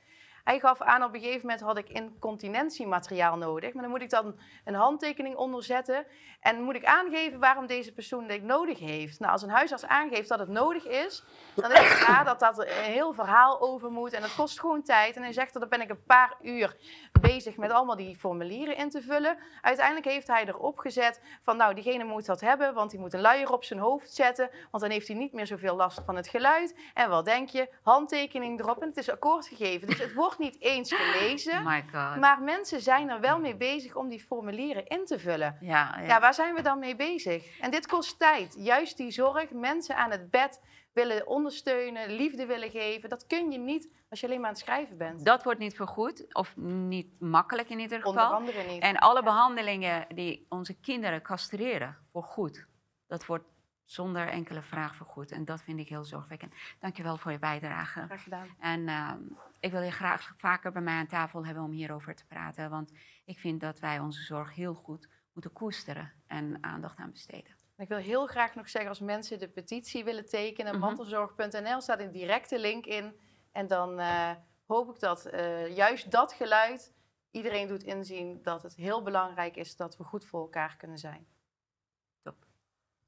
Hij 0.48 0.60
gaf 0.60 0.82
aan, 0.82 1.04
op 1.04 1.14
een 1.14 1.20
gegeven 1.20 1.42
moment 1.42 1.62
had 1.62 1.78
ik 1.78 1.90
incontinentiemateriaal 1.90 3.38
nodig. 3.38 3.74
Maar 3.74 3.82
dan 3.82 3.92
moet 3.92 4.02
ik 4.02 4.10
dan 4.10 4.40
een 4.66 4.74
handtekening 4.74 5.36
onderzetten. 5.36 6.06
En 6.40 6.62
moet 6.62 6.76
ik 6.76 6.86
aangeven 6.86 7.40
waarom 7.40 7.66
deze 7.66 7.94
persoon 7.94 8.28
dit 8.28 8.44
nodig 8.44 8.80
heeft. 8.80 9.20
Nou, 9.20 9.32
als 9.32 9.42
een 9.42 9.50
huisarts 9.50 9.86
aangeeft 9.86 10.30
dat 10.30 10.40
het 10.40 10.48
nodig 10.48 10.86
is, 10.86 11.24
dan 11.56 11.72
is 11.72 11.78
het 11.78 12.08
raar 12.08 12.26
dat 12.26 12.40
dat 12.40 12.60
een 12.60 12.68
heel 12.68 13.14
verhaal 13.14 13.62
over 13.62 13.92
moet. 13.92 14.14
En 14.14 14.22
dat 14.22 14.36
kost 14.36 14.60
gewoon 14.60 14.84
tijd. 14.84 15.16
En 15.16 15.22
hij 15.22 15.34
zegt 15.34 15.54
dat 15.54 15.62
dan 15.62 15.70
ben 15.70 15.82
ik 15.82 15.90
een 15.90 16.04
paar 16.04 16.36
uur 16.42 16.76
bezig 17.22 17.58
met 17.58 17.72
allemaal 17.72 17.96
die 17.96 18.16
formulieren 18.16 18.78
in 18.78 18.90
te 18.90 19.02
vullen. 19.02 19.38
Uiteindelijk 19.62 20.06
heeft 20.06 20.28
hij 20.28 20.46
erop 20.46 20.80
gezet 20.80 21.22
van, 21.42 21.58
nou, 21.58 21.74
diegene 21.74 22.04
moet 22.04 22.26
dat 22.26 22.42
hebben, 22.42 22.74
want 22.74 22.92
die 22.92 23.00
moet 23.00 23.14
een 23.14 23.22
luier 23.22 23.52
op 23.52 23.64
zijn 23.64 23.80
hoofd 23.80 24.14
zetten. 24.14 24.50
Want 24.72 24.84
dan 24.84 24.92
heeft 24.92 25.08
hij 25.08 25.18
niet 25.18 25.34
meer 25.34 25.48
zoveel 25.48 25.76
last 25.76 26.02
van 26.06 26.16
het 26.16 26.28
geluid. 26.28 26.76
En 26.94 27.10
wat 27.10 27.26
denk 27.26 27.50
je? 27.50 27.70
Handtekening 27.82 28.60
erop 28.60 28.82
en 28.82 28.88
het 28.88 28.98
is 28.98 29.10
akkoord 29.10 29.48
gegeven. 29.48 29.88
Dus 29.88 30.00
het 30.00 30.14
wordt 30.14 30.36
niet 30.38 30.62
eens 30.62 30.94
gelezen. 30.94 31.64
my 31.74 31.82
god. 31.82 32.16
Maar 32.20 32.42
mensen 32.42 32.82
zijn 32.82 33.10
er 33.10 33.20
wel 33.20 33.40
mee 33.40 33.56
bezig 33.56 33.96
om 33.96 34.10
die 34.10 34.20
formulieren 34.20 34.88
in 34.88 35.06
te 35.06 35.20
vullen. 35.20 35.58
ja, 35.62 35.96
ja. 35.98 36.06
Ja, 36.06 36.20
waar 36.20 36.34
zijn 36.34 36.56
we 36.56 36.62
dan 36.62 36.80
mee 36.80 36.96
bezig? 36.96 37.60
En 37.60 37.72
dit 37.72 37.88
kost 37.88 38.20
tijd. 38.20 38.56
Juist 38.58 38.98
die 38.98 39.12
zorg, 39.12 39.52
mensen 39.52 39.96
aan 39.96 40.12
het 40.12 40.30
bed 40.30 40.62
willen 40.94 41.28
ondersteunen, 41.28 42.12
liefde 42.12 42.46
willen 42.46 42.70
geven. 42.70 43.10
Dat 43.10 43.28
kun 43.28 43.52
je 43.52 43.58
niet 43.58 43.90
als 44.10 44.20
je 44.20 44.26
alleen 44.26 44.40
maar 44.40 44.50
aan 44.50 44.56
het 44.56 44.64
schrijven 44.64 44.98
bent. 44.98 45.26
Dat 45.26 45.44
wordt 45.44 45.60
niet 45.60 45.76
vergoed, 45.76 46.34
of 46.34 46.56
niet 46.56 47.20
makkelijk 47.20 47.70
in 47.70 47.80
ieder 47.80 48.06
Onder 48.06 48.22
geval. 48.22 48.38
andere 48.38 48.64
niet. 48.64 48.82
En 48.82 48.98
alle 48.98 49.24
behandelingen 49.24 50.06
die 50.16 50.46
onze 50.50 50.74
kinderen 50.80 51.22
castreren 51.22 51.98
voor 52.12 52.24
goed, 52.24 52.66
dat 53.08 53.26
wordt 53.26 53.46
zonder 53.88 54.28
enkele 54.28 54.62
vraag 54.62 54.96
vergoed. 54.96 55.32
En 55.32 55.46
dat 55.46 55.62
vind 55.62 55.80
ik 55.80 55.90
heel 55.90 56.04
zorgwekkend. 56.04 56.54
Dankjewel 56.80 57.18
voor 57.18 57.32
je 57.32 57.40
bijdrage. 57.40 58.02
Graag 58.06 58.24
gedaan. 58.24 58.48
En 58.60 58.88
ehm, 58.88 59.20
ik 59.60 59.72
wil 59.72 59.82
je 59.82 59.92
graag 59.92 60.34
vaker 60.38 60.72
bij 60.72 60.82
mij 60.82 60.96
aan 60.96 61.08
tafel 61.08 61.46
hebben 61.46 61.64
om 61.64 61.72
hierover 61.72 62.16
te 62.16 62.26
praten. 62.26 62.70
Want 62.70 62.92
ik 63.26 63.40
vind 63.40 63.62
dat 63.62 63.80
wij 63.80 64.00
onze 64.00 64.22
zorg 64.24 64.56
heel 64.56 64.74
goed 64.74 65.08
moeten 65.34 65.54
koesteren 65.54 66.14
en 66.28 66.64
aandacht 66.64 66.98
aan 66.98 67.12
besteden. 67.12 67.56
Ik 67.78 67.88
wil 67.88 67.98
heel 67.98 68.28
graag 68.28 68.56
nog 68.56 68.70
zeggen, 68.70 68.90
als 68.90 69.00
mensen 69.00 69.40
de 69.40 69.48
petitie 69.50 70.04
willen 70.04 70.26
tekenen, 70.26 70.72
Mhm. 70.72 70.82
mantelzorg.nl 70.82 71.82
staat 71.82 72.00
een 72.00 72.12
directe 72.12 72.60
link 72.60 72.86
in. 72.86 73.20
En 73.52 73.68
dan 73.68 74.00
eh, 74.00 74.32
hoop 74.66 74.90
ik 74.90 75.00
dat 75.00 75.26
eh, 75.26 75.76
juist 75.76 76.12
dat 76.12 76.34
geluid 76.34 76.94
iedereen 77.32 77.68
doet 77.68 77.84
inzien 77.84 78.42
dat 78.42 78.64
het 78.64 78.76
heel 78.76 79.02
belangrijk 79.04 79.56
is 79.56 79.76
dat 79.76 79.98
we 79.98 80.04
goed 80.04 80.26
voor 80.26 80.42
elkaar 80.42 80.78
kunnen 80.78 80.98
zijn. 80.98 81.28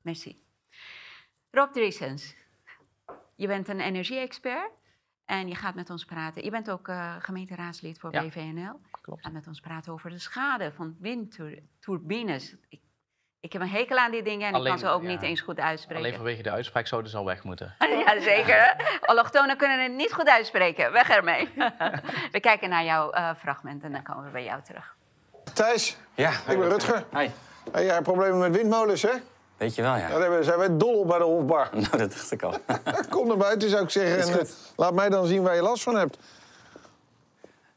Merci. 0.01 0.47
Rob 1.51 1.73
Driesens, 1.73 2.35
je 3.35 3.47
bent 3.47 3.67
een 3.67 3.79
energie-expert 3.79 4.71
en 5.25 5.47
je 5.47 5.55
gaat 5.55 5.75
met 5.75 5.89
ons 5.89 6.05
praten. 6.05 6.43
Je 6.43 6.49
bent 6.51 6.71
ook 6.71 6.87
eh, 6.87 7.15
gemeenteraadslid 7.19 7.99
voor 7.99 8.13
Ja. 8.13 8.21
BVNL. 8.23 8.79
Klopt. 9.01 9.21
gaat 9.21 9.31
met 9.33 9.47
ons 9.47 9.59
praten 9.59 9.93
over 9.93 10.09
de 10.09 10.19
schade 10.19 10.71
van 10.71 10.95
windturbines. 10.99 12.55
Ik, 12.69 12.79
ik 13.39 13.53
heb 13.53 13.61
een 13.61 13.69
hekel 13.69 13.97
aan 13.97 14.11
die 14.11 14.23
dingen 14.23 14.47
en 14.53 14.59
ik 14.59 14.65
kan 14.65 14.79
ze 14.79 14.87
ook 14.87 15.01
ja, 15.01 15.07
niet 15.07 15.21
eens 15.21 15.41
goed 15.41 15.59
uitspreken. 15.59 16.03
Alleen 16.03 16.15
vanwege 16.15 16.41
de 16.41 16.51
uitspraak 16.51 16.87
zouden 16.87 17.11
ze 17.11 17.17
al 17.17 17.25
weg 17.25 17.43
moeten. 17.43 17.75
Ja, 18.05 18.21
zeker. 18.21 18.75
Allochtonen 19.01 19.57
kunnen 19.57 19.83
het 19.83 19.91
niet 19.93 20.13
goed 20.13 20.29
uitspreken. 20.29 20.91
Weg 20.91 21.09
ermee. 21.09 21.49
we 22.31 22.39
kijken 22.39 22.69
naar 22.69 22.83
jouw 22.83 23.11
eh, 23.11 23.35
fragment 23.37 23.83
en 23.83 23.91
dan 23.91 24.03
komen 24.03 24.23
we 24.25 24.29
bij 24.31 24.43
jou 24.43 24.61
terug. 24.61 24.95
Thijs, 25.53 25.97
Ja, 26.15 26.29
ik 26.31 26.45
ben 26.59 26.69
Rutger. 26.69 27.05
Hi. 27.11 27.27
Hey, 27.71 27.83
jij 27.85 27.93
hebt 27.93 28.03
problemen 28.03 28.39
met 28.39 28.55
windmolens, 28.55 29.01
hè? 29.01 29.11
Weet 29.59 29.75
je 29.75 29.81
wel, 29.81 29.95
ja. 29.95 30.07
Ja, 30.07 30.17
daar 30.19 30.43
zijn 30.43 30.57
wij 30.57 30.77
dol 30.77 30.99
op 30.99 31.07
bij 31.07 31.17
de 31.17 31.23
Hofbar. 31.23 31.69
Nou, 31.73 31.97
dat 31.97 32.11
dacht 32.11 32.31
ik 32.31 32.41
al. 32.43 32.53
Kom 33.09 33.27
naar 33.27 33.37
buiten, 33.37 33.69
zou 33.69 33.83
ik 33.83 33.89
zeggen. 33.89 34.33
En, 34.33 34.39
eh, 34.39 34.45
laat 34.75 34.93
mij 34.93 35.09
dan 35.09 35.25
zien 35.25 35.41
waar 35.43 35.55
je 35.55 35.61
last 35.61 35.83
van 35.83 35.95
hebt. 35.95 36.17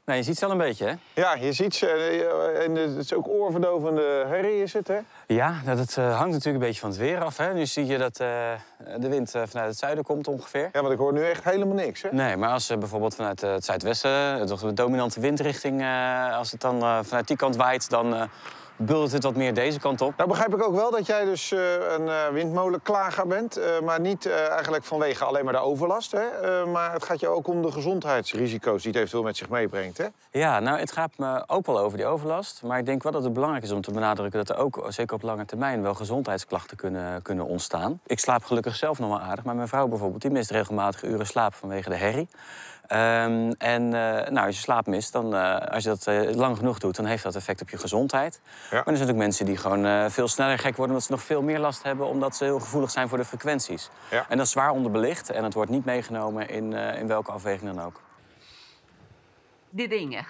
nou, 0.04 0.18
je 0.18 0.24
ziet 0.24 0.38
ze 0.38 0.44
al 0.44 0.50
een 0.50 0.58
beetje, 0.58 0.86
hè? 0.86 0.94
Ja, 1.14 1.34
je 1.34 1.52
ziet 1.52 1.74
ze. 1.74 1.86
eh, 1.86 2.64
En 2.64 2.74
het 2.74 2.96
is 2.96 3.12
ook 3.14 3.28
oorverdovende 3.28 4.24
herrie, 4.28 4.62
is 4.62 4.72
het, 4.72 4.88
hè? 4.88 4.98
Ja, 5.26 5.54
nou, 5.64 5.76
dat 5.76 5.96
eh, 5.96 6.04
hangt 6.16 6.32
natuurlijk 6.32 6.54
een 6.62 6.66
beetje 6.68 6.80
van 6.80 6.88
het 6.90 6.98
weer 6.98 7.24
af. 7.24 7.36
Hè? 7.36 7.52
Nu 7.54 7.66
zie 7.66 7.86
je 7.86 7.98
dat 7.98 8.16
de 8.16 9.08
wind 9.08 9.30
vanuit 9.30 9.68
het 9.68 9.78
zuiden 9.78 10.04
komt 10.04 10.28
ongeveer. 10.28 10.68
Ja, 10.72 10.80
want 10.80 10.92
ik 10.92 10.98
hoor 10.98 11.12
nu 11.12 11.24
echt 11.24 11.44
helemaal 11.44 11.74
niks, 11.74 12.02
hè? 12.02 12.08
Nee, 12.12 12.36
maar 12.36 12.50
als 12.50 12.66
bijvoorbeeld 12.66 13.14
vanuit 13.14 13.40
het 13.40 13.64
zuidwesten, 13.64 14.46
toch 14.46 14.60
de 14.60 14.72
dominante 14.72 15.20
windrichting, 15.20 15.84
als 16.32 16.50
het 16.52 16.60
dan 16.60 17.04
vanuit 17.04 17.26
die 17.28 17.36
kant 17.36 17.56
waait, 17.56 17.90
dan 17.90 18.28
buldert 18.76 19.12
het 19.12 19.22
wat 19.22 19.34
meer 19.36 19.54
deze 19.54 19.78
kant 19.78 20.00
op. 20.00 20.16
Nou 20.16 20.28
begrijp 20.28 20.54
ik 20.54 20.62
ook 20.62 20.74
wel 20.74 20.90
dat 20.90 21.06
jij 21.06 21.24
dus 21.24 21.52
eh, 21.52 21.60
een 21.96 22.08
eh, 22.08 22.28
windmolenklager 22.28 23.26
bent. 23.26 23.56
eh, 23.56 23.80
maar 23.80 24.00
niet 24.00 24.30
eigenlijk 24.30 24.84
vanwege 24.84 25.24
alleen 25.24 25.44
maar 25.44 25.52
de 25.52 25.58
overlast. 25.58 26.12
Hè? 26.12 26.66
Maar 26.66 26.92
het 26.92 27.04
gaat 27.04 27.20
je 27.20 27.28
ook 27.28 27.48
om 27.48 27.62
de 27.62 27.72
gezondheidsrisico's 27.72 28.82
die 28.82 28.90
het 28.90 29.00
eventueel 29.00 29.22
met 29.22 29.36
zich 29.36 29.48
meebrengt. 29.48 29.98
Hè? 29.98 30.06
Ja, 30.30 30.60
nou, 30.60 30.78
het 30.78 30.92
gaat 30.92 31.10
me 31.16 31.44
ook 31.46 31.66
wel 31.66 31.78
over 31.78 31.98
die 31.98 32.06
overlast. 32.06 32.62
Maar 32.62 32.78
ik 32.78 32.86
denk 32.86 33.02
wel 33.02 33.12
dat 33.12 33.24
het 33.24 33.32
belangrijk 33.32 33.64
is 33.64 33.70
om 33.70 33.80
te 33.80 33.92
benadrukken 33.92 34.44
dat 34.44 34.56
er 34.56 34.62
ook, 34.62 34.86
zeker 34.88 35.14
op 35.14 35.22
lange 35.22 35.44
termijn, 35.44 35.82
wel 35.82 35.94
gezondheidsklachten 35.94 36.76
kunnen, 36.76 37.22
kunnen 37.22 37.46
ontstaan. 37.46 38.00
Ik 38.06 38.18
slaap 38.18 38.44
gelukkig 38.44 38.76
zelf 38.76 38.98
nog 38.98 39.08
wel 39.08 39.20
aardig, 39.20 39.44
maar 39.44 39.54
mijn 39.54 39.68
vrouw 39.68 39.86
bijvoorbeeld, 39.86 40.22
die 40.22 40.30
mist 40.30 40.50
regelmatig 40.50 41.02
uren 41.02 41.26
slaap 41.26 41.54
vanwege 41.54 41.88
de 41.88 41.96
herrie. 41.96 42.28
Ehm, 42.86 43.52
en 43.58 43.82
eh, 43.84 44.30
nou, 44.30 44.46
als 44.46 44.56
je 44.56 44.62
slaap 44.62 44.86
mist, 44.86 45.12
dan, 45.12 45.34
eh, 45.34 45.56
als 45.56 45.82
je 45.82 45.88
dat 45.88 46.06
eh, 46.06 46.34
lang 46.34 46.56
genoeg 46.56 46.78
doet, 46.78 46.96
dan 46.96 47.04
heeft 47.04 47.22
dat 47.22 47.34
effect 47.36 47.60
op 47.62 47.70
je 47.70 47.78
gezondheid. 47.78 48.40
Maar 48.42 48.52
er 48.70 48.70
zijn 48.70 48.84
natuurlijk 48.84 49.18
mensen 49.18 49.46
die 49.46 49.56
gewoon 49.56 49.84
eh, 49.86 50.08
veel 50.08 50.28
sneller 50.28 50.58
gek 50.58 50.76
worden, 50.76 50.86
omdat 50.86 51.02
ze 51.02 51.12
nog 51.12 51.22
veel 51.22 51.42
meer 51.42 51.58
last 51.58 51.82
hebben, 51.82 52.06
omdat 52.06 52.36
ze 52.36 52.44
heel 52.44 52.60
gevoelig 52.60 52.90
zijn 52.90 53.08
voor 53.08 53.18
de 53.18 53.24
frequenties. 53.24 53.90
Ja. 54.10 54.26
En 54.28 54.36
dat 54.36 54.46
is 54.46 54.52
zwaar 54.52 54.70
onderbelicht 54.70 55.30
en 55.30 55.44
het 55.44 55.54
wordt 55.54 55.70
niet 55.70 55.84
meegenomen 55.84 56.48
in, 56.48 56.72
eh, 56.72 56.98
in 56.98 57.06
welke 57.06 57.32
afweging 57.32 57.74
dan 57.74 57.84
ook. 57.84 58.00
Die 59.70 59.88
dingen. 59.88 60.26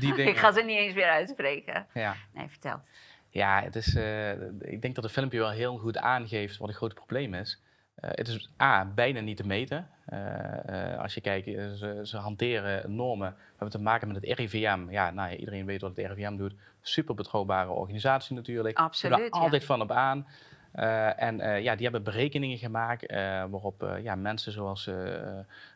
Die 0.00 0.14
dingen. 0.14 0.32
ik 0.32 0.36
ga 0.36 0.52
ze 0.52 0.62
niet 0.62 0.78
eens 0.78 0.94
weer 0.94 1.10
uitspreken. 1.10 1.86
Ja. 1.94 2.14
Nee, 2.34 2.48
vertel. 2.48 2.80
Ja, 3.30 3.62
het 3.62 3.76
is, 3.76 3.94
eh, 3.94 4.30
ik 4.60 4.82
denk 4.82 4.94
dat 4.94 5.04
het 5.04 5.12
filmpje 5.12 5.38
wel 5.38 5.50
heel 5.50 5.76
goed 5.76 5.98
aangeeft 5.98 6.56
wat 6.56 6.68
een 6.68 6.74
groot 6.74 6.94
probleem 6.94 7.34
is. 7.34 7.60
Eh, 7.94 8.10
het 8.12 8.28
is 8.28 8.50
A, 8.62 8.84
bijna 8.94 9.20
niet 9.20 9.36
te 9.36 9.46
meten. 9.46 9.90
Eh, 10.10 10.92
eh, 10.92 10.98
als 11.00 11.14
je 11.14 11.20
kijkt, 11.20 11.46
eh, 11.46 11.70
ze, 11.72 12.00
ze 12.02 12.16
hanteren 12.16 12.94
normen. 12.94 13.28
We 13.30 13.48
hebben 13.48 13.70
te 13.70 13.80
maken 13.80 14.08
met 14.08 14.16
het 14.16 14.38
RIVM. 14.38 14.86
Ja, 14.88 15.10
nou 15.10 15.30
ja, 15.30 15.36
iedereen 15.36 15.66
weet 15.66 15.80
wat 15.80 15.96
het 15.96 16.06
RIVM 16.06 16.36
doet. 16.36 16.54
Super 16.80 17.14
betrouwbare 17.14 17.70
organisatie 17.70 18.34
natuurlijk. 18.34 18.78
Ze 18.78 18.84
Absoluut, 18.84 19.18
er 19.18 19.24
ja. 19.24 19.30
altijd 19.30 19.64
van 19.64 19.80
op 19.80 19.90
aan. 19.90 20.26
En 21.16 21.62
ja, 21.62 21.74
die 21.74 21.82
hebben 21.82 22.02
berekeningen 22.02 22.58
gemaakt 22.58 23.12
waarop 23.50 23.98
ja, 24.02 24.14
mensen 24.14 24.52
zoals, 24.52 24.90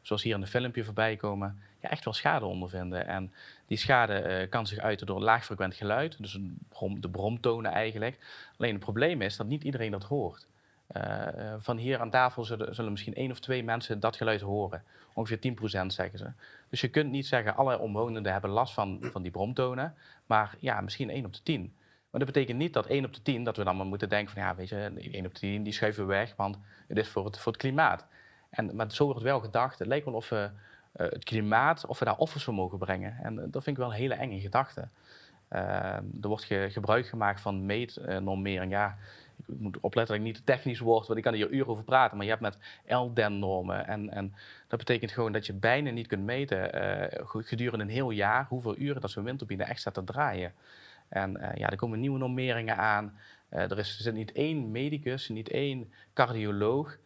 zoals 0.03 0.23
hier 0.23 0.35
in 0.35 0.41
het 0.41 0.51
filmpje 0.51 0.85
voorbij 0.85 1.17
komen, 1.17 1.59
ja, 1.81 1.91
echt 1.91 2.05
wel 2.05 2.15
schade 2.15 2.45
ondervinden. 2.45 3.07
En 3.07 3.33
die 3.67 3.79
schade 3.79 4.47
kan 4.51 4.67
zich 4.67 4.79
uiten 4.79 5.07
door 5.07 5.21
laagfrequent 5.21 5.75
geluid, 5.75 6.17
dus 6.19 6.35
een 6.35 6.59
brom, 6.69 7.01
de 7.01 7.09
bromtonen 7.09 7.73
eigenlijk. 7.73 8.19
Alleen 8.59 8.73
het 8.73 8.83
probleem 8.83 9.23
is 9.23 9.37
dat 9.37 9.47
niet 9.47 9.65
iedereen 9.65 9.91
dat 9.91 10.05
hoort. 10.05 10.47
Eh, 10.87 11.29
eh, 11.53 11.55
van 11.59 11.77
hier 11.77 12.01
aan 12.01 12.11
tafel 12.11 12.45
zullen, 12.45 12.91
misschien 12.91 13.15
één 13.15 13.31
of 13.31 13.41
twee 13.41 13.65
mensen 13.65 14.01
dat 14.01 14.17
geluid 14.17 14.41
horen. 14.41 14.83
Ongeveer 15.15 15.39
10% 15.39 15.93
zeggen 15.93 16.19
ze. 16.19 16.31
Dus 16.69 16.81
je 16.81 16.89
kunt 16.89 17.11
niet 17.11 17.27
zeggen 17.27 17.57
alle 17.57 17.79
omwonenden 17.79 18.33
hebben 18.33 18.51
last 18.51 18.75
van, 18.75 18.99
van 19.01 19.23
die 19.23 19.31
bromtonen, 19.31 19.95
maar 20.27 20.55
ja, 20.59 20.81
misschien 20.81 21.11
één 21.11 21.25
op 21.25 21.33
de 21.33 21.43
10. 21.43 21.73
Maar 22.11 22.21
dat 22.25 22.33
betekent 22.33 22.59
niet 22.59 22.73
dat 22.73 22.87
1 22.87 23.05
op 23.05 23.15
de 23.15 23.23
10, 23.23 23.45
dat 23.45 23.57
we 23.57 23.65
dan 23.65 23.77
maar 23.77 23.87
moeten 23.87 24.09
denken 24.09 24.33
van 24.35 24.43
ja, 24.43 24.55
weet 24.55 24.69
je, 24.69 24.93
1 25.13 25.27
op 25.27 25.35
de 25.35 25.41
10 25.41 25.63
die 25.63 25.73
schuiven 25.73 26.07
we 26.07 26.13
weg, 26.13 26.35
want 26.37 26.59
het 26.89 26.99
is 26.99 27.09
voor 27.09 27.25
het, 27.25 27.39
voor 27.39 27.53
het 27.53 27.61
klimaat. 27.61 28.07
En, 28.51 28.77
maar 28.77 28.91
zo 28.93 29.05
wordt 29.05 29.23
wel 29.23 29.41
gedacht, 29.41 29.79
het 29.79 29.89
lijkt 29.89 30.05
wel 30.05 30.15
of 30.15 30.29
we 30.29 30.51
eh, 30.93 31.07
het 31.11 31.25
klimaat, 31.25 31.87
of 31.87 31.99
we 31.99 32.05
daar 32.05 32.17
offers 32.17 32.45
voor 32.45 32.55
mogen 32.55 32.79
brengen. 32.79 33.17
En 33.23 33.35
dat 33.35 33.63
vind 33.63 33.67
ik 33.67 33.83
wel 33.83 33.87
een 33.93 33.99
hele 33.99 34.15
enge 34.15 34.41
gedachte. 34.41 34.89
Er 35.49 36.03
wordt 36.21 36.45
ge- 36.45 36.69
gebruik 36.71 37.07
gemaakt 37.07 37.41
van 37.41 37.67
meetnormering. 37.67 38.73
Ja, 38.73 38.97
ik 39.49 39.59
moet 39.59 39.81
opletten 39.81 40.15
dat 40.15 40.25
ik 40.25 40.33
niet 40.33 40.45
te 40.47 40.53
technisch 40.53 40.79
word, 40.79 41.07
want 41.07 41.19
ik 41.19 41.25
kan 41.25 41.35
hier 41.35 41.51
uren 41.51 41.69
over 41.69 41.85
praten. 41.85 42.17
Maar 42.17 42.27
je 42.27 42.33
hebt 42.33 42.43
met 42.43 42.59
LDEN-normen. 42.87 43.87
En, 43.87 44.11
en 44.11 44.35
dat 44.69 44.79
betekent 44.79 45.13
gewoon 45.13 45.33
dat 45.33 45.47
je 45.47 45.53
bijna 45.53 45.91
niet 45.91 46.07
kunt 46.07 46.25
meten 46.25 46.73
eh, 46.73 47.21
gedurende 47.25 47.85
een 47.85 47.91
heel 47.91 48.11
jaar 48.11 48.47
hoeveel 48.49 48.79
uren 48.79 49.01
dat 49.01 49.11
zo'n 49.11 49.25
windturbine 49.25 49.65
echt 49.65 49.81
staat 49.81 49.95
te 49.95 50.05
draaien. 50.05 50.53
En 51.09 51.37
eh, 51.37 51.57
ja, 51.57 51.71
er 51.71 51.77
komen 51.77 52.01
nieuwe 52.01 52.19
normeringen 52.19 52.77
aan. 52.77 53.19
Eh, 53.49 53.71
er, 53.71 53.79
is, 53.79 53.97
er 53.97 54.03
zit 54.03 54.15
niet 54.15 54.33
één 54.33 54.71
medicus, 54.71 55.29
niet 55.29 55.49
één 55.49 55.93
cardioloog 56.15 56.99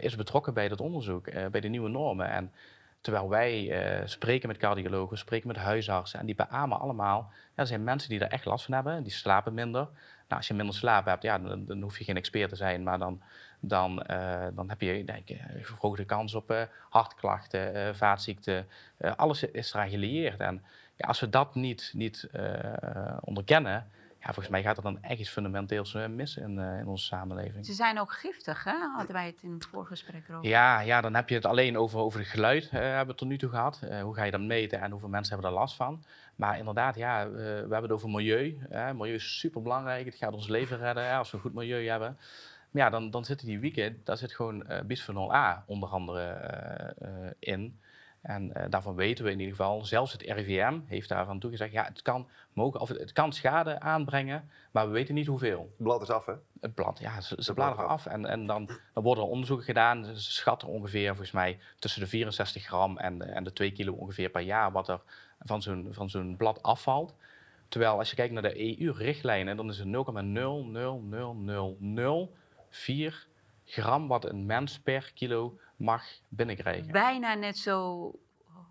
is 0.00 0.16
betrokken 0.16 0.54
bij 0.54 0.68
dat 0.68 0.80
onderzoek, 0.80 1.50
bij 1.50 1.60
de 1.60 1.68
nieuwe 1.68 1.88
normen. 1.88 2.28
En 2.30 2.52
terwijl 3.00 3.28
wij 3.28 4.02
spreken 4.04 4.48
met 4.48 4.56
cardiologen, 4.56 5.18
spreken 5.18 5.48
met 5.48 5.56
huisartsen 5.56 6.20
en 6.20 6.26
die 6.26 6.34
beamen 6.34 6.80
allemaal, 6.80 7.30
ja, 7.30 7.62
er 7.62 7.66
zijn 7.66 7.84
mensen 7.84 8.10
die 8.10 8.20
er 8.20 8.30
echt 8.30 8.44
last 8.44 8.64
van 8.64 8.74
hebben, 8.74 9.02
die 9.02 9.12
slapen 9.12 9.54
minder. 9.54 9.88
Nou, 10.28 10.40
als 10.40 10.48
je 10.48 10.54
minder 10.54 10.74
slaap 10.74 11.04
hebt, 11.04 11.22
ja, 11.22 11.38
dan, 11.38 11.82
hoef 11.82 11.98
je 11.98 12.04
geen 12.04 12.16
expert 12.16 12.48
te 12.48 12.56
zijn, 12.56 12.82
maar 12.82 12.98
dan, 12.98 13.22
dan, 13.60 14.02
eh, 14.02 14.46
dan 14.54 14.68
heb 14.68 14.80
je 14.80 15.04
denk 15.04 15.28
een 15.28 15.64
verhoogde 15.64 16.04
kans 16.04 16.34
op 16.34 16.50
eh, 16.50 16.62
hartklachten, 16.90 17.74
eh, 17.74 17.94
vaatziekten. 17.94 18.66
Eh, 18.96 19.12
alles 19.16 19.42
is 19.42 19.72
eraan 19.72 19.90
gelieerd. 19.90 20.40
En 20.40 20.62
ja, 20.96 21.08
als 21.08 21.20
we 21.20 21.28
dat 21.28 21.54
niet, 21.54 21.90
niet 21.94 22.28
eh, 22.32 23.16
onderkennen, 23.20 23.90
ja, 24.24 24.32
volgens 24.32 24.48
mij 24.48 24.62
gaat 24.62 24.76
er 24.76 24.82
dan 24.82 25.02
echt 25.02 25.20
iets 25.20 25.30
fundamenteels 25.30 25.94
eh, 25.94 26.06
mis 26.06 26.36
in, 26.36 26.58
eh, 26.58 26.78
in 26.78 26.86
onze 26.86 27.04
samenleving. 27.04 27.66
Ze 27.66 27.72
zijn 27.72 28.00
ook 28.00 28.12
giftig, 28.12 28.64
hè? 28.64 28.72
Hadden 28.96 29.12
wij 29.14 29.26
het 29.26 29.42
in 29.42 29.52
het 29.52 29.66
voorgesprek 29.66 30.24
over. 30.30 30.48
Ja, 30.48 30.80
ja, 30.80 31.00
dan 31.00 31.14
heb 31.14 31.28
je 31.28 31.34
het 31.34 31.44
alleen 31.44 31.78
over, 31.78 31.98
over 31.98 32.18
het 32.18 32.28
geluid, 32.28 32.64
eh, 32.64 32.70
hebben 32.70 33.06
we 33.06 33.14
tot 33.14 33.28
nu 33.28 33.38
toe 33.38 33.50
gehad. 33.50 33.82
Eh, 33.82 34.02
hoe 34.02 34.14
ga 34.14 34.24
je 34.24 34.30
dat 34.30 34.40
meten 34.40 34.80
en 34.80 34.90
hoeveel 34.90 35.08
mensen 35.08 35.32
hebben 35.32 35.52
er 35.52 35.58
last 35.58 35.76
van? 35.76 36.04
Maar 36.36 36.58
inderdaad, 36.58 36.96
ja, 36.96 37.30
we 37.30 37.40
hebben 37.42 37.82
het 37.82 37.92
over 37.92 38.08
milieu. 38.08 38.58
Hè. 38.68 38.94
Milieu 38.94 39.14
is 39.14 39.38
superbelangrijk. 39.38 40.04
Het 40.04 40.14
gaat 40.14 40.32
ons 40.32 40.48
leven 40.48 40.78
redden 40.78 41.12
als 41.12 41.30
we 41.30 41.36
een 41.36 41.42
goed 41.42 41.54
milieu 41.54 41.88
hebben. 41.88 42.18
Maar 42.70 42.82
ja, 42.82 42.90
dan, 42.90 43.10
dan 43.10 43.24
zitten 43.24 43.46
die 43.46 43.58
wieken, 43.58 44.00
daar 44.04 44.16
zit 44.16 44.34
gewoon 44.34 44.66
bisphenol 44.86 45.34
A 45.34 45.64
onder 45.66 45.88
andere 45.88 47.34
in. 47.38 47.78
En 48.24 48.54
eh, 48.54 48.70
daarvan 48.70 48.94
weten 48.94 49.24
we 49.24 49.30
in 49.30 49.38
ieder 49.38 49.56
geval, 49.56 49.84
zelfs 49.84 50.12
het 50.12 50.22
RIVM 50.22 50.78
heeft 50.86 51.08
daarvan 51.08 51.38
toegezegd, 51.38 51.72
ja, 51.72 51.84
het 51.84 52.02
kan, 52.02 52.28
mogen, 52.52 52.80
of 52.80 52.88
het, 52.88 53.12
kan 53.12 53.32
schade 53.32 53.80
aanbrengen, 53.80 54.50
maar 54.72 54.86
we 54.86 54.92
weten 54.92 55.14
niet 55.14 55.26
hoeveel. 55.26 55.60
Het 55.60 55.82
blad 55.82 56.02
is 56.02 56.10
af, 56.10 56.26
hè? 56.26 56.32
Het 56.60 56.74
blad, 56.74 56.98
ja, 56.98 57.20
ze, 57.20 57.34
bladeren 57.34 57.54
blad 57.54 57.88
af. 57.88 58.06
En, 58.06 58.26
en 58.26 58.46
dan, 58.46 58.70
dan 58.92 59.02
worden 59.02 59.24
er 59.24 59.30
onderzoeken 59.30 59.66
gedaan. 59.66 60.04
Ze 60.04 60.32
schatten 60.32 60.68
ongeveer, 60.68 61.08
volgens 61.08 61.30
mij, 61.30 61.58
tussen 61.78 62.00
de 62.00 62.06
64 62.06 62.64
gram 62.64 62.98
en 62.98 63.18
de, 63.18 63.24
en 63.24 63.44
de 63.44 63.52
2 63.52 63.72
kilo 63.72 63.92
ongeveer 63.92 64.30
per 64.30 64.42
jaar 64.42 64.72
wat 64.72 64.88
er 64.88 65.00
van 65.40 65.62
zo'n, 65.62 65.88
van 65.90 66.10
zo'n 66.10 66.36
blad 66.36 66.62
afvalt. 66.62 67.14
Terwijl 67.68 67.98
als 67.98 68.10
je 68.10 68.16
kijkt 68.16 68.32
naar 68.32 68.42
de 68.42 68.80
EU-richtlijnen, 68.80 69.56
dan 69.56 69.68
is 69.68 69.78
het 69.78 69.88
0,00004 72.70 73.26
gram 73.64 74.08
wat 74.08 74.24
een 74.24 74.46
mens 74.46 74.80
per 74.80 75.12
kilo 75.14 75.58
mag 75.76 76.04
binnenkrijgen. 76.28 76.92
Bijna 76.92 77.34
net 77.34 77.58
zo 77.58 78.10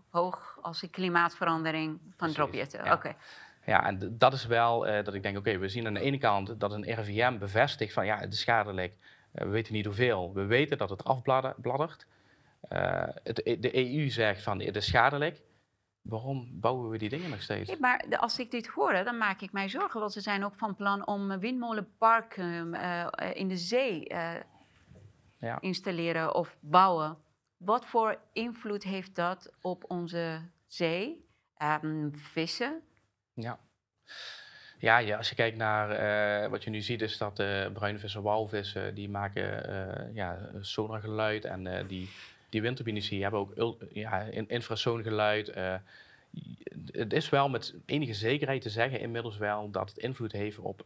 hoog 0.10 0.58
als 0.62 0.80
de 0.80 0.90
klimaatverandering 0.90 2.00
van 2.18 2.32
dropjetten. 2.32 2.86
ja. 2.86 2.94
Oké. 2.94 3.16
Ja, 3.66 3.86
en 3.86 4.18
dat 4.18 4.34
is 4.34 4.46
wel 4.46 4.88
eh, 4.88 5.04
dat 5.06 5.14
ik 5.14 5.24
denk, 5.24 5.38
oké, 5.38 5.58
we 5.58 5.70
zien 5.70 5.88
aan 5.88 5.94
de 5.94 6.00
ene 6.00 6.18
kant 6.18 6.60
dat 6.60 6.72
een 6.72 6.84
RIVM 6.84 7.38
bevestigt 7.38 7.94
van 7.94 8.06
ja, 8.06 8.18
het 8.18 8.34
is 8.34 8.40
schadelijk. 8.40 8.98
we 9.32 9.48
weten 9.48 9.74
niet 9.74 9.86
hoeveel. 9.86 10.34
We 10.34 10.46
weten 10.46 10.78
dat 10.78 10.90
het 10.90 11.04
afbladdert. 11.04 12.06
Uh, 12.70 13.04
het, 13.24 13.36
de 13.60 13.96
EU 13.98 14.10
zegt 14.10 14.44
van 14.44 14.62
het 14.62 14.76
is 14.76 14.86
schadelijk. 14.86 15.42
Waarom 16.02 16.50
bouwen 16.52 16.90
we 16.90 16.98
die 16.98 17.10
dingen 17.10 17.30
nog 17.30 17.42
steeds? 17.42 17.70
Nee, 17.70 17.80
maar 17.80 18.06
als 18.18 18.40
ik 18.40 18.52
dit 18.52 18.68
hoor, 18.68 19.04
dan 19.04 19.18
maak 19.18 19.42
ik 19.42 19.52
mij 19.52 19.70
zorgen. 19.70 20.00
Want 20.00 20.12
ze 20.12 20.22
zijn 20.22 20.46
ook 20.46 20.56
van 20.56 20.76
plan 20.76 21.08
om 21.08 21.40
windmolenparken 21.40 22.74
in 23.34 23.48
de 23.48 23.58
zee 23.58 24.08
ja. 25.44 25.62
installeren 25.62 26.36
of 26.36 26.58
bouwen. 26.60 27.18
Wat 27.58 27.86
voor 27.86 28.18
invloed 28.34 28.84
heeft 28.84 29.16
dat 29.16 29.54
op 29.62 29.84
onze 29.88 30.42
zee, 30.68 31.26
um, 31.84 32.16
vissen? 32.16 32.82
Ja. 33.34 33.60
Ja, 34.78 34.98
ja, 34.98 35.18
als 35.18 35.30
je 35.30 35.36
kijkt 35.36 35.58
naar 35.58 35.90
uh, 36.44 36.50
wat 36.50 36.64
je 36.64 36.70
nu 36.70 36.82
ziet, 36.82 37.02
is 37.02 37.18
dat 37.18 37.40
uh, 37.40 37.68
bruinvissen, 37.72 38.22
walvissen, 38.22 38.96
die 38.96 39.10
maken 39.10 39.70
uh, 39.70 40.16
ja, 40.16 40.50
sonargeluid. 40.60 41.46
En 41.46 41.88
die, 41.88 42.10
die 42.50 42.62
windturbines 42.62 43.10
die 43.10 43.22
hebben 43.22 43.58
ook 43.58 43.82
ja, 43.90 44.20
infrasoongeluid. 44.48 45.54
Het 46.92 47.14
is 47.14 47.30
wel 47.30 47.50
met 47.50 47.76
enige 47.86 48.14
zekerheid 48.14 48.62
te 48.62 48.70
zeggen 48.70 49.00
inmiddels 49.00 49.38
wel 49.38 49.70
dat 49.72 49.90
het 49.90 49.98
invloed 49.98 50.32
heeft 50.32 50.60
op, 50.60 50.82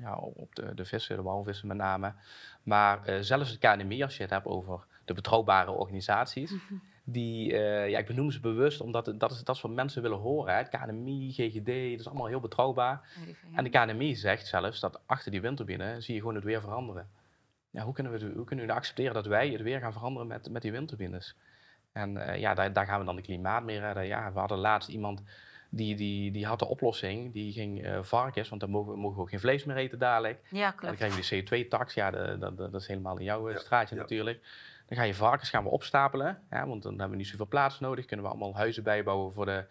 ja, 0.00 0.16
op 0.16 0.54
de, 0.54 0.74
de 0.74 0.84
vissen, 0.84 1.16
de 1.16 1.22
walvissen 1.22 1.68
met 1.68 1.76
name. 1.76 2.14
Maar 2.62 3.00
zelfs 3.20 3.50
het 3.50 3.58
KNMI, 3.58 4.02
als 4.02 4.16
je 4.16 4.22
het 4.22 4.30
hebt 4.30 4.46
over 4.46 4.86
de 5.04 5.14
betrouwbare 5.14 5.70
organisaties, 5.70 6.50
mhm 6.50 6.74
die, 7.12 7.52
uh, 7.52 7.88
ja, 7.88 7.98
ik 7.98 8.06
benoem 8.06 8.30
ze 8.30 8.40
bewust, 8.40 8.80
omdat 8.80 9.06
het, 9.06 9.20
dat, 9.20 9.30
is, 9.30 9.44
dat 9.44 9.56
is 9.56 9.62
wat 9.62 9.70
mensen 9.70 10.02
willen 10.02 10.18
horen. 10.18 10.52
Hè. 10.52 10.58
Het 10.58 10.68
KNMI, 10.68 11.32
GGD, 11.32 11.90
dat 11.90 12.00
is 12.00 12.06
allemaal 12.06 12.26
heel 12.26 12.40
betrouwbaar. 12.40 13.08
En 13.54 13.64
de 13.64 13.70
KNMI 13.70 14.14
zegt 14.14 14.46
zelfs 14.46 14.80
dat 14.80 15.00
achter 15.06 15.30
die 15.30 15.40
windturbine 15.40 16.00
zie 16.00 16.14
je 16.14 16.20
gewoon 16.20 16.34
het 16.34 16.44
weer 16.44 16.60
veranderen. 16.60 17.08
Ja, 17.70 17.82
hoe, 17.82 17.94
kunnen 17.94 18.12
we, 18.12 18.18
hoe 18.18 18.44
kunnen 18.44 18.64
we 18.64 18.70
nou 18.70 18.78
accepteren 18.78 19.14
dat 19.14 19.26
wij 19.26 19.48
het 19.48 19.62
weer 19.62 19.80
gaan 19.80 19.92
veranderen 19.92 20.28
met, 20.28 20.50
met 20.50 20.62
die 20.62 20.72
windturbines? 20.72 21.36
En 21.92 22.16
uh, 22.16 22.38
ja, 22.38 22.54
daar, 22.54 22.72
daar, 22.72 22.86
gaan 22.86 22.98
we 22.98 23.04
dan 23.04 23.16
de 23.16 23.22
klimaat 23.22 23.64
mee 23.64 23.78
redden. 23.78 24.06
Ja, 24.06 24.32
we 24.32 24.38
hadden 24.38 24.58
laatst 24.58 24.88
iemand 24.88 25.22
die, 25.70 25.96
die, 25.96 26.30
die 26.30 26.46
had 26.46 26.58
de 26.58 26.66
oplossing. 26.66 27.32
Die 27.32 27.52
ging 27.52 27.86
uh, 27.86 28.02
varkens, 28.02 28.48
want 28.48 28.60
dan 28.60 28.70
mogen, 28.70 28.98
mogen 28.98 29.16
we 29.16 29.22
ook 29.22 29.30
geen 29.30 29.40
vlees 29.40 29.64
meer 29.64 29.76
eten 29.76 29.98
dadelijk. 29.98 30.42
Ja, 30.50 30.70
klopt. 30.70 30.82
En 30.82 30.88
dan 30.88 30.96
krijg 30.96 31.28
je 31.28 31.44
de 31.46 31.64
CO2-tax. 31.64 31.94
Ja, 31.94 32.10
dat, 32.36 32.56
dat, 32.56 32.74
is 32.74 32.86
helemaal 32.86 33.18
in 33.18 33.24
jouw 33.24 33.56
straatje 33.56 33.96
natuurlijk. 33.96 34.40
Dan 34.90 34.98
ga 34.98 35.04
je 35.04 35.14
varkens 35.14 35.50
gaan 35.50 35.64
we 35.64 35.70
opstapelen, 35.70 36.42
ja, 36.50 36.66
want 36.66 36.82
dan 36.82 36.92
hebben 36.92 37.10
we 37.10 37.16
niet 37.16 37.26
zoveel 37.26 37.46
plaats 37.46 37.80
nodig. 37.80 38.04
Kunnen 38.04 38.26
we 38.26 38.32
allemaal 38.32 38.54
huizen 38.54 38.82
bijbouwen 38.82 39.32
voor 39.32 39.46
de, 39.46 39.64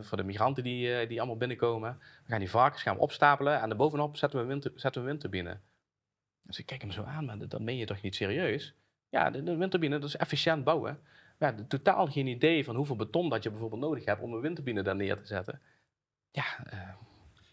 voor 0.00 0.16
de 0.16 0.24
migranten 0.24 0.62
die, 0.62 0.88
uh, 0.88 1.08
die 1.08 1.18
allemaal 1.18 1.36
binnenkomen. 1.36 1.98
We 2.24 2.30
gaan 2.30 2.38
die 2.38 2.50
varkens 2.50 2.82
gaan 2.82 2.94
we 2.94 3.02
opstapelen 3.02 3.60
en 3.60 3.68
daarbovenop 3.68 4.16
zetten 4.16 4.40
we, 4.40 4.46
winter, 4.46 4.72
zetten 4.74 5.02
we 5.02 5.08
windturbine. 5.08 5.58
Dus 6.42 6.58
ik 6.58 6.66
kijk 6.66 6.80
hem 6.80 6.90
zo 6.90 7.02
aan, 7.02 7.24
maar 7.24 7.48
dat, 7.48 7.60
meen 7.60 7.76
je 7.76 7.86
toch 7.86 8.02
niet 8.02 8.14
serieus? 8.14 8.74
Ja, 9.08 9.30
de, 9.30 9.42
de 9.42 9.56
windturbine, 9.56 9.98
dat 9.98 10.08
is 10.08 10.16
efficiënt 10.16 10.64
bouwen. 10.64 11.00
Ja, 11.38 11.54
totaal 11.68 12.06
geen 12.06 12.26
idee 12.26 12.64
van 12.64 12.76
hoeveel 12.76 12.96
beton 12.96 13.28
dat 13.28 13.42
je 13.42 13.50
bijvoorbeeld 13.50 13.80
nodig 13.80 14.04
hebt 14.04 14.22
om 14.22 14.32
een 14.32 14.40
windturbine 14.40 14.82
daar 14.82 14.96
neer 14.96 15.16
te 15.16 15.26
zetten. 15.26 15.60
Ja, 16.30 16.44
uh, 16.72 16.80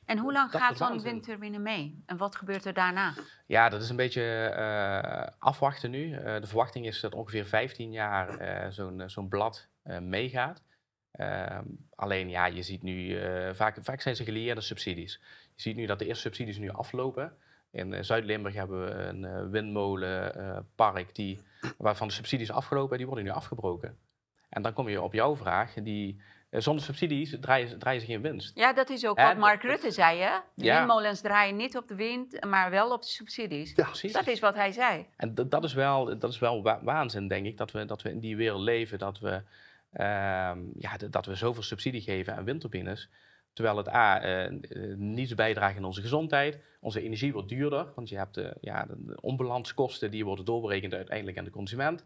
en 0.05 0.17
hoe 0.17 0.31
lang 0.31 0.51
gaat 0.51 0.77
zo'n 0.77 1.01
windturbine 1.01 1.59
mee? 1.59 2.03
En 2.05 2.17
wat 2.17 2.35
gebeurt 2.35 2.65
er 2.65 2.73
daarna? 2.73 3.13
Ja, 3.47 3.69
dat 3.69 3.81
is 3.81 3.89
een 3.89 3.95
beetje 3.95 4.53
uh, 4.57 5.27
afwachten 5.39 5.91
nu. 5.91 6.09
Uh, 6.09 6.23
de 6.23 6.47
verwachting 6.47 6.85
is 6.85 6.99
dat 6.99 7.13
ongeveer 7.13 7.45
15 7.45 7.91
jaar 7.91 8.73
zo'n 8.73 9.03
zo'n 9.05 9.27
blad 9.27 9.69
meegaat. 10.01 10.63
Ehm, 11.11 11.65
alleen 11.95 12.29
ja, 12.29 12.45
je 12.45 12.61
ziet 12.61 12.83
nu, 12.83 13.17
vaak, 13.55 13.77
vaak 13.81 14.01
zijn 14.01 14.15
ze 14.15 14.23
gelieerde 14.23 14.61
subsidies. 14.61 15.21
Je 15.55 15.61
ziet 15.61 15.75
nu 15.75 15.85
dat 15.85 15.99
de 15.99 16.05
eerste 16.05 16.21
subsidies 16.21 16.57
nu 16.57 16.69
aflopen. 16.69 17.37
In 17.71 18.05
Zuid-Limburg 18.05 18.55
hebben 18.55 18.85
we 18.85 18.91
een 18.91 19.49
windmolenpark 19.49 21.15
die, 21.15 21.41
waarvan 21.77 22.07
de 22.07 22.13
subsidies 22.13 22.51
afgelopen, 22.51 22.97
die 22.97 23.05
worden 23.05 23.25
nu 23.25 23.31
afgebroken. 23.31 23.97
En 24.49 24.61
dan 24.61 24.73
kom 24.73 24.89
je 24.89 25.01
op 25.01 25.13
jouw 25.13 25.35
vraag, 25.35 25.73
die, 25.73 26.21
eh, 26.49 26.61
zonder 26.61 26.83
subsidies 26.83 27.37
draaien, 27.41 27.79
draaien, 27.79 28.01
ze 28.01 28.07
geen 28.07 28.21
winst. 28.21 28.57
Ja, 28.57 28.73
dat 28.73 28.89
is 28.89 29.05
ook 29.05 29.17
wat 29.17 29.37
Mark 29.37 29.61
Rutte 29.61 29.91
zei, 29.91 30.19
hè? 30.19 30.37
Ja. 30.55 30.77
windmolens 30.77 31.21
draaien 31.21 31.55
niet 31.55 31.77
op 31.77 31.87
de 31.87 31.95
wind, 31.95 32.45
maar 32.45 32.69
wel 32.69 32.91
op 32.91 33.01
de 33.01 33.07
subsidies. 33.07 33.73
Ja, 33.75 33.85
precies. 33.85 34.13
Dat 34.13 34.27
is 34.27 34.39
wat 34.39 34.55
hij 34.55 34.71
zei. 34.71 35.05
En 35.17 35.35
dat 35.35 35.63
is 35.63 35.73
wel, 35.73 36.19
dat 36.19 36.29
is 36.29 36.39
wel 36.39 36.61
waanzin, 36.83 37.27
denk 37.27 37.45
ik, 37.45 37.57
dat 37.57 37.71
we, 37.71 37.85
dat 37.85 38.01
we 38.01 38.09
in 38.09 38.19
die 38.19 38.35
wereld 38.35 38.61
leven, 38.61 38.99
dat 38.99 39.19
we, 39.19 39.41
uh, 39.93 40.51
ja, 40.75 40.97
dat 41.09 41.25
we 41.25 41.35
zoveel 41.35 41.63
subsidie 41.63 42.01
geven 42.01 42.35
aan 42.35 42.43
windturbines. 42.43 43.09
Terwijl 43.53 43.77
het 43.77 43.87
A, 43.93 44.43
uh, 44.45 44.51
niets 44.95 45.35
bijdraagt 45.35 45.77
aan 45.77 45.83
onze 45.83 46.01
gezondheid. 46.01 46.59
Onze 46.79 47.01
energie 47.01 47.33
wordt 47.33 47.49
duurder, 47.49 47.87
want 47.95 48.09
je 48.09 48.17
hebt 48.17 48.33
de, 48.33 48.57
ja, 48.61 48.85
de 48.85 49.17
onbalanskosten 49.21 50.11
die 50.11 50.25
worden 50.25 50.45
doorberekend 50.45 50.93
uiteindelijk 50.93 51.37
aan 51.37 51.43
de 51.43 51.51
consument. 51.51 52.05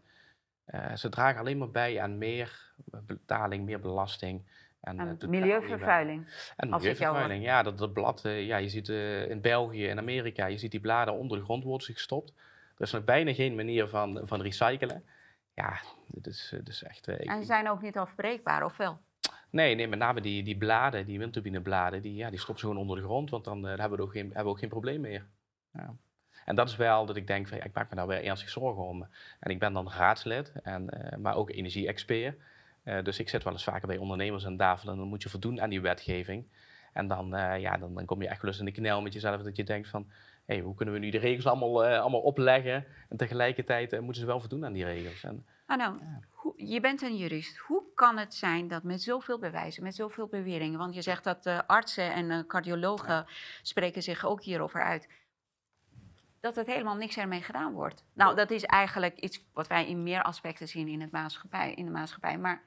Uh, 0.66 0.94
ze 0.94 1.08
dragen 1.08 1.40
alleen 1.40 1.58
maar 1.58 1.70
bij 1.70 2.00
aan 2.00 2.18
meer 2.18 2.72
betaling, 3.06 3.64
meer 3.64 3.80
belasting. 3.80 4.46
En, 4.80 4.98
en 4.98 5.30
milieuvervuiling. 5.30 6.26
En 6.56 6.70
milieuvervuiling, 6.70 7.44
ja. 7.44 7.62
Dat, 7.62 7.78
dat 7.78 7.92
blad, 7.92 8.24
uh, 8.24 8.46
ja, 8.46 8.56
je 8.56 8.68
ziet 8.68 8.88
in 9.28 9.40
België 9.40 9.88
en 9.88 9.98
Amerika, 9.98 10.46
je 10.46 10.58
ziet 10.58 10.70
die 10.70 10.80
bladen 10.80 11.14
onder 11.14 11.38
de 11.38 11.44
grond 11.44 11.64
worden 11.64 11.94
gestopt. 11.94 12.32
Er 12.76 12.84
is 12.84 12.92
nog 12.92 13.04
bijna 13.04 13.32
geen 13.34 13.54
manier 13.54 13.88
van, 13.88 14.20
van 14.22 14.42
recyclen. 14.42 15.04
Ja, 15.54 15.80
dit 16.06 16.26
is, 16.26 16.54
is 16.64 16.82
echt... 16.82 17.08
en 17.08 17.40
ze 17.40 17.46
zijn 17.46 17.68
ook 17.68 17.82
niet 17.82 17.96
afbreekbaar, 17.96 18.64
of 18.64 18.76
wel? 18.76 18.98
Nee, 19.50 19.74
nee, 19.74 19.88
met 19.88 19.98
name 19.98 20.20
die, 20.20 20.42
die 20.42 20.56
bladen, 20.56 21.06
die 21.06 21.18
windturbinebladen, 21.18 22.02
die, 22.02 22.14
ja, 22.14 22.30
die 22.30 22.38
stoppen 22.38 22.58
ze 22.58 22.66
gewoon 22.66 22.82
onder 22.82 22.96
de 22.96 23.02
grond, 23.02 23.30
want 23.30 23.44
dan 23.44 23.64
hebben 23.64 23.98
we 23.98 24.04
ook 24.04 24.12
geen, 24.12 24.26
hebben 24.26 24.44
we 24.44 24.50
ook 24.50 24.58
geen 24.58 24.68
probleem 24.68 25.00
meer. 25.00 25.26
Ja. 25.72 25.94
En 26.44 26.54
dat 26.54 26.68
is 26.68 26.76
wel 26.76 27.06
dat 27.06 27.16
ik 27.16 27.26
denk 27.26 27.48
ik 27.48 27.72
maak 27.72 27.90
me 27.90 27.96
daar 27.96 28.06
wel 28.06 28.22
ernstig 28.22 28.50
zorgen 28.50 28.86
om. 28.86 29.06
En 29.40 29.50
ik 29.50 29.58
ben 29.58 29.72
dan 29.72 29.90
raadslid, 29.90 30.52
en, 30.62 30.88
uh, 30.94 31.18
maar 31.18 31.36
ook 31.36 31.50
energie-expert. 31.50 32.38
Uh, 32.84 33.02
dus 33.04 33.18
ik 33.18 33.28
zit 33.28 33.42
wel 33.42 33.52
eens 33.52 33.64
vaker 33.64 33.86
bij 33.86 33.96
ondernemers 33.96 34.46
aan 34.46 34.56
tafel 34.56 34.90
en 34.90 34.96
dan 34.96 35.08
moet 35.08 35.22
je 35.22 35.28
voldoen 35.28 35.60
aan 35.60 35.70
die 35.70 35.80
wetgeving. 35.80 36.46
En 36.92 37.08
dan, 37.08 37.28
ja, 37.60 37.76
dan, 37.76 37.94
dan, 37.94 38.04
kom 38.04 38.22
je 38.22 38.28
echt 38.28 38.42
wel 38.42 38.50
eens 38.50 38.60
in 38.60 38.64
de 38.64 38.72
knel 38.72 39.02
met 39.02 39.12
jezelf 39.12 39.42
dat 39.42 39.56
je 39.56 39.64
denkt 39.64 39.88
van... 39.88 40.10
Hey, 40.48 40.60
hoe 40.60 40.74
kunnen 40.74 40.94
we 40.94 41.00
nu 41.00 41.10
de 41.10 41.18
regels 41.18 41.46
allemaal, 41.46 41.84
allemaal 41.84 42.20
opleggen? 42.20 42.86
En 43.08 43.16
tegelijkertijd 43.16 44.00
moeten 44.00 44.20
ze 44.20 44.26
wel 44.26 44.40
voldoen 44.40 44.64
aan 44.64 44.72
die 44.72 44.84
regels. 44.84 45.24
En, 45.24 45.46
ah, 45.66 45.78
nou, 45.78 45.98
ja. 46.00 46.20
je 46.56 46.80
bent 46.80 47.02
een 47.02 47.16
jurist. 47.16 47.56
Hoe 47.56 47.82
kan 47.94 48.18
het 48.18 48.34
zijn 48.34 48.68
dat 48.68 48.82
met 48.82 49.02
zoveel 49.02 49.38
bewijzen, 49.38 49.82
met 49.82 49.94
zoveel 49.94 50.26
beweringen... 50.26 50.78
want 50.78 50.94
je 50.94 51.02
zegt 51.02 51.24
dat 51.24 51.46
artsen 51.66 52.12
en 52.12 52.46
cardiologen 52.46 53.26
spreken 53.62 54.02
zich 54.02 54.26
ook 54.26 54.42
hierover 54.42 54.82
uit 54.82 55.08
dat 56.40 56.56
het 56.56 56.66
helemaal 56.66 56.96
niks 56.96 57.16
ermee 57.16 57.42
gedaan 57.42 57.72
wordt. 57.72 58.04
Nou, 58.12 58.36
dat 58.36 58.50
is 58.50 58.64
eigenlijk 58.64 59.18
iets 59.18 59.48
wat 59.52 59.66
wij 59.66 59.88
in 59.88 60.02
meer 60.02 60.22
aspecten 60.22 60.68
zien 60.68 60.88
in, 60.88 61.00
het 61.00 61.10
maatschappij, 61.10 61.74
in 61.74 61.84
de 61.84 61.90
maatschappij. 61.90 62.38
Maar 62.38 62.62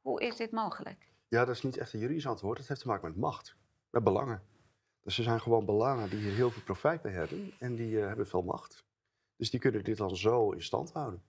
hoe 0.00 0.20
is 0.20 0.36
dit 0.36 0.50
mogelijk? 0.50 1.08
Ja, 1.28 1.44
dat 1.44 1.54
is 1.54 1.62
niet 1.62 1.76
echt 1.76 1.92
een 1.92 2.00
juridisch 2.00 2.26
antwoord. 2.26 2.58
Het 2.58 2.68
heeft 2.68 2.80
te 2.80 2.86
maken 2.86 3.08
met 3.08 3.16
macht, 3.16 3.56
met 3.90 4.04
belangen. 4.04 4.42
Dus 5.06 5.18
er 5.18 5.24
zijn 5.24 5.40
gewoon 5.40 5.64
belangen 5.64 6.10
die 6.10 6.18
hier 6.18 6.34
heel 6.34 6.50
veel 6.50 6.62
profijt 6.62 7.02
bij 7.02 7.12
hebben 7.12 7.52
en 7.58 7.74
die 7.74 7.90
uh, 7.90 8.06
hebben 8.06 8.26
veel 8.26 8.42
macht. 8.42 8.84
Dus 9.36 9.50
die 9.50 9.60
kunnen 9.60 9.84
dit 9.84 9.96
dan 9.96 10.16
zo 10.16 10.50
in 10.50 10.62
stand 10.62 10.92
houden. 10.92 11.22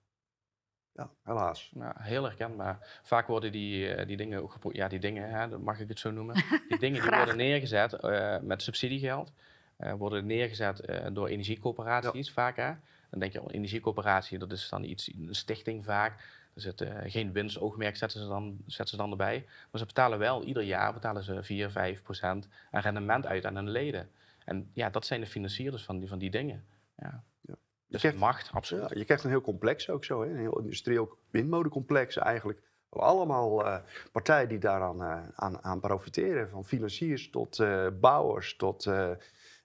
Ja, 0.91 1.11
helaas. 1.23 1.71
Nou, 1.73 1.93
heel 1.97 2.23
herkenbaar. 2.23 2.99
Vaak 3.03 3.27
worden 3.27 3.51
die, 3.51 3.95
uh, 3.95 4.05
die 4.07 4.17
dingen 4.17 4.41
ook 4.41 4.57
ja, 4.71 4.87
die 4.87 4.99
dingen, 4.99 5.29
hè, 5.29 5.57
mag 5.57 5.79
ik 5.79 5.87
het 5.87 5.99
zo 5.99 6.11
noemen. 6.11 6.35
Die 6.69 6.79
dingen 6.79 7.01
die 7.01 7.11
worden 7.11 7.37
neergezet 7.37 8.03
uh, 8.03 8.39
met 8.39 8.61
subsidiegeld. 8.61 9.33
Uh, 9.77 9.93
worden 9.93 10.25
neergezet 10.25 10.89
uh, 10.89 11.05
door 11.11 11.27
energiecoöperaties 11.27 12.27
ja. 12.27 12.33
vaak. 12.33 12.55
Hè? 12.55 12.71
Dan 13.09 13.19
denk 13.19 13.33
je, 13.33 13.41
oh, 13.41 13.53
energiecoöperatie, 13.53 14.37
dat 14.37 14.51
is 14.51 14.69
dan 14.69 14.83
iets, 14.83 15.13
een 15.13 15.35
stichting 15.35 15.85
vaak. 15.85 16.19
Er 16.53 16.61
zit 16.61 16.81
uh, 16.81 16.97
geen 17.05 17.31
winstoogmerk, 17.31 17.95
zetten 17.95 18.19
ze, 18.19 18.27
dan, 18.27 18.57
zetten 18.65 18.87
ze 18.87 18.97
dan 18.97 19.11
erbij. 19.11 19.45
Maar 19.45 19.79
ze 19.79 19.85
betalen 19.85 20.19
wel, 20.19 20.43
ieder 20.43 20.63
jaar 20.63 20.93
betalen 20.93 21.23
ze 21.23 21.43
4, 21.43 21.71
5 21.71 22.01
procent 22.01 22.47
aan 22.71 22.81
rendement 22.81 23.25
uit 23.25 23.45
aan 23.45 23.55
hun 23.55 23.69
leden. 23.69 24.09
En 24.45 24.69
ja, 24.73 24.89
dat 24.89 25.05
zijn 25.05 25.21
de 25.21 25.27
financierders 25.27 25.83
van 25.83 25.99
die, 25.99 26.07
van 26.07 26.17
die 26.17 26.29
dingen. 26.29 26.65
Ja. 26.97 27.23
ja. 27.41 27.55
Dus 27.87 27.99
krijgt, 27.99 28.17
macht, 28.17 28.49
absoluut. 28.53 28.89
Ja, 28.89 28.97
je 28.97 29.05
krijgt 29.05 29.23
een 29.23 29.29
heel 29.29 29.41
complex 29.41 29.89
ook 29.89 30.05
zo, 30.05 30.21
hè? 30.21 30.29
een 30.29 30.37
heel 30.37 30.59
industrieel 30.59 31.17
windmolencomplex 31.29 32.17
eigenlijk. 32.17 32.61
Allemaal 32.89 33.65
uh, 33.65 33.77
partijen 34.11 34.49
die 34.49 34.57
daaraan 34.57 35.01
uh, 35.01 35.21
aan, 35.35 35.63
aan 35.63 35.79
profiteren. 35.79 36.49
Van 36.49 36.65
financiers 36.65 37.29
tot 37.29 37.63
bouwers 37.99 38.55
tot 38.55 38.89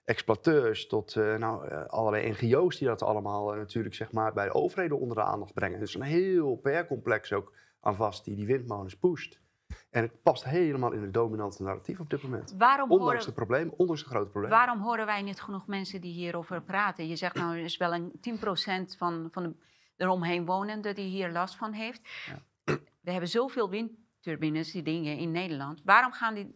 exploiteurs 0.05 0.87
tot 0.87 1.15
uh, 1.15 1.35
nou, 1.35 1.67
uh, 1.67 1.85
allerlei 1.85 2.29
NGO's 2.29 2.77
die 2.77 2.87
dat 2.87 3.01
allemaal 3.01 3.53
uh, 3.53 3.59
natuurlijk 3.59 3.95
zeg 3.95 4.11
maar, 4.11 4.33
bij 4.33 4.45
de 4.45 4.53
overheden 4.53 4.99
onder 4.99 5.15
de 5.15 5.23
aandacht 5.23 5.53
brengen. 5.53 5.77
Er 5.77 5.83
is 5.83 5.93
een 5.93 6.01
heel 6.01 6.55
PR-complex 6.55 7.33
ook 7.33 7.53
aan 7.79 7.95
vast 7.95 8.25
die 8.25 8.35
die 8.35 8.45
windmolens 8.45 8.97
pusht. 8.97 9.41
En 9.89 10.01
het 10.01 10.21
past 10.21 10.43
helemaal 10.43 10.91
in 10.91 11.01
het 11.01 11.13
dominante 11.13 11.63
narratief 11.63 11.99
op 11.99 12.09
dit 12.09 12.23
moment. 12.23 12.55
Waarom 12.57 12.91
ondanks 12.91 13.13
horen, 13.13 13.25
de 13.25 13.33
probleem, 13.33 13.73
ondanks 13.77 14.03
de 14.03 14.09
grote 14.09 14.29
probleem. 14.29 14.51
Waarom 14.51 14.79
horen 14.79 15.05
wij 15.05 15.21
niet 15.21 15.41
genoeg 15.41 15.67
mensen 15.67 16.01
die 16.01 16.13
hierover 16.13 16.61
praten? 16.61 17.07
Je 17.07 17.15
zegt 17.15 17.35
nou, 17.35 17.57
er 17.57 17.63
is 17.63 17.77
wel 17.77 17.93
een 17.93 18.11
10% 18.93 18.97
van, 18.97 19.27
van 19.31 19.43
de 19.43 19.53
eromheen 19.97 20.45
wonenden 20.45 20.95
die 20.95 21.09
hier 21.09 21.31
last 21.31 21.55
van 21.55 21.73
heeft. 21.73 22.01
Ja. 22.25 22.41
We 23.01 23.11
hebben 23.11 23.29
zoveel 23.29 23.69
windturbines, 23.69 24.71
die 24.71 24.81
dingen 24.81 25.17
in 25.17 25.31
Nederland. 25.31 25.81
Waarom 25.83 26.11
gaan 26.11 26.33
die 26.33 26.51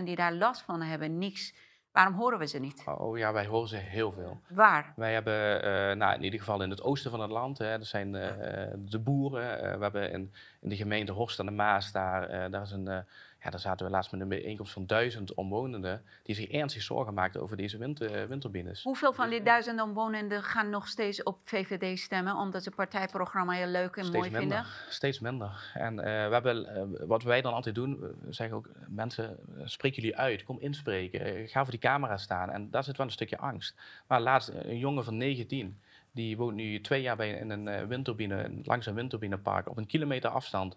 10% 0.00 0.02
die 0.04 0.16
daar 0.16 0.34
last 0.34 0.62
van 0.62 0.82
hebben 0.82 1.18
niks 1.18 1.54
Waarom 1.94 2.14
horen 2.14 2.38
we 2.38 2.46
ze 2.46 2.58
niet? 2.58 2.82
Oh 2.98 3.18
ja, 3.18 3.32
wij 3.32 3.46
horen 3.46 3.68
ze 3.68 3.76
heel 3.76 4.12
veel. 4.12 4.40
Waar? 4.48 4.92
Wij 4.96 5.12
hebben, 5.12 5.62
eh, 5.62 5.96
nou, 5.96 6.14
in 6.14 6.22
ieder 6.22 6.38
geval 6.38 6.62
in 6.62 6.70
het 6.70 6.82
oosten 6.82 7.10
van 7.10 7.20
het 7.20 7.30
land, 7.30 7.58
hè, 7.58 7.78
dat 7.78 7.86
zijn 7.86 8.14
eh, 8.14 8.66
de 8.76 8.98
boeren. 8.98 9.60
Eh, 9.62 9.76
we 9.76 9.82
hebben 9.82 10.12
in, 10.12 10.32
in 10.60 10.68
de 10.68 10.76
gemeente 10.76 11.12
Horst 11.12 11.40
aan 11.40 11.46
de 11.46 11.52
Maas, 11.52 11.92
daar, 11.92 12.28
eh, 12.28 12.50
daar, 12.50 12.62
is 12.62 12.70
een, 12.70 12.88
eh, 12.88 12.98
ja, 13.44 13.50
daar 13.50 13.60
zaten 13.60 13.86
we 13.86 13.92
laatst 13.92 14.12
met 14.12 14.20
een 14.20 14.28
bijeenkomst 14.28 14.72
van 14.72 14.86
duizend 14.86 15.34
omwonenden 15.34 16.02
die 16.22 16.34
zich 16.34 16.48
ernstig 16.48 16.82
zorgen 16.82 17.14
maakten 17.14 17.42
over 17.42 17.56
deze 17.56 17.78
wind, 17.78 18.00
eh, 18.00 18.24
windturbines. 18.24 18.82
Hoeveel 18.82 19.12
van 19.12 19.30
die 19.30 19.42
duizenden 19.42 19.84
omwonenden 19.84 20.42
gaan 20.42 20.70
nog 20.70 20.88
steeds 20.88 21.22
op 21.22 21.38
VVD 21.42 21.98
stemmen 21.98 22.36
omdat 22.36 22.62
ze 22.62 22.68
het 22.68 22.76
partijprogramma 22.76 23.52
heel 23.52 23.66
leuk 23.66 23.96
en 23.96 24.10
mooi 24.10 24.30
vinden? 24.30 24.64
steeds 24.88 25.20
minder. 25.20 25.70
En 25.74 25.98
eh, 25.98 26.04
we 26.04 26.32
hebben, 26.32 26.66
eh, 26.66 27.06
wat 27.06 27.22
wij 27.22 27.40
dan 27.40 27.52
altijd 27.52 27.74
doen, 27.74 27.98
we 28.00 28.32
zeggen 28.32 28.56
ook, 28.56 28.68
mensen, 28.88 29.36
spreek 29.64 29.94
jullie 29.94 30.16
uit, 30.16 30.42
kom 30.42 30.60
inspreken, 30.60 31.48
ga 31.48 31.62
voor 31.62 31.70
die 31.70 31.80
camera 31.80 32.16
staan. 32.16 32.50
En 32.50 32.70
daar 32.70 32.84
zit 32.84 32.96
wel 32.96 33.06
een 33.06 33.12
stukje 33.12 33.38
angst. 33.38 33.74
Maar 34.06 34.20
laatst, 34.20 34.48
een 34.48 34.78
jongen 34.78 35.04
van 35.04 35.16
19, 35.16 35.80
die 36.12 36.36
woont 36.36 36.54
nu 36.54 36.80
twee 36.80 37.02
jaar 37.02 37.16
bij, 37.16 37.30
in 37.30 37.50
een 37.50 37.88
windturbine, 37.88 38.50
langs 38.62 38.86
een 38.86 38.94
windturbinepark, 38.94 39.68
op 39.68 39.76
een 39.76 39.86
kilometer 39.86 40.30
afstand. 40.30 40.76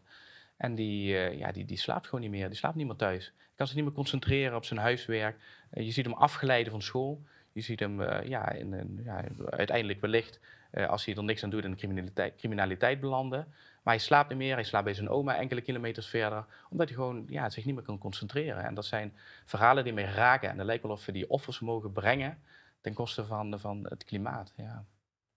En 0.57 0.75
die, 0.75 1.17
eh, 1.17 1.37
ja, 1.37 1.51
die, 1.51 1.65
die 1.65 1.77
slaapt 1.77 2.05
gewoon 2.05 2.21
niet 2.21 2.29
meer, 2.29 2.47
die 2.47 2.57
slaapt 2.57 2.75
niet 2.75 2.87
meer 2.87 2.95
thuis. 2.95 3.33
Kan 3.55 3.67
zich 3.67 3.75
niet 3.75 3.85
meer 3.85 3.93
concentreren 3.93 4.55
op 4.55 4.65
zijn 4.65 4.79
huiswerk. 4.79 5.37
Eh, 5.69 5.85
je 5.85 5.91
ziet 5.91 6.05
hem 6.05 6.13
afgeleiden 6.13 6.71
van 6.71 6.81
school. 6.81 7.21
Je 7.51 7.61
ziet 7.61 7.79
hem 7.79 8.01
eh, 8.01 8.27
ja, 8.27 8.51
in, 8.51 9.01
ja, 9.03 9.23
uiteindelijk 9.49 10.01
wellicht, 10.01 10.39
als 10.87 11.05
hij 11.05 11.15
er 11.15 11.23
niks 11.23 11.43
aan 11.43 11.49
doet, 11.49 11.63
in 11.63 11.71
de 11.71 11.77
criminaliteit, 11.77 12.35
criminaliteit 12.35 12.99
belanden. 12.99 13.47
Maar 13.83 13.93
hij 13.93 14.03
slaapt 14.03 14.29
niet 14.29 14.37
meer, 14.37 14.53
hij 14.53 14.63
slaapt 14.63 14.85
bij 14.85 14.93
zijn 14.93 15.09
oma 15.09 15.35
enkele 15.35 15.61
kilometers 15.61 16.07
verder, 16.07 16.45
omdat 16.69 16.87
hij 16.87 16.97
gewoon 16.97 17.25
ja, 17.27 17.49
zich 17.49 17.65
niet 17.65 17.75
meer 17.75 17.83
kan 17.83 17.97
concentreren. 17.97 18.63
En 18.63 18.73
dat 18.73 18.85
zijn 18.85 19.13
verhalen 19.45 19.83
die 19.83 19.93
mij 19.93 20.03
raken. 20.03 20.49
En 20.49 20.57
het 20.57 20.65
lijkt 20.65 20.83
wel 20.83 20.91
of 20.91 21.05
we 21.05 21.11
die 21.11 21.29
offers 21.29 21.59
mogen 21.59 21.91
brengen 21.91 22.41
ten 22.81 22.93
koste 22.93 23.25
van, 23.25 23.59
van 23.59 23.85
het 23.89 24.03
klimaat. 24.03 24.53
Ja. 24.57 24.85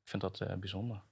Ik 0.02 0.08
vind 0.08 0.22
dat 0.22 0.60
bijzonder. 0.60 1.02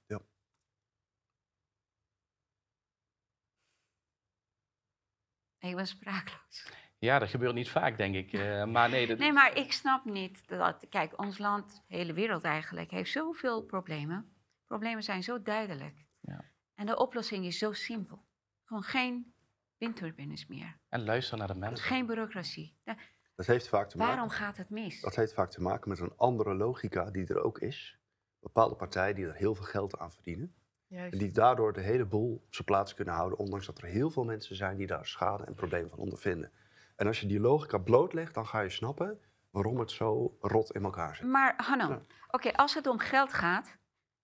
Ik 5.61 5.77
ben 5.77 5.87
sprakeloos. 5.87 6.73
Ja, 6.99 7.19
dat 7.19 7.29
gebeurt 7.29 7.55
niet 7.55 7.71
vaak, 7.71 7.97
denk 7.97 8.15
ik. 8.15 8.33
Eh, 8.33 8.65
maar 8.65 8.89
nee, 8.89 9.07
dat, 9.07 9.19
Nee, 9.19 9.33
maar 9.33 9.57
ik 9.57 9.73
snap 9.73 10.05
niet 10.05 10.49
dat. 10.49 10.87
Kijk, 10.89 11.19
ons 11.21 11.39
land, 11.39 11.83
de 11.89 11.97
hele 11.97 12.13
wereld 12.13 12.43
eigenlijk, 12.45 12.91
heeft 12.91 13.11
zoveel 13.11 13.63
problemen. 13.63 14.33
Problemen 14.67 15.03
zijn 15.03 15.23
zo 15.23 15.43
duidelijk. 15.43 16.07
Ja. 16.21 16.45
En 16.75 16.87
de 16.87 16.97
oplossing 16.99 17.45
is 17.45 17.59
zo 17.59 17.73
simpel. 17.73 18.25
Gewoon 18.65 18.83
geen 18.83 19.35
windturbines 19.77 20.47
meer. 20.47 20.79
En 20.89 21.05
luister 21.05 21.39
naar 21.39 21.47
de 21.47 21.55
mensen. 21.55 21.85
Geen 21.87 22.07
bureaucratie. 22.07 22.79
Da- 22.85 22.97
Dat 23.35 23.47
heeft 23.47 23.69
vaak 23.69 23.89
te 23.89 23.97
maken. 23.97 24.13
Waarom 24.15 24.31
gaat 24.33 24.57
het 24.57 24.71
mis? 24.71 25.01
Dat 25.01 25.17
heeft 25.17 25.33
vaak 25.35 25.51
te 25.51 25.63
maken 25.63 25.89
met 25.89 25.99
een 25.99 26.17
andere 26.17 26.55
logica 26.55 27.11
die 27.11 27.27
er 27.27 27.43
ook 27.43 27.59
is. 27.59 27.99
Bepaalde 28.41 28.75
partijen 28.75 29.15
die 29.15 29.27
er 29.27 29.35
heel 29.35 29.55
veel 29.55 29.65
geld 29.65 29.99
aan 29.99 30.13
verdienen. 30.13 30.55
Juist. 30.89 31.12
En 31.12 31.18
die 31.18 31.32
daardoor 31.32 31.72
de 31.72 31.80
hele 31.80 32.05
boel 32.05 32.32
op 32.47 32.55
zijn 32.55 32.66
plaats 32.66 32.95
kunnen 32.95 33.14
houden. 33.14 33.39
Ondanks 33.39 33.66
dat 33.66 33.78
er 33.78 33.84
heel 33.89 34.11
veel 34.11 34.24
mensen 34.24 34.57
zijn 34.57 34.76
die 34.76 34.86
daar 34.86 35.07
schade 35.07 35.45
en 35.45 35.55
problemen 35.55 35.91
van 35.91 35.99
ondervinden. 35.99 36.51
En 36.97 37.07
als 37.07 37.20
je 37.20 37.26
die 37.26 37.41
logica 37.41 37.78
blootlegt, 37.78 38.34
dan 38.34 38.47
ga 38.47 38.61
je 38.61 38.70
snappen 38.70 39.20
waarom 39.51 39.78
het 39.78 39.91
zo 39.91 40.36
rot 40.41 40.70
in 40.70 40.84
elkaar 40.84 41.16
zit. 41.16 41.26
Maar 41.26 41.55
Hanno, 41.57 41.89
Ja. 41.89 42.03
oké, 42.30 42.53
als 42.53 42.74
het 42.74 42.86
om 42.86 42.99
geld 42.99 43.32
gaat, 43.32 43.76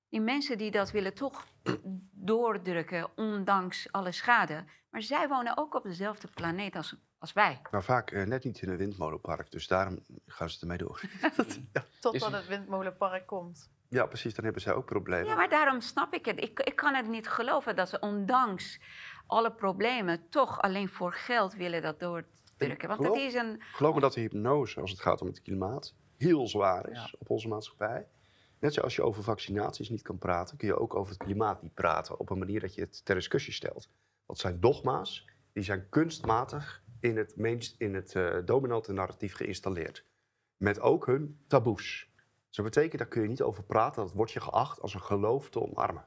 die 0.08 0.20
mensen 0.20 0.58
die 0.58 0.70
dat 0.70 0.90
willen 0.90 1.14
toch 1.14 1.46
doordrukken, 2.30 3.10
ondanks 3.16 3.92
alle 3.92 4.12
schade. 4.12 4.64
Maar 4.90 5.02
zij 5.02 5.28
wonen 5.28 5.56
ook 5.56 5.74
op 5.74 5.82
dezelfde 5.82 6.28
planeet 6.34 6.76
als, 6.76 6.96
als 7.18 7.32
wij. 7.32 7.60
Maar 7.70 7.84
vaak 7.84 8.10
eh, 8.10 8.26
net 8.26 8.44
niet 8.44 8.62
in 8.62 8.68
een 8.68 8.76
windmolenpark, 8.76 9.50
dus 9.50 9.66
daarom 9.66 10.04
gaan 10.26 10.50
ze 10.50 10.60
ermee 10.60 10.78
door. 10.78 11.00
Totdat 12.00 12.32
het 12.32 12.46
windmolenpark 12.46 13.26
komt. 13.26 13.70
Ja, 13.94 14.06
precies, 14.06 14.34
dan 14.34 14.44
hebben 14.44 14.62
zij 14.62 14.74
ook 14.74 14.84
problemen. 14.84 15.26
Ja, 15.26 15.34
maar 15.34 15.48
daarom 15.48 15.80
snap 15.80 16.14
ik 16.14 16.24
het. 16.24 16.40
Ik, 16.42 16.60
ik 16.60 16.76
kan 16.76 16.94
het 16.94 17.08
niet 17.08 17.28
geloven 17.28 17.76
dat 17.76 17.88
ze 17.88 17.98
ondanks 18.00 18.80
alle 19.26 19.52
problemen 19.52 20.28
toch 20.28 20.60
alleen 20.62 20.88
voor 20.88 21.12
geld 21.12 21.54
willen 21.54 21.82
dat 21.82 22.00
doordrukken. 22.00 22.88
Want 22.88 23.00
het 23.02 23.12
geloof- 23.12 23.26
is 23.26 23.34
een... 23.34 23.62
Geloof 23.72 23.94
me 23.94 24.00
dat 24.00 24.12
de 24.12 24.20
hypnose, 24.20 24.80
als 24.80 24.90
het 24.90 25.00
gaat 25.00 25.20
om 25.20 25.26
het 25.26 25.42
klimaat, 25.42 25.94
heel 26.16 26.48
zwaar 26.48 26.88
is 26.90 26.98
Ja. 26.98 27.08
op 27.18 27.30
onze 27.30 27.48
maatschappij. 27.48 28.06
Net 28.58 28.74
zoals 28.74 28.96
je 28.96 29.02
over 29.02 29.22
vaccinaties 29.22 29.88
niet 29.88 30.02
kan 30.02 30.18
praten, 30.18 30.56
kun 30.56 30.68
je 30.68 30.78
ook 30.78 30.94
over 30.94 31.12
het 31.12 31.22
klimaat 31.22 31.62
niet 31.62 31.74
praten 31.74 32.18
op 32.18 32.30
een 32.30 32.38
manier 32.38 32.60
dat 32.60 32.74
je 32.74 32.80
het 32.80 33.04
ter 33.04 33.14
discussie 33.14 33.52
stelt. 33.52 33.88
Dat 34.26 34.38
zijn 34.38 34.60
dogma's, 34.60 35.28
die 35.52 35.62
zijn 35.64 35.88
kunstmatig 35.88 36.82
in 37.00 37.16
het, 37.16 37.34
in 37.78 37.94
het 37.94 38.14
eh, 38.14 38.34
dominante 38.44 38.92
narratief 38.92 39.34
geïnstalleerd. 39.34 40.04
Met 40.56 40.80
ook 40.80 41.06
hun 41.06 41.44
taboes. 41.48 42.12
Dus 42.54 42.64
dat 42.64 42.74
betekent, 42.74 42.98
daar 42.98 43.10
kun 43.10 43.22
je 43.22 43.28
niet 43.28 43.42
over 43.42 43.64
praten, 43.64 44.02
dat 44.02 44.12
wordt 44.12 44.32
je 44.32 44.40
geacht 44.40 44.80
als 44.80 44.94
een 44.94 45.02
geloof 45.02 45.50
te 45.50 45.60
omarmen. 45.60 46.04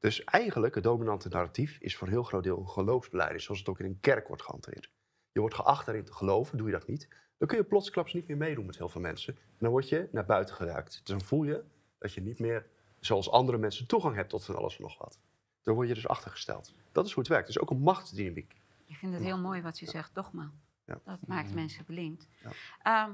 Dus 0.00 0.24
eigenlijk, 0.24 0.74
het 0.74 0.84
dominante 0.84 1.28
narratief 1.28 1.78
is 1.78 1.96
voor 1.96 2.06
een 2.06 2.12
heel 2.12 2.22
groot 2.22 2.42
deel 2.42 2.58
een 2.58 2.68
geloofsbeleid, 2.68 3.42
zoals 3.42 3.58
het 3.58 3.68
ook 3.68 3.78
in 3.78 3.84
een 3.84 4.00
kerk 4.00 4.28
wordt 4.28 4.42
gehanteerd. 4.42 4.90
Je 5.32 5.40
wordt 5.40 5.54
geacht 5.54 5.86
daarin 5.86 6.04
te 6.04 6.12
geloven, 6.12 6.58
doe 6.58 6.66
je 6.66 6.72
dat 6.72 6.86
niet, 6.86 7.08
dan 7.38 7.48
kun 7.48 7.56
je 7.56 7.64
plotsklaps 7.64 8.12
niet 8.12 8.26
meer 8.26 8.36
meedoen 8.36 8.66
met 8.66 8.78
heel 8.78 8.88
veel 8.88 9.00
mensen. 9.00 9.36
En 9.36 9.58
dan 9.58 9.70
word 9.70 9.88
je 9.88 10.08
naar 10.12 10.24
buiten 10.24 10.54
geduikt. 10.54 10.90
Dus 10.90 11.16
dan 11.16 11.20
voel 11.20 11.44
je 11.44 11.64
dat 11.98 12.12
je 12.12 12.20
niet 12.20 12.38
meer, 12.38 12.66
zoals 13.00 13.30
andere 13.30 13.58
mensen, 13.58 13.86
toegang 13.86 14.14
hebt 14.14 14.30
tot 14.30 14.44
van 14.44 14.56
alles 14.56 14.76
en 14.76 14.82
nog 14.82 14.98
wat. 14.98 15.20
Dan 15.62 15.74
word 15.74 15.88
je 15.88 15.94
dus 15.94 16.08
achtergesteld. 16.08 16.74
Dat 16.92 17.06
is 17.06 17.12
hoe 17.12 17.22
het 17.22 17.32
werkt. 17.32 17.46
Het 17.46 17.56
is 17.56 17.62
ook 17.62 17.70
een 17.70 17.82
machtsdynamiek. 17.82 18.60
Ik 18.86 18.96
vind 18.96 19.12
het 19.12 19.22
heel 19.22 19.38
mooi 19.38 19.62
wat 19.62 19.78
je 19.78 19.86
zegt, 19.86 20.14
dogma. 20.14 20.52
Ja. 20.84 21.00
Dat 21.04 21.26
maakt 21.26 21.54
mensen 21.54 21.84
blind. 21.84 22.28
Ja. 22.42 22.50
Ehm, 22.82 23.12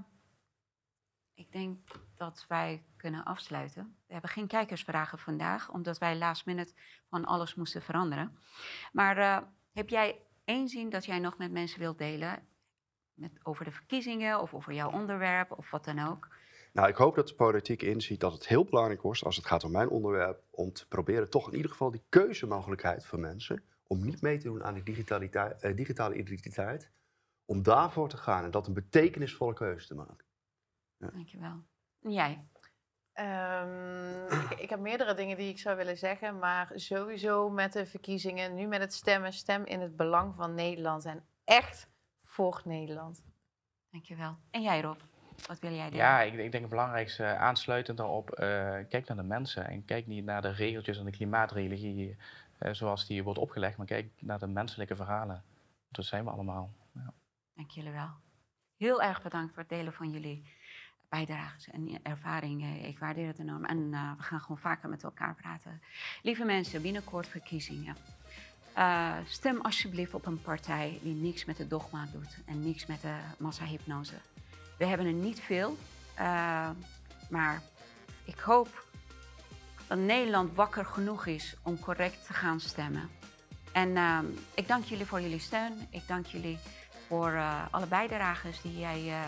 ik 1.43 1.53
denk 1.53 1.79
dat 2.17 2.45
wij 2.49 2.85
kunnen 2.97 3.25
afsluiten. 3.25 3.97
We 4.07 4.13
hebben 4.13 4.31
geen 4.31 4.47
kijkersvragen 4.47 5.19
vandaag, 5.19 5.71
omdat 5.71 5.99
wij 5.99 6.17
last 6.17 6.47
minute 6.47 6.73
van 7.09 7.25
alles 7.25 7.55
moesten 7.55 7.83
veranderen. 7.83 8.39
Maar 8.93 9.17
eh, 9.19 9.39
heb 9.73 9.89
jij 9.89 10.21
één 10.45 10.69
zin 10.69 10.91
dat 10.91 11.05
jij 11.05 11.19
nog 11.19 11.39
met 11.39 11.53
mensen 11.53 11.79
wilt 11.79 11.99
delen? 11.99 12.47
Met, 13.15 13.33
over 13.43 13.65
de 13.65 13.71
verkiezingen 13.71 14.41
of 14.41 14.55
over 14.55 14.73
jouw 14.73 14.91
onderwerp 14.91 15.53
of 15.59 15.71
wat 15.71 15.85
dan 15.85 15.99
ook? 15.99 16.29
Nou, 16.73 16.89
ik 16.89 16.97
hoop 16.97 17.15
dat 17.15 17.29
de 17.29 17.35
politiek 17.35 17.83
inziet 17.83 18.21
dat 18.21 18.33
het 18.33 18.49
heel 18.49 18.65
belangrijk 18.65 19.05
is, 19.05 19.25
als 19.25 19.37
het 19.37 19.47
gaat 19.47 19.65
om 19.65 19.71
mijn 19.71 19.89
onderwerp, 19.89 20.43
om 20.51 20.73
te 20.73 20.89
proberen 20.89 21.31
toch 21.31 21.49
in 21.49 21.57
ieder 21.57 21.71
geval 21.71 21.91
die 21.91 22.05
keuzemogelijkheid 22.09 23.07
voor 23.07 23.21
mensen, 23.21 23.63
om 23.87 24.05
niet 24.05 24.21
mee 24.21 24.39
te 24.39 24.45
doen 24.45 24.65
aan 24.65 24.75
die 24.75 25.05
eh, 25.05 25.77
digitale 25.77 26.15
identiteit, 26.15 26.91
om 27.45 27.63
daarvoor 27.63 28.09
te 28.09 28.17
gaan 28.17 28.45
en 28.45 28.51
dat 28.51 28.67
een 28.67 28.75
betekenisvolle 28.75 29.55
keuze 29.55 29.87
te 29.87 29.95
maken. 29.95 30.25
Dankjewel. 31.11 31.65
En 32.03 32.13
jij? 32.13 32.45
Ehm, 33.13 34.25
ik, 34.51 34.59
ik 34.59 34.71
heb 34.71 34.81
meerdere 34.81 35.15
dingen 35.15 35.37
die 35.37 35.49
ik 35.49 35.59
zou 35.59 35.77
willen 35.77 35.99
zeggen, 35.99 36.39
maar 36.39 36.71
sowieso 36.75 37.51
met 37.51 37.73
de 37.73 37.87
verkiezingen, 37.87 38.55
nu 38.55 38.67
met 38.67 38.81
het 38.81 38.95
stemmen, 38.95 39.33
stem 39.33 39.65
in 39.65 39.81
het 39.81 39.97
belang 39.97 40.35
van 40.35 40.55
Nederland 40.55 41.05
en 41.05 41.25
echt 41.45 41.89
voor 42.23 42.63
Nederland. 42.65 43.25
Dankjewel. 43.91 44.37
En 44.51 44.63
jij 44.63 44.81
Rob? 44.81 45.01
Wat 45.47 45.59
wil 45.59 45.73
jij 45.73 45.89
doen? 45.89 45.99
Ja, 45.99 46.21
ik, 46.21 46.33
ik 46.33 46.53
denk 46.53 46.63
het 46.63 46.69
belangrijkste, 46.69 47.25
eh, 47.25 47.41
aansluitend 47.41 47.97
daarop, 47.97 48.31
eh, 48.31 48.47
kijk 48.89 49.07
naar 49.07 49.17
de 49.17 49.23
mensen 49.23 49.67
en 49.69 49.85
kijk 49.85 50.07
niet 50.07 50.25
naar 50.25 50.43
de 50.43 50.51
regeltjes 50.51 50.99
en 50.99 51.05
de 51.05 51.11
klimaatreligie 51.11 52.17
eh, 52.59 52.73
zoals 52.73 53.07
die 53.07 53.23
wordt 53.23 53.39
opgelegd, 53.39 53.77
maar 53.77 53.87
kijk 53.87 54.13
naar 54.19 54.39
de 54.39 54.47
menselijke 54.47 54.97
verhalen. 54.97 55.45
Dat 55.89 56.05
zijn 56.05 56.25
we 56.25 56.31
allemaal. 56.31 56.73
Ja. 56.95 57.13
Dank 57.55 57.71
jullie 57.71 57.91
wel. 57.91 58.11
Heel 58.77 59.03
erg 59.03 59.23
bedankt 59.23 59.53
voor 59.53 59.63
het 59.63 59.71
delen 59.71 59.93
van 59.93 60.11
jullie 60.11 60.53
bijdrages 61.13 61.71
en 61.71 61.99
ervaringen. 62.03 62.85
Ik 62.85 62.99
waardeer 62.99 63.27
het 63.27 63.39
enorm. 63.39 63.65
En 63.65 63.89
eh, 63.93 64.11
we 64.17 64.23
gaan 64.23 64.41
gewoon 64.41 64.59
vaker 64.59 64.89
met 64.89 65.03
elkaar 65.03 65.35
praten. 65.35 65.83
Lieve 66.23 66.45
mensen, 66.45 66.83
binnenkort 66.83 67.27
verkiezingen. 67.27 67.97
Eh, 68.73 69.17
stem 69.27 69.61
alsjeblieft 69.61 70.15
op 70.15 70.27
een 70.27 70.41
partij 70.41 70.99
die 71.03 71.15
niks 71.15 71.45
met 71.45 71.57
de 71.57 71.67
dogma 71.67 72.07
doet 72.13 72.39
en 72.47 72.63
niks 72.63 72.87
met 72.87 73.01
de 73.01 73.15
massahypnose. 73.39 74.15
We 74.79 74.87
hebben 74.87 75.07
er 75.07 75.13
niet 75.13 75.41
veel, 75.41 75.77
eh, 76.15 76.71
maar 77.31 77.63
ik 78.25 78.39
hoop 78.39 78.87
dat 79.87 79.99
Nederland 79.99 80.55
wakker 80.55 80.85
genoeg 80.85 81.27
is 81.27 81.57
om 81.63 81.79
correct 81.79 82.27
te 82.27 82.33
gaan 82.33 82.61
stemmen. 82.61 83.09
En 83.73 83.97
ehm, 83.97 84.27
ik 84.55 84.69
dank 84.69 84.85
jullie 84.85 85.07
voor 85.07 85.21
jullie 85.21 85.39
steun. 85.39 85.87
Ik 85.91 86.03
dank 86.07 86.27
jullie 86.27 86.59
voor 87.09 87.33
eh, 87.33 87.65
alle 87.71 87.87
bijdrages 87.87 88.61
die 88.61 88.79
jij 88.79 89.09
eh, 89.09 89.21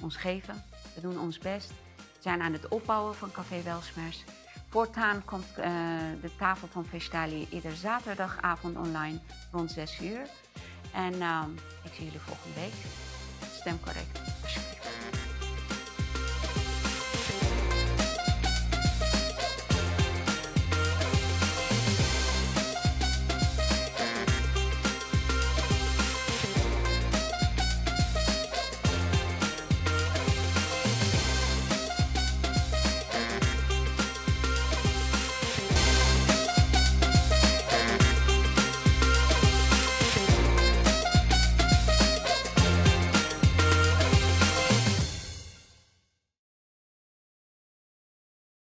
ons 0.00 0.16
geven. 0.16 0.64
We 0.94 1.00
doen 1.00 1.18
ons 1.20 1.38
best. 1.38 1.68
We 1.96 2.20
zijn 2.20 2.42
aan 2.42 2.52
het 2.52 2.68
opbouwen 2.68 3.14
van 3.14 3.32
Café 3.32 3.62
Welsmers. 3.62 4.24
Voortaan 4.68 5.24
komt 5.24 5.58
eh, 5.58 5.72
de 6.20 6.36
tafel 6.38 6.68
van 6.68 6.84
Vestali 6.84 7.46
ieder 7.50 7.76
zaterdagavond 7.76 8.76
online 8.76 9.18
rond 9.52 9.70
6 9.70 10.00
uur. 10.00 10.26
En 10.92 11.20
ehm, 11.20 11.50
ik 11.82 11.92
zie 11.94 12.04
jullie 12.04 12.20
volgende 12.20 12.60
week. 12.60 12.74
Stem 13.52 13.80
correct. 13.80 14.20